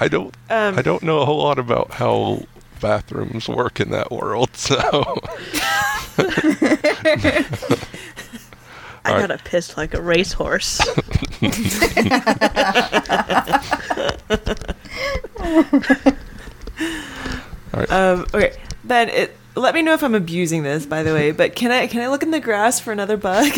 I 0.00 0.08
don't 0.08 0.34
Um, 0.48 0.78
I 0.78 0.82
don't 0.82 1.02
know 1.02 1.20
a 1.20 1.26
whole 1.26 1.42
lot 1.42 1.58
about 1.58 1.92
how 1.92 2.42
bathrooms 2.80 3.48
work 3.48 3.80
in 3.80 3.90
that 3.90 4.10
world, 4.10 4.56
so 4.56 4.78
I 9.02 9.12
Alright. 9.12 9.28
gotta 9.28 9.38
piss 9.44 9.76
like 9.76 9.94
a 9.94 10.00
racehorse. 10.00 10.80
Um, 17.88 18.26
okay, 18.34 18.56
Ben. 18.84 19.08
It, 19.08 19.36
let 19.54 19.74
me 19.74 19.82
know 19.82 19.92
if 19.92 20.02
I'm 20.02 20.14
abusing 20.14 20.62
this, 20.62 20.86
by 20.86 21.02
the 21.02 21.12
way. 21.14 21.32
But 21.32 21.54
can 21.54 21.70
I 21.70 21.86
can 21.86 22.02
I 22.02 22.08
look 22.08 22.22
in 22.22 22.30
the 22.30 22.40
grass 22.40 22.80
for 22.80 22.92
another 22.92 23.16
bug? 23.16 23.52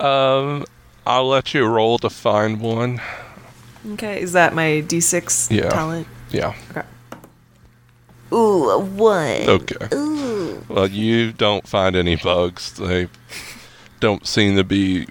um, 0.00 0.64
I'll 1.06 1.28
let 1.28 1.54
you 1.54 1.66
roll 1.66 1.98
to 1.98 2.10
find 2.10 2.60
one. 2.60 3.00
Okay, 3.92 4.20
is 4.20 4.32
that 4.32 4.54
my 4.54 4.82
D6 4.86 5.50
Yeah. 5.50 5.70
talent? 5.70 6.06
Yeah. 6.30 6.54
Okay. 6.70 6.86
Ooh, 8.32 8.70
a 8.70 8.78
one. 8.78 9.48
Okay. 9.48 9.88
Ooh. 9.94 10.64
Well, 10.68 10.88
you 10.88 11.32
don't 11.32 11.66
find 11.66 11.94
any 11.94 12.16
bugs. 12.16 12.72
They 12.72 13.08
don't 14.00 14.26
seem 14.26 14.56
to 14.56 14.64
be 14.64 15.06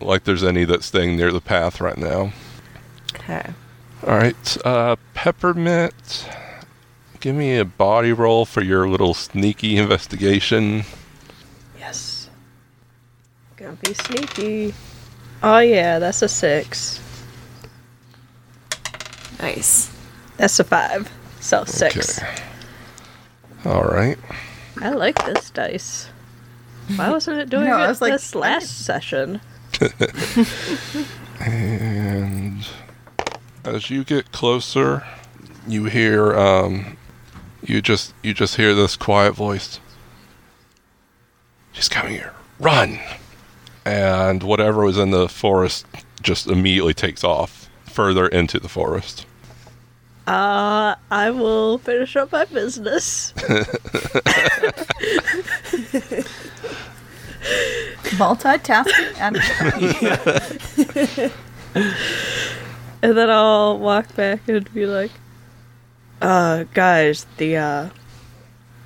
like 0.00 0.24
there's 0.24 0.44
any 0.44 0.64
that's 0.64 0.86
staying 0.86 1.16
near 1.16 1.32
the 1.32 1.40
path 1.40 1.80
right 1.80 1.98
now. 1.98 2.32
Okay. 3.14 3.44
All 4.06 4.16
right, 4.16 4.56
uh, 4.64 4.96
peppermint. 5.14 6.26
Give 7.18 7.34
me 7.36 7.58
a 7.58 7.66
body 7.66 8.12
roll 8.14 8.46
for 8.46 8.62
your 8.62 8.88
little 8.88 9.12
sneaky 9.12 9.76
investigation. 9.76 10.84
yes. 11.78 12.30
Gonna 13.56 13.76
be 13.84 13.92
sneaky. 13.92 14.74
Oh, 15.42 15.58
yeah, 15.58 15.98
that's 15.98 16.22
a 16.22 16.28
six. 16.28 16.98
Nice. 19.40 19.94
That's 20.36 20.58
a 20.60 20.64
five. 20.64 21.10
So 21.40 21.64
six. 21.64 22.18
Okay. 22.18 22.42
All 23.64 23.84
right. 23.84 24.18
I 24.80 24.90
like 24.90 25.24
this 25.26 25.50
dice. 25.50 26.08
Why 26.96 27.10
wasn't 27.10 27.38
it 27.38 27.50
doing 27.50 27.66
No, 27.66 27.76
I 27.76 27.88
was 27.88 28.00
like, 28.00 28.12
this 28.12 28.34
last 28.34 28.84
session? 28.84 29.40
And 31.40 32.66
as 33.64 33.88
you 33.88 34.04
get 34.04 34.30
closer, 34.30 35.06
you 35.66 35.86
hear 35.86 36.34
um, 36.34 36.98
you 37.62 37.80
just 37.80 38.14
you 38.22 38.34
just 38.34 38.56
hear 38.56 38.74
this 38.74 38.94
quiet 38.94 39.32
voice. 39.32 39.80
She's 41.72 41.88
coming 41.88 42.12
here. 42.12 42.34
Run! 42.58 42.98
And 43.86 44.42
whatever 44.42 44.84
was 44.84 44.98
in 44.98 45.12
the 45.12 45.30
forest 45.30 45.86
just 46.20 46.46
immediately 46.46 46.92
takes 46.92 47.24
off 47.24 47.70
further 47.84 48.28
into 48.28 48.60
the 48.60 48.68
forest. 48.68 49.24
Uh, 50.30 50.94
I 51.10 51.32
will 51.32 51.78
finish 51.78 52.14
up 52.14 52.30
my 52.30 52.44
business. 52.44 53.32
Multitasking 58.14 59.18
and 59.18 59.36
And 63.02 63.16
then 63.16 63.28
I'll 63.28 63.76
walk 63.80 64.14
back 64.14 64.48
and 64.48 64.72
be 64.72 64.86
like, 64.86 65.10
uh, 66.22 66.62
guys, 66.74 67.26
the, 67.38 67.56
uh, 67.56 67.88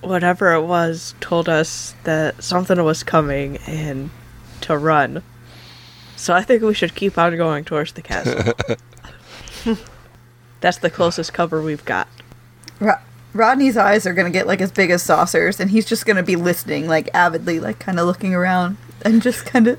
whatever 0.01 0.55
it 0.55 0.62
was 0.62 1.14
told 1.20 1.51
us 1.51 1.95
that 2.05 2.42
something 2.42 2.82
was 2.82 3.03
coming 3.03 3.59
and 3.66 4.09
to 4.62 4.78
run. 4.78 5.22
So 6.16 6.32
I 6.32 6.40
think 6.40 6.62
we 6.62 6.72
should 6.72 6.95
keep 6.95 7.18
on 7.18 7.36
going 7.36 7.66
towards 7.66 7.92
the 7.92 8.01
castle. 8.01 8.55
That's 10.65 10.79
the 10.79 10.89
closest 10.89 11.35
cover 11.35 11.61
we've 11.61 11.85
got. 11.85 12.09
Ro- 12.81 12.95
Rodney's 13.35 13.77
eyes 13.77 14.07
are 14.07 14.15
gonna 14.15 14.31
get 14.31 14.47
like 14.47 14.62
as 14.62 14.73
big 14.73 14.89
as 14.89 15.03
saucers, 15.03 15.61
and 15.61 15.71
he's 15.71 15.85
just 15.85 16.07
gonna 16.07 16.23
be 16.23 16.37
listening, 16.37 16.89
like 16.89 17.11
avidly, 17.12 17.61
like 17.61 17.79
kind 17.79 18.01
of 18.01 18.07
looking 18.07 18.33
around, 18.35 18.79
and 19.03 19.21
just 19.21 19.45
kind 19.45 19.69
of 19.69 19.79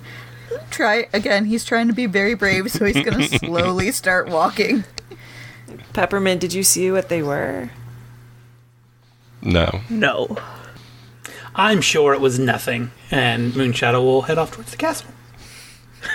try 0.69 1.09
again. 1.11 1.45
He's 1.45 1.65
trying 1.65 1.87
to 1.87 1.93
be 1.95 2.05
very 2.05 2.35
brave, 2.35 2.69
so 2.69 2.85
he's 2.85 3.03
gonna 3.03 3.27
slowly 3.39 3.91
start 3.91 4.29
walking. 4.29 4.83
Peppermint, 5.93 6.39
did 6.39 6.53
you 6.53 6.61
see 6.61 6.91
what 6.91 7.09
they 7.09 7.23
were? 7.23 7.71
No. 9.41 9.81
No. 9.89 10.37
I'm 11.55 11.81
sure 11.81 12.13
it 12.13 12.21
was 12.21 12.37
nothing, 12.37 12.91
and 13.09 13.53
Moonshadow 13.53 14.03
will 14.03 14.21
head 14.21 14.37
off 14.37 14.51
towards 14.51 14.69
the 14.69 14.77
castle. 14.77 15.09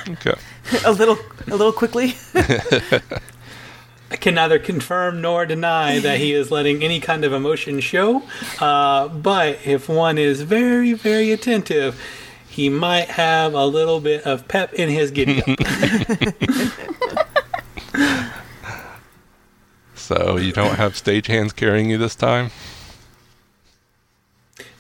Okay. 0.08 0.34
a 0.84 0.92
little, 0.92 1.18
a 1.48 1.56
little 1.56 1.72
quickly. 1.72 2.14
I 4.10 4.16
can 4.16 4.34
neither 4.34 4.58
confirm 4.58 5.20
nor 5.20 5.46
deny 5.46 6.00
that 6.00 6.18
he 6.18 6.32
is 6.32 6.50
letting 6.50 6.82
any 6.82 6.98
kind 7.00 7.24
of 7.24 7.32
emotion 7.32 7.80
show, 7.80 8.22
uh, 8.58 9.08
but 9.08 9.58
if 9.64 9.88
one 9.88 10.18
is 10.18 10.42
very, 10.42 10.92
very 10.94 11.30
attentive, 11.30 12.00
he 12.48 12.68
might 12.68 13.08
have 13.10 13.54
a 13.54 13.66
little 13.66 14.00
bit 14.00 14.26
of 14.26 14.48
pep 14.48 14.72
in 14.74 14.88
his 14.88 15.10
giddy 15.12 15.42
up. 15.42 15.58
So 20.10 20.38
you 20.38 20.50
don't 20.50 20.74
have 20.74 20.94
stagehands 20.94 21.54
carrying 21.54 21.88
you 21.88 21.96
this 21.96 22.16
time? 22.16 22.50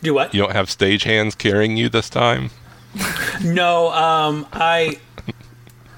Do 0.02 0.12
what? 0.12 0.34
You 0.34 0.40
don't 0.40 0.50
have 0.50 0.66
stagehands 0.66 1.38
carrying 1.38 1.76
you 1.76 1.88
this 1.88 2.10
time? 2.10 2.50
No, 3.44 3.92
um, 3.92 4.44
I 4.52 4.98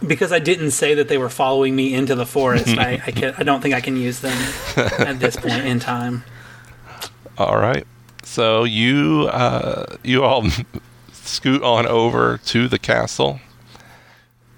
because 0.06 0.32
I 0.32 0.38
didn't 0.38 0.72
say 0.72 0.94
that 0.94 1.08
they 1.08 1.18
were 1.18 1.28
following 1.28 1.74
me 1.76 1.94
into 1.94 2.14
the 2.14 2.26
forest. 2.26 2.78
I 2.78 3.02
I, 3.06 3.10
can, 3.10 3.34
I 3.38 3.42
don't 3.42 3.60
think 3.60 3.74
I 3.74 3.80
can 3.80 3.96
use 3.96 4.20
them 4.20 4.36
at 4.76 5.20
this 5.20 5.36
point 5.36 5.64
in 5.64 5.80
time. 5.80 6.24
All 7.38 7.56
right. 7.56 7.86
So 8.24 8.64
you 8.64 9.28
uh, 9.30 9.96
you 10.02 10.24
all 10.24 10.44
scoot 11.12 11.62
on 11.62 11.86
over 11.86 12.38
to 12.46 12.68
the 12.68 12.78
castle, 12.78 13.40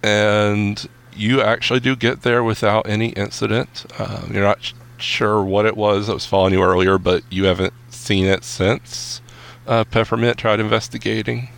and 0.02 0.86
you 1.16 1.40
actually 1.40 1.80
do 1.80 1.96
get 1.96 2.22
there 2.22 2.42
without 2.42 2.88
any 2.88 3.08
incident. 3.10 3.86
Um, 3.98 4.30
you're 4.32 4.42
not 4.42 4.62
sh- 4.62 4.74
sure 4.98 5.42
what 5.42 5.66
it 5.66 5.76
was 5.76 6.08
that 6.08 6.14
was 6.14 6.26
following 6.26 6.54
you 6.54 6.62
earlier, 6.62 6.98
but 6.98 7.22
you 7.30 7.44
haven't 7.44 7.74
seen 7.90 8.26
it 8.26 8.44
since 8.44 9.22
uh, 9.66 9.84
Peppermint 9.84 10.38
tried 10.38 10.60
investigating. 10.60 11.48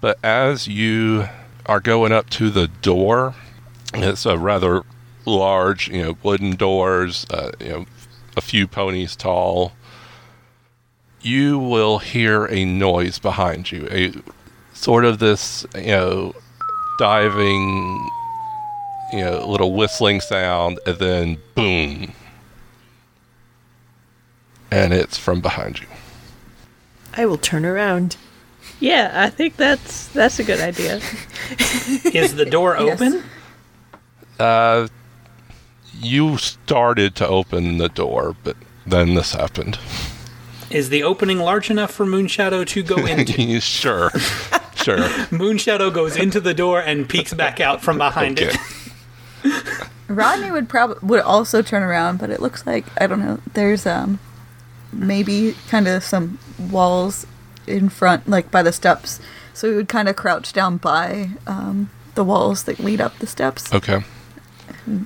But 0.00 0.18
as 0.22 0.68
you 0.68 1.28
are 1.66 1.80
going 1.80 2.12
up 2.12 2.30
to 2.30 2.50
the 2.50 2.68
door, 2.68 3.34
it's 3.94 4.26
a 4.26 4.38
rather 4.38 4.82
large, 5.24 5.88
you 5.88 6.02
know, 6.02 6.18
wooden 6.22 6.56
doors, 6.56 7.26
uh, 7.30 7.52
you 7.60 7.68
know, 7.68 7.86
a 8.36 8.40
few 8.40 8.66
ponies 8.66 9.16
tall 9.16 9.72
you 11.26 11.58
will 11.58 11.98
hear 11.98 12.46
a 12.46 12.64
noise 12.64 13.18
behind 13.18 13.72
you, 13.72 13.88
a 13.90 14.12
sort 14.72 15.04
of 15.04 15.18
this, 15.18 15.66
you 15.74 15.86
know, 15.86 16.34
diving, 16.98 18.08
you 19.12 19.24
know, 19.24 19.44
little 19.46 19.74
whistling 19.74 20.20
sound, 20.20 20.78
and 20.86 20.98
then 20.98 21.38
boom. 21.56 22.12
And 24.70 24.92
it's 24.92 25.18
from 25.18 25.40
behind 25.40 25.80
you. 25.80 25.86
I 27.14 27.26
will 27.26 27.38
turn 27.38 27.64
around. 27.66 28.16
Yeah, 28.80 29.10
I 29.14 29.30
think 29.30 29.56
that's 29.56 30.08
that's 30.08 30.38
a 30.38 30.44
good 30.44 30.60
idea. 30.60 30.96
Is 32.04 32.34
the 32.36 32.44
door 32.44 32.76
Yes. 32.78 33.00
open? 33.00 33.22
Uh, 34.38 34.88
you 35.98 36.36
started 36.36 37.14
to 37.16 37.26
open 37.26 37.78
the 37.78 37.88
door, 37.88 38.36
but 38.44 38.56
then 38.86 39.14
this 39.14 39.32
happened. 39.32 39.78
Is 40.70 40.90
the 40.90 41.02
opening 41.04 41.38
large 41.38 41.70
enough 41.70 41.90
for 41.90 42.04
Moonshadow 42.04 42.66
to 42.66 42.82
go 42.82 42.96
into? 43.06 43.60
sure, 43.60 44.10
sure. 44.74 44.98
Moonshadow 45.30 45.90
goes 45.92 46.16
into 46.16 46.40
the 46.40 46.52
door 46.52 46.80
and 46.82 47.08
peeks 47.08 47.32
back 47.32 47.60
out 47.60 47.80
from 47.82 47.96
behind 47.98 48.38
Okay. 48.40 48.54
it. 49.44 49.88
Rodney 50.08 50.50
would 50.50 50.68
probably 50.68 50.96
would 51.02 51.20
also 51.20 51.62
turn 51.62 51.82
around, 51.82 52.18
but 52.18 52.30
it 52.30 52.40
looks 52.40 52.66
like 52.66 52.84
I 53.00 53.06
don't 53.06 53.20
know. 53.20 53.38
There's 53.54 53.86
um 53.86 54.18
maybe 54.92 55.54
kind 55.68 55.88
of 55.88 56.04
some 56.04 56.38
walls 56.58 57.26
in 57.66 57.88
front, 57.88 58.28
like 58.28 58.50
by 58.50 58.62
the 58.62 58.72
steps. 58.72 59.20
So 59.54 59.70
he 59.70 59.76
would 59.76 59.88
kind 59.88 60.08
of 60.08 60.16
crouch 60.16 60.52
down 60.52 60.76
by 60.76 61.30
um, 61.46 61.90
the 62.14 62.24
walls 62.24 62.64
that 62.64 62.78
lead 62.78 63.00
up 63.00 63.18
the 63.18 63.26
steps 63.26 63.72
Okay. 63.72 64.02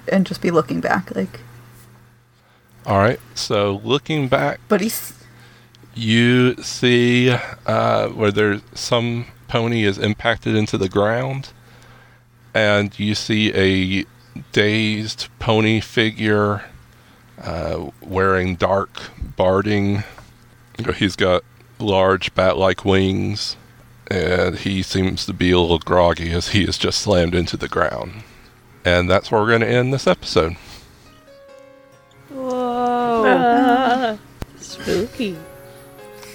and 0.09 0.27
just 0.27 0.41
be 0.43 0.51
looking 0.51 0.81
back, 0.81 1.15
like. 1.15 1.41
All 2.87 2.99
right. 2.99 3.21
So 3.35 3.81
looking 3.85 4.29
back 4.29 4.59
But 4.69 4.81
he's 4.81 5.13
you 5.95 6.55
see 6.63 7.31
uh, 7.67 8.09
where 8.09 8.31
there's 8.33 8.63
some 8.75 9.27
pony 9.49 9.85
is 9.85 9.99
impacted 9.99 10.55
into 10.55 10.79
the 10.79 10.89
ground, 10.89 11.53
and 12.55 12.97
you 12.99 13.15
see 13.15 13.53
a 13.55 14.05
dazed 14.53 15.29
pony 15.41 15.81
figure 15.81 16.65
uh, 17.43 17.91
wearing 18.01 18.55
dark 18.55 19.11
barding. 19.37 20.05
He's 20.97 21.17
got 21.17 21.43
large 21.83 22.35
bat-like 22.35 22.85
wings, 22.85 23.57
and 24.11 24.59
he 24.59 24.83
seems 24.83 25.27
to 25.27 25.33
be 25.33 25.51
a 25.51 25.59
little 25.59 25.79
groggy 25.79 26.33
as 26.33 26.49
he 26.49 26.65
is 26.65 26.79
just 26.79 27.01
slammed 27.01 27.35
into 27.35 27.57
the 27.57 27.69
ground. 27.69 28.23
And 28.85 29.11
that's 29.11 29.31
where 29.31 29.41
we're 29.41 29.49
going 29.49 29.61
to 29.61 29.69
end 29.69 29.93
this 29.93 30.07
episode. 30.07 30.57
Whoa. 32.31 33.25
Ah, 33.27 34.19
spooky. 34.57 35.37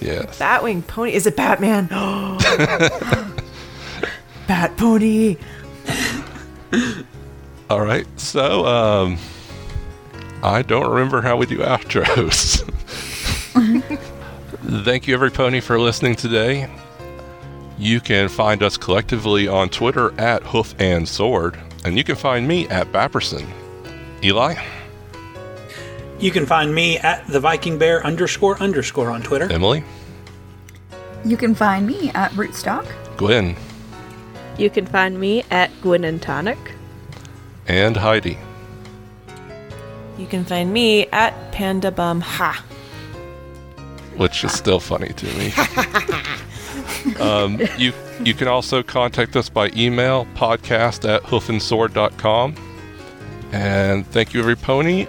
Yes. 0.02 0.38
Batwing 0.40 0.86
pony. 0.86 1.14
Is 1.14 1.26
it 1.26 1.36
Batman? 1.36 1.88
Bat 4.48 4.78
pony. 4.78 5.38
All 7.70 7.82
right. 7.82 8.06
So, 8.20 8.66
um, 8.66 9.18
I 10.44 10.62
don't 10.62 10.92
remember 10.92 11.22
how 11.22 11.38
we 11.38 11.46
do 11.48 11.60
outros. 11.60 12.70
Thank 14.68 15.08
you, 15.08 15.14
every 15.14 15.30
pony, 15.32 15.60
for 15.60 15.80
listening 15.80 16.16
today. 16.16 16.70
You 17.78 18.00
can 18.00 18.30
find 18.30 18.64
us 18.64 18.78
collectively 18.78 19.48
on 19.48 19.70
Twitter 19.70 20.20
at 20.20 20.42
Hoof 20.44 20.74
and 20.80 21.08
Sword, 21.08 21.58
and 21.84 21.98
you 21.98 22.04
can 22.04 22.16
find 22.16 22.48
me 22.48 22.68
at 22.70 22.92
Bapperson. 22.92 23.48
Eli, 24.24 24.56
You 26.20 26.32
can 26.32 26.46
find 26.46 26.74
me 26.74 26.98
at 27.00 27.28
the 27.28 27.40
Viking 27.40 27.78
Bear 27.78 28.04
underscore 28.06 28.58
underscore 28.60 29.12
on 29.12 29.22
Twitter. 29.22 29.52
Emily, 29.52 29.84
you 31.26 31.36
can 31.38 31.54
find 31.54 31.86
me 31.86 32.10
at 32.16 32.32
Rootstock. 32.32 32.88
Gwen, 33.18 33.56
You 34.58 34.70
can 34.70 34.86
find 34.86 35.20
me 35.20 35.44
at 35.52 35.70
Gwen 35.82 36.04
and 36.06 36.22
Tonic. 36.22 36.58
and 37.68 37.98
Heidi. 37.98 38.38
You 40.18 40.26
can 40.28 40.46
find 40.46 40.72
me 40.72 41.08
at 41.08 41.52
Panda 41.52 41.92
Bum 41.92 42.22
Ha. 42.22 42.64
Which 44.18 44.44
is 44.44 44.54
still 44.54 44.80
funny 44.80 45.10
to 45.10 45.26
me. 45.38 45.54
um, 47.20 47.60
you 47.78 47.94
you 48.24 48.34
can 48.34 48.48
also 48.48 48.82
contact 48.82 49.36
us 49.36 49.50
by 49.50 49.70
email 49.76 50.26
podcast 50.36 51.08
at 51.08 51.24
hoofandsword.com. 51.24 52.56
And 53.52 54.08
thank 54.08 54.34
you, 54.34 54.40
every 54.40 54.56
pony. 54.56 55.08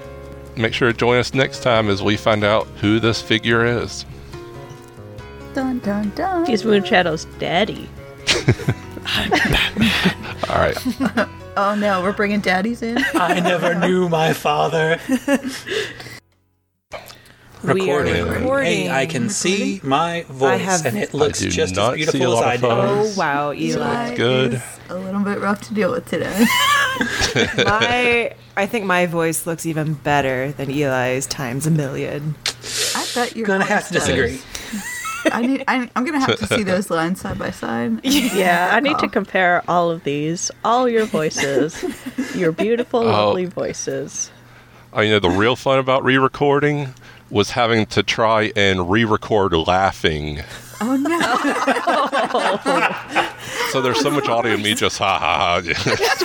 Make 0.57 0.73
sure 0.73 0.91
to 0.91 0.97
join 0.97 1.19
us 1.19 1.35
next 1.35 1.63
time 1.63 1.89
as 1.89 2.03
we 2.03 2.17
find 2.17 2.45
out 2.45 2.67
who 2.81 2.99
this 2.99 3.21
figure 3.21 3.65
is. 3.65 4.05
Dun 5.55 5.79
dun 5.81 6.11
dun. 6.15 6.47
He's 6.47 6.65
Moonshadow's 6.65 7.27
daddy. 7.39 7.89
All 10.51 10.59
right. 10.59 11.29
Oh 11.59 11.75
no, 11.75 12.03
we're 12.03 12.13
bringing 12.13 12.41
daddies 12.41 12.83
in. 12.83 12.99
I 13.15 13.41
never 13.41 13.75
knew 13.75 14.11
my 14.11 14.35
father. 14.35 15.01
We 17.63 17.71
are 17.71 17.75
Recording. 17.75 18.29
recording. 18.29 18.67
Hey, 18.67 18.91
I 18.91 19.07
can 19.07 19.29
see 19.31 19.81
my 19.83 20.25
voice, 20.29 20.61
have- 20.61 20.87
and 20.87 20.97
it 20.99 21.15
looks 21.15 21.41
just 21.41 21.59
as 21.59 21.73
not 21.73 21.95
see 21.95 22.03
a 22.03 22.13
beautiful 22.13 22.39
as 22.39 22.45
I 22.45 22.57
do. 22.59 22.67
Oh 22.69 23.15
wow, 23.17 23.53
Eli. 23.53 24.15
good. 24.15 24.55
is 24.55 24.63
A 24.91 24.95
little 24.95 25.21
bit 25.23 25.41
rough 25.41 25.63
to 25.63 25.75
deal 25.75 25.91
with 25.91 26.07
today. 26.07 26.45
my 27.65 28.33
I 28.57 28.67
think 28.67 28.85
my 28.85 29.07
voice 29.07 29.47
looks 29.47 29.67
even 29.67 29.95
better 29.95 30.53
than 30.53 30.71
Eli's 30.71 31.27
times 31.27 31.67
a 31.67 31.71
million. 31.71 32.35
I 32.95 33.07
bet 33.15 33.35
you're 33.37 33.47
Gonna 33.47 33.65
have 33.65 33.87
to 33.89 33.95
disagree. 33.95 34.41
I 35.33 35.43
need. 35.45 35.65
I, 35.67 35.91
I'm 35.97 36.05
gonna 36.05 36.21
have 36.21 36.39
to 36.39 36.47
see 36.47 36.63
those 36.73 36.89
lines 36.91 37.21
side 37.23 37.39
by 37.39 37.51
side. 37.51 38.01
Yeah, 38.05 38.71
I 38.73 38.81
need 38.81 38.99
to 38.99 39.09
compare 39.09 39.63
all 39.67 39.91
of 39.91 40.05
these, 40.05 40.51
all 40.65 40.89
your 40.89 41.07
voices, 41.07 41.83
your 42.37 42.53
beautiful, 42.53 43.01
Oh. 43.01 43.05
lovely 43.07 43.47
voices. 43.47 44.31
Oh, 44.93 45.01
you 45.01 45.11
know, 45.11 45.19
the 45.19 45.31
real 45.31 45.57
fun 45.57 45.79
about 45.79 46.05
re 46.05 46.17
recording, 46.17 46.95
was 47.31 47.51
having 47.51 47.87
to 47.87 48.03
try 48.03 48.53
and 48.57 48.91
re-record 48.91 49.53
laughing. 49.53 50.41
Oh 50.81 50.97
no! 50.97 51.19
So 53.71 53.81
there's 53.83 54.01
so 54.01 54.11
much 54.11 54.29
audio 54.29 54.55
of 54.55 54.63
me 54.63 54.75
just 54.75 54.97
ha 54.99 55.19
ha 55.19 55.61
ha, 55.61 55.61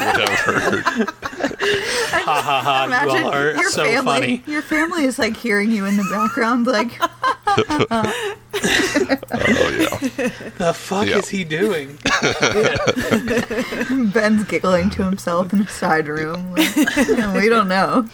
whatever. 0.05 0.81
Ha 0.81 2.41
ha 2.41 2.61
ha! 2.61 2.81
You 2.83 2.87
Imagine 2.87 3.23
all 3.25 3.33
are 3.33 3.51
your 3.53 3.69
so 3.69 3.83
family. 3.83 4.03
funny. 4.37 4.43
Your 4.45 4.61
family 4.61 5.03
is 5.05 5.17
like 5.19 5.35
hearing 5.35 5.71
you 5.71 5.85
in 5.85 5.97
the 5.97 6.03
background, 6.03 6.67
like 6.67 6.91
Oh 9.33 9.69
yeah. 9.79 10.29
The 10.57 10.73
fuck 10.73 11.07
Yeah. 11.07 11.17
is 11.17 11.29
he 11.29 11.43
doing? 11.43 11.97
Ben's 14.11 14.43
giggling 14.45 14.89
to 14.91 15.03
himself 15.03 15.51
in 15.53 15.61
a 15.61 15.67
side 15.67 16.07
room. 16.07 16.53
Like, 16.53 16.75
we 17.35 17.49
don't 17.49 17.67
know. 17.67 18.07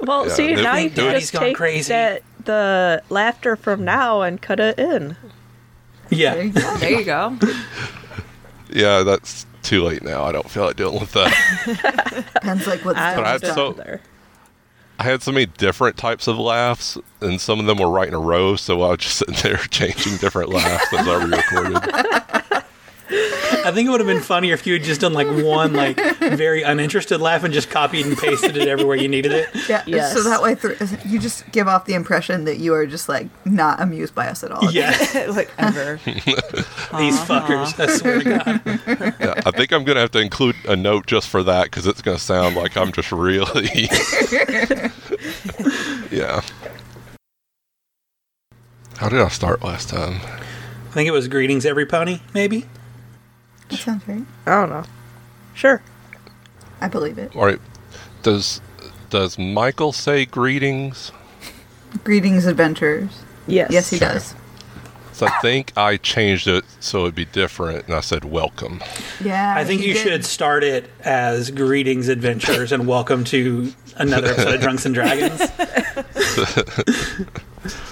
Well, 0.00 0.26
Yeah, 0.28 0.32
see, 0.34 0.54
now 0.54 0.76
you 0.76 0.90
can 0.90 1.04
Daddy's 1.06 1.30
just 1.30 1.42
take 1.42 1.56
crazy. 1.56 1.88
that 1.92 2.22
the 2.44 3.02
laughter 3.10 3.56
from 3.56 3.84
now 3.84 4.22
and 4.22 4.40
cut 4.40 4.60
it 4.60 4.78
in. 4.78 5.16
There 6.10 6.18
Yeah. 6.18 6.34
you 6.36 6.50
go. 6.52 6.76
There 6.78 6.90
you 6.90 7.04
go. 7.04 7.38
Yeah, 8.70 9.02
that's 9.02 9.46
too 9.62 9.82
late 9.84 10.02
now. 10.02 10.24
I 10.24 10.32
don't 10.32 10.48
feel 10.50 10.64
like 10.64 10.76
dealing 10.76 11.00
with 11.00 11.12
that. 11.12 12.24
Ben's 12.42 12.66
like, 12.66 12.84
what's 12.84 12.98
I 12.98 13.14
But 13.16 13.24
I 13.24 13.32
had 13.32 13.46
so- 13.46 13.72
there. 13.72 14.00
I 14.98 15.02
had 15.04 15.22
so 15.22 15.30
many 15.30 15.44
different 15.44 15.98
types 15.98 16.26
of 16.26 16.38
laughs, 16.38 16.96
and 17.20 17.38
some 17.38 17.60
of 17.60 17.66
them 17.66 17.76
were 17.76 17.90
right 17.90 18.08
in 18.08 18.14
a 18.14 18.18
row, 18.18 18.56
so 18.56 18.80
I 18.82 18.88
was 18.88 18.98
just 19.00 19.16
sitting 19.18 19.34
there 19.42 19.56
changing 19.70 20.16
different 20.16 20.48
laughs 20.48 20.90
as 20.92 21.06
I 21.06 21.22
re-recorded. 21.24 22.64
I 23.08 23.70
think 23.72 23.86
it 23.86 23.90
would 23.90 24.00
have 24.00 24.06
been 24.06 24.20
funnier 24.20 24.54
if 24.54 24.66
you 24.66 24.72
had 24.74 24.82
just 24.82 25.00
done 25.00 25.12
like 25.12 25.28
one 25.28 25.72
like 25.72 25.96
very 26.20 26.62
uninterested 26.62 27.20
laugh 27.20 27.44
and 27.44 27.54
just 27.54 27.70
copied 27.70 28.06
and 28.06 28.16
pasted 28.18 28.56
it 28.56 28.66
everywhere 28.66 28.96
you 28.96 29.08
needed 29.08 29.32
it. 29.32 29.48
Yeah. 29.68 29.84
Yes. 29.86 30.12
So 30.12 30.22
that 30.24 30.42
way, 30.42 30.54
th- 30.56 30.78
you 31.04 31.18
just 31.18 31.50
give 31.52 31.68
off 31.68 31.84
the 31.84 31.94
impression 31.94 32.44
that 32.44 32.58
you 32.58 32.74
are 32.74 32.86
just 32.86 33.08
like 33.08 33.28
not 33.46 33.80
amused 33.80 34.14
by 34.14 34.26
us 34.28 34.42
at 34.42 34.50
all. 34.50 34.70
Yeah, 34.72 34.90
like 35.30 35.50
ever. 35.58 36.00
these 36.04 37.18
fuckers. 37.20 37.78
I 37.78 37.86
swear 37.96 38.22
to 38.22 38.24
God. 38.24 38.60
Yeah, 39.20 39.34
I 39.46 39.50
think 39.52 39.72
I'm 39.72 39.84
gonna 39.84 40.00
have 40.00 40.10
to 40.12 40.20
include 40.20 40.56
a 40.68 40.74
note 40.74 41.06
just 41.06 41.28
for 41.28 41.42
that 41.44 41.64
because 41.64 41.86
it's 41.86 42.02
gonna 42.02 42.18
sound 42.18 42.56
like 42.56 42.76
I'm 42.76 42.92
just 42.92 43.12
really. 43.12 43.88
yeah. 46.10 46.40
How 48.96 49.08
did 49.08 49.20
I 49.20 49.28
start 49.28 49.62
last 49.62 49.90
time? 49.90 50.20
I 50.22 50.92
think 50.92 51.06
it 51.08 51.12
was 51.12 51.28
greetings, 51.28 51.66
every 51.66 51.84
pony. 51.84 52.20
Maybe. 52.32 52.64
That 53.68 53.78
sounds 53.78 54.06
right. 54.08 54.24
I 54.46 54.50
don't 54.50 54.70
know. 54.70 54.84
Sure. 55.54 55.82
I 56.80 56.88
believe 56.88 57.18
it. 57.18 57.34
All 57.34 57.46
right. 57.46 57.60
Does 58.22 58.60
does 59.10 59.38
Michael 59.38 59.92
say 59.92 60.26
greetings? 60.26 61.12
Greetings, 62.04 62.46
adventurers. 62.46 63.10
Yes. 63.46 63.70
Yes, 63.70 63.90
he 63.90 63.98
does. 63.98 64.34
So 65.12 65.26
I 65.26 65.30
think 65.40 65.72
I 65.78 65.96
changed 65.96 66.46
it 66.46 66.64
so 66.78 67.02
it'd 67.02 67.14
be 67.14 67.24
different, 67.24 67.86
and 67.86 67.94
I 67.94 68.00
said 68.00 68.26
welcome. 68.26 68.82
Yeah. 69.24 69.54
I 69.56 69.64
think 69.64 69.80
he 69.80 69.88
you 69.88 69.94
did. 69.94 70.02
should 70.02 70.24
start 70.26 70.62
it 70.62 70.90
as 71.00 71.50
greetings, 71.50 72.08
adventurers, 72.08 72.70
and 72.70 72.86
welcome 72.86 73.24
to 73.24 73.72
another 73.96 74.28
episode 74.28 74.56
of 74.56 74.60
Drunks 74.60 74.84
and 74.84 74.94
Dragons. 74.94 75.40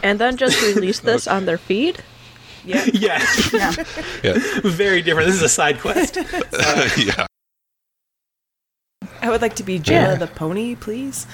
And 0.03 0.21
then 0.21 0.37
just 0.37 0.61
release 0.63 1.01
this 1.01 1.27
on 1.27 1.47
their 1.47 1.59
feed. 1.59 2.03
Yeah. 2.67 2.85
Yeah, 2.93 3.25
Yeah. 3.53 3.73
Yeah, 4.25 4.39
very 4.65 5.03
different. 5.03 5.27
This 5.27 5.37
is 5.37 5.43
a 5.43 5.49
side 5.49 5.81
quest. 5.81 6.17
yeah. 6.97 7.27
I 9.21 9.29
would 9.31 9.43
like 9.43 9.55
to 9.57 9.63
be 9.63 9.79
Jayla 9.79 9.91
Yeah. 9.91 10.15
the 10.17 10.27
pony, 10.27 10.75
please. 10.75 11.27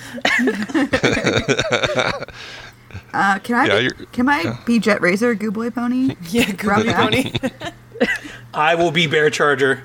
Uh, 3.12 3.38
can 3.40 3.54
I? 3.56 3.66
Yeah, 3.66 3.88
be, 3.96 4.06
can 4.06 4.28
I 4.28 4.58
be 4.66 4.78
Jet 4.80 5.00
Razor, 5.00 5.34
Goo 5.34 5.50
Boy 5.50 5.70
Pony? 5.70 6.16
Yeah, 6.30 6.46
Rub 6.64 6.84
Groovy 6.84 6.86
that. 6.86 7.50
pony. 7.50 8.08
I 8.54 8.74
will 8.74 8.90
be 8.90 9.06
Bear 9.06 9.30
Charger. 9.30 9.84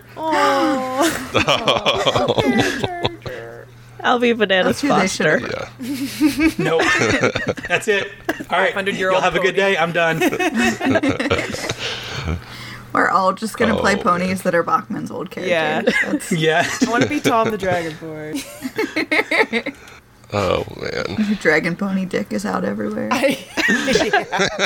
I'll 4.06 4.20
be 4.20 4.32
Bananas 4.34 4.82
That's 4.82 5.18
Foster. 5.18 5.40
Yeah. 5.40 5.70
Nope. 6.60 6.82
That's 7.68 7.88
it. 7.88 8.12
All 8.52 8.60
right. 8.60 8.74
500-year-old 8.74 9.16
Y'all 9.16 9.22
have 9.22 9.36
a 9.36 9.40
good 9.40 9.56
day. 9.56 9.76
I'm 9.78 9.92
done. 9.92 10.20
We're 12.94 13.10
all 13.10 13.34
just 13.34 13.58
gonna 13.58 13.76
play 13.76 13.96
Oh, 13.96 14.02
ponies 14.04 14.44
that 14.44 14.56
are 14.56 14.64
Bachman's 14.64 15.12
old 15.12 15.36
Yeah. 15.36 15.82
characters. 15.82 15.96
That's 16.06 16.32
Yeah. 16.40 16.66
I 16.86 16.90
want 16.90 17.04
to 17.04 17.10
be 17.10 17.20
Tom 17.20 17.52
the 17.52 17.58
Dragonborn. 17.58 18.42
Oh 20.34 20.66
man. 20.82 21.36
Dragon 21.42 21.76
Pony 21.76 22.06
dick 22.06 22.32
is 22.34 22.46
out 22.46 22.64
everywhere. 22.66 23.10
yeah. 23.14 24.58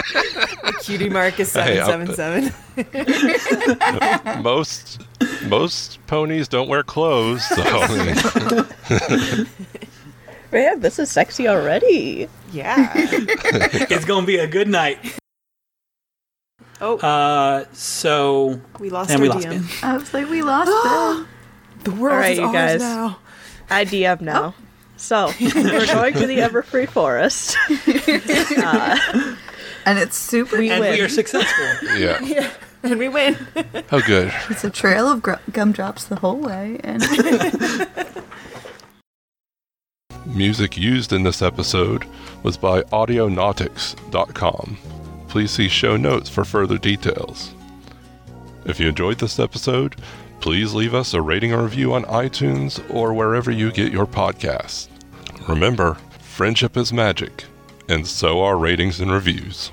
Cutie 0.81 1.09
mark 1.09 1.39
is 1.39 1.51
777. 1.51 4.41
Most 4.43 5.01
most 5.47 5.99
ponies 6.07 6.47
don't 6.47 6.69
wear 6.69 6.81
clothes, 6.83 7.43
so 7.45 7.61
Man, 10.51 10.79
this 10.79 10.97
is 10.97 11.11
sexy 11.11 11.47
already. 11.47 12.27
yeah. 12.51 12.91
It's 12.95 14.05
going 14.05 14.23
to 14.23 14.27
be 14.27 14.37
a 14.37 14.47
good 14.47 14.67
night. 14.67 14.97
Oh, 16.81 16.97
Uh, 16.99 17.65
so 17.73 18.59
we 18.79 18.89
lost 18.89 19.11
and 19.11 19.17
our 19.19 19.23
we 19.23 19.29
lost 19.29 19.45
DM. 19.45 19.81
Ben. 19.81 19.89
I 19.91 19.97
was 19.97 20.13
like, 20.13 20.29
we 20.29 20.41
lost 20.41 20.71
Ben. 20.83 21.27
The 21.83 21.91
world 21.91 22.13
All 22.15 22.19
right, 22.19 22.31
is 22.31 22.37
you 22.39 22.45
ours 22.45 22.53
guys. 22.53 22.81
now. 22.81 23.19
I 23.69 23.85
DM 23.85 24.21
now. 24.21 24.53
So 24.99 25.31
we're 25.41 25.85
going 25.87 26.13
to 26.15 26.27
the 26.27 26.39
Everfree 26.39 26.87
Forest. 26.89 27.57
Uh, 28.61 29.35
and 29.85 29.97
it's 29.97 30.17
super. 30.17 30.57
We 30.57 30.69
and 30.69 30.81
win. 30.81 30.91
we 30.93 31.01
are 31.01 31.09
successful. 31.09 31.65
yeah. 31.97 32.19
Yeah, 32.23 32.51
and 32.83 32.99
we 32.99 33.07
win. 33.07 33.37
Oh 33.91 34.01
good. 34.01 34.31
It's 34.49 34.63
a 34.63 34.69
trail 34.69 35.09
of 35.09 35.21
gr- 35.21 35.33
gumdrops 35.51 36.05
the 36.05 36.17
whole 36.17 36.37
way, 36.37 36.79
and 36.83 37.01
Music 40.25 40.77
used 40.77 41.13
in 41.13 41.23
this 41.23 41.41
episode 41.41 42.05
was 42.43 42.57
by 42.57 42.81
Audionautix.com. 42.83 44.77
Please 45.29 45.51
see 45.51 45.67
show 45.67 45.95
notes 45.97 46.29
for 46.29 46.43
further 46.45 46.77
details. 46.77 47.53
If 48.65 48.79
you 48.79 48.87
enjoyed 48.89 49.19
this 49.19 49.39
episode, 49.39 49.95
please 50.39 50.73
leave 50.73 50.93
us 50.93 51.13
a 51.13 51.21
rating 51.21 51.53
or 51.53 51.63
review 51.63 51.93
on 51.93 52.03
iTunes 52.05 52.81
or 52.93 53.13
wherever 53.13 53.51
you 53.51 53.71
get 53.71 53.91
your 53.91 54.05
podcasts. 54.05 54.87
Remember, 55.47 55.95
friendship 56.19 56.77
is 56.77 56.93
magic, 56.93 57.45
and 57.87 58.05
so 58.07 58.41
are 58.41 58.57
ratings 58.57 58.99
and 58.99 59.11
reviews. 59.11 59.71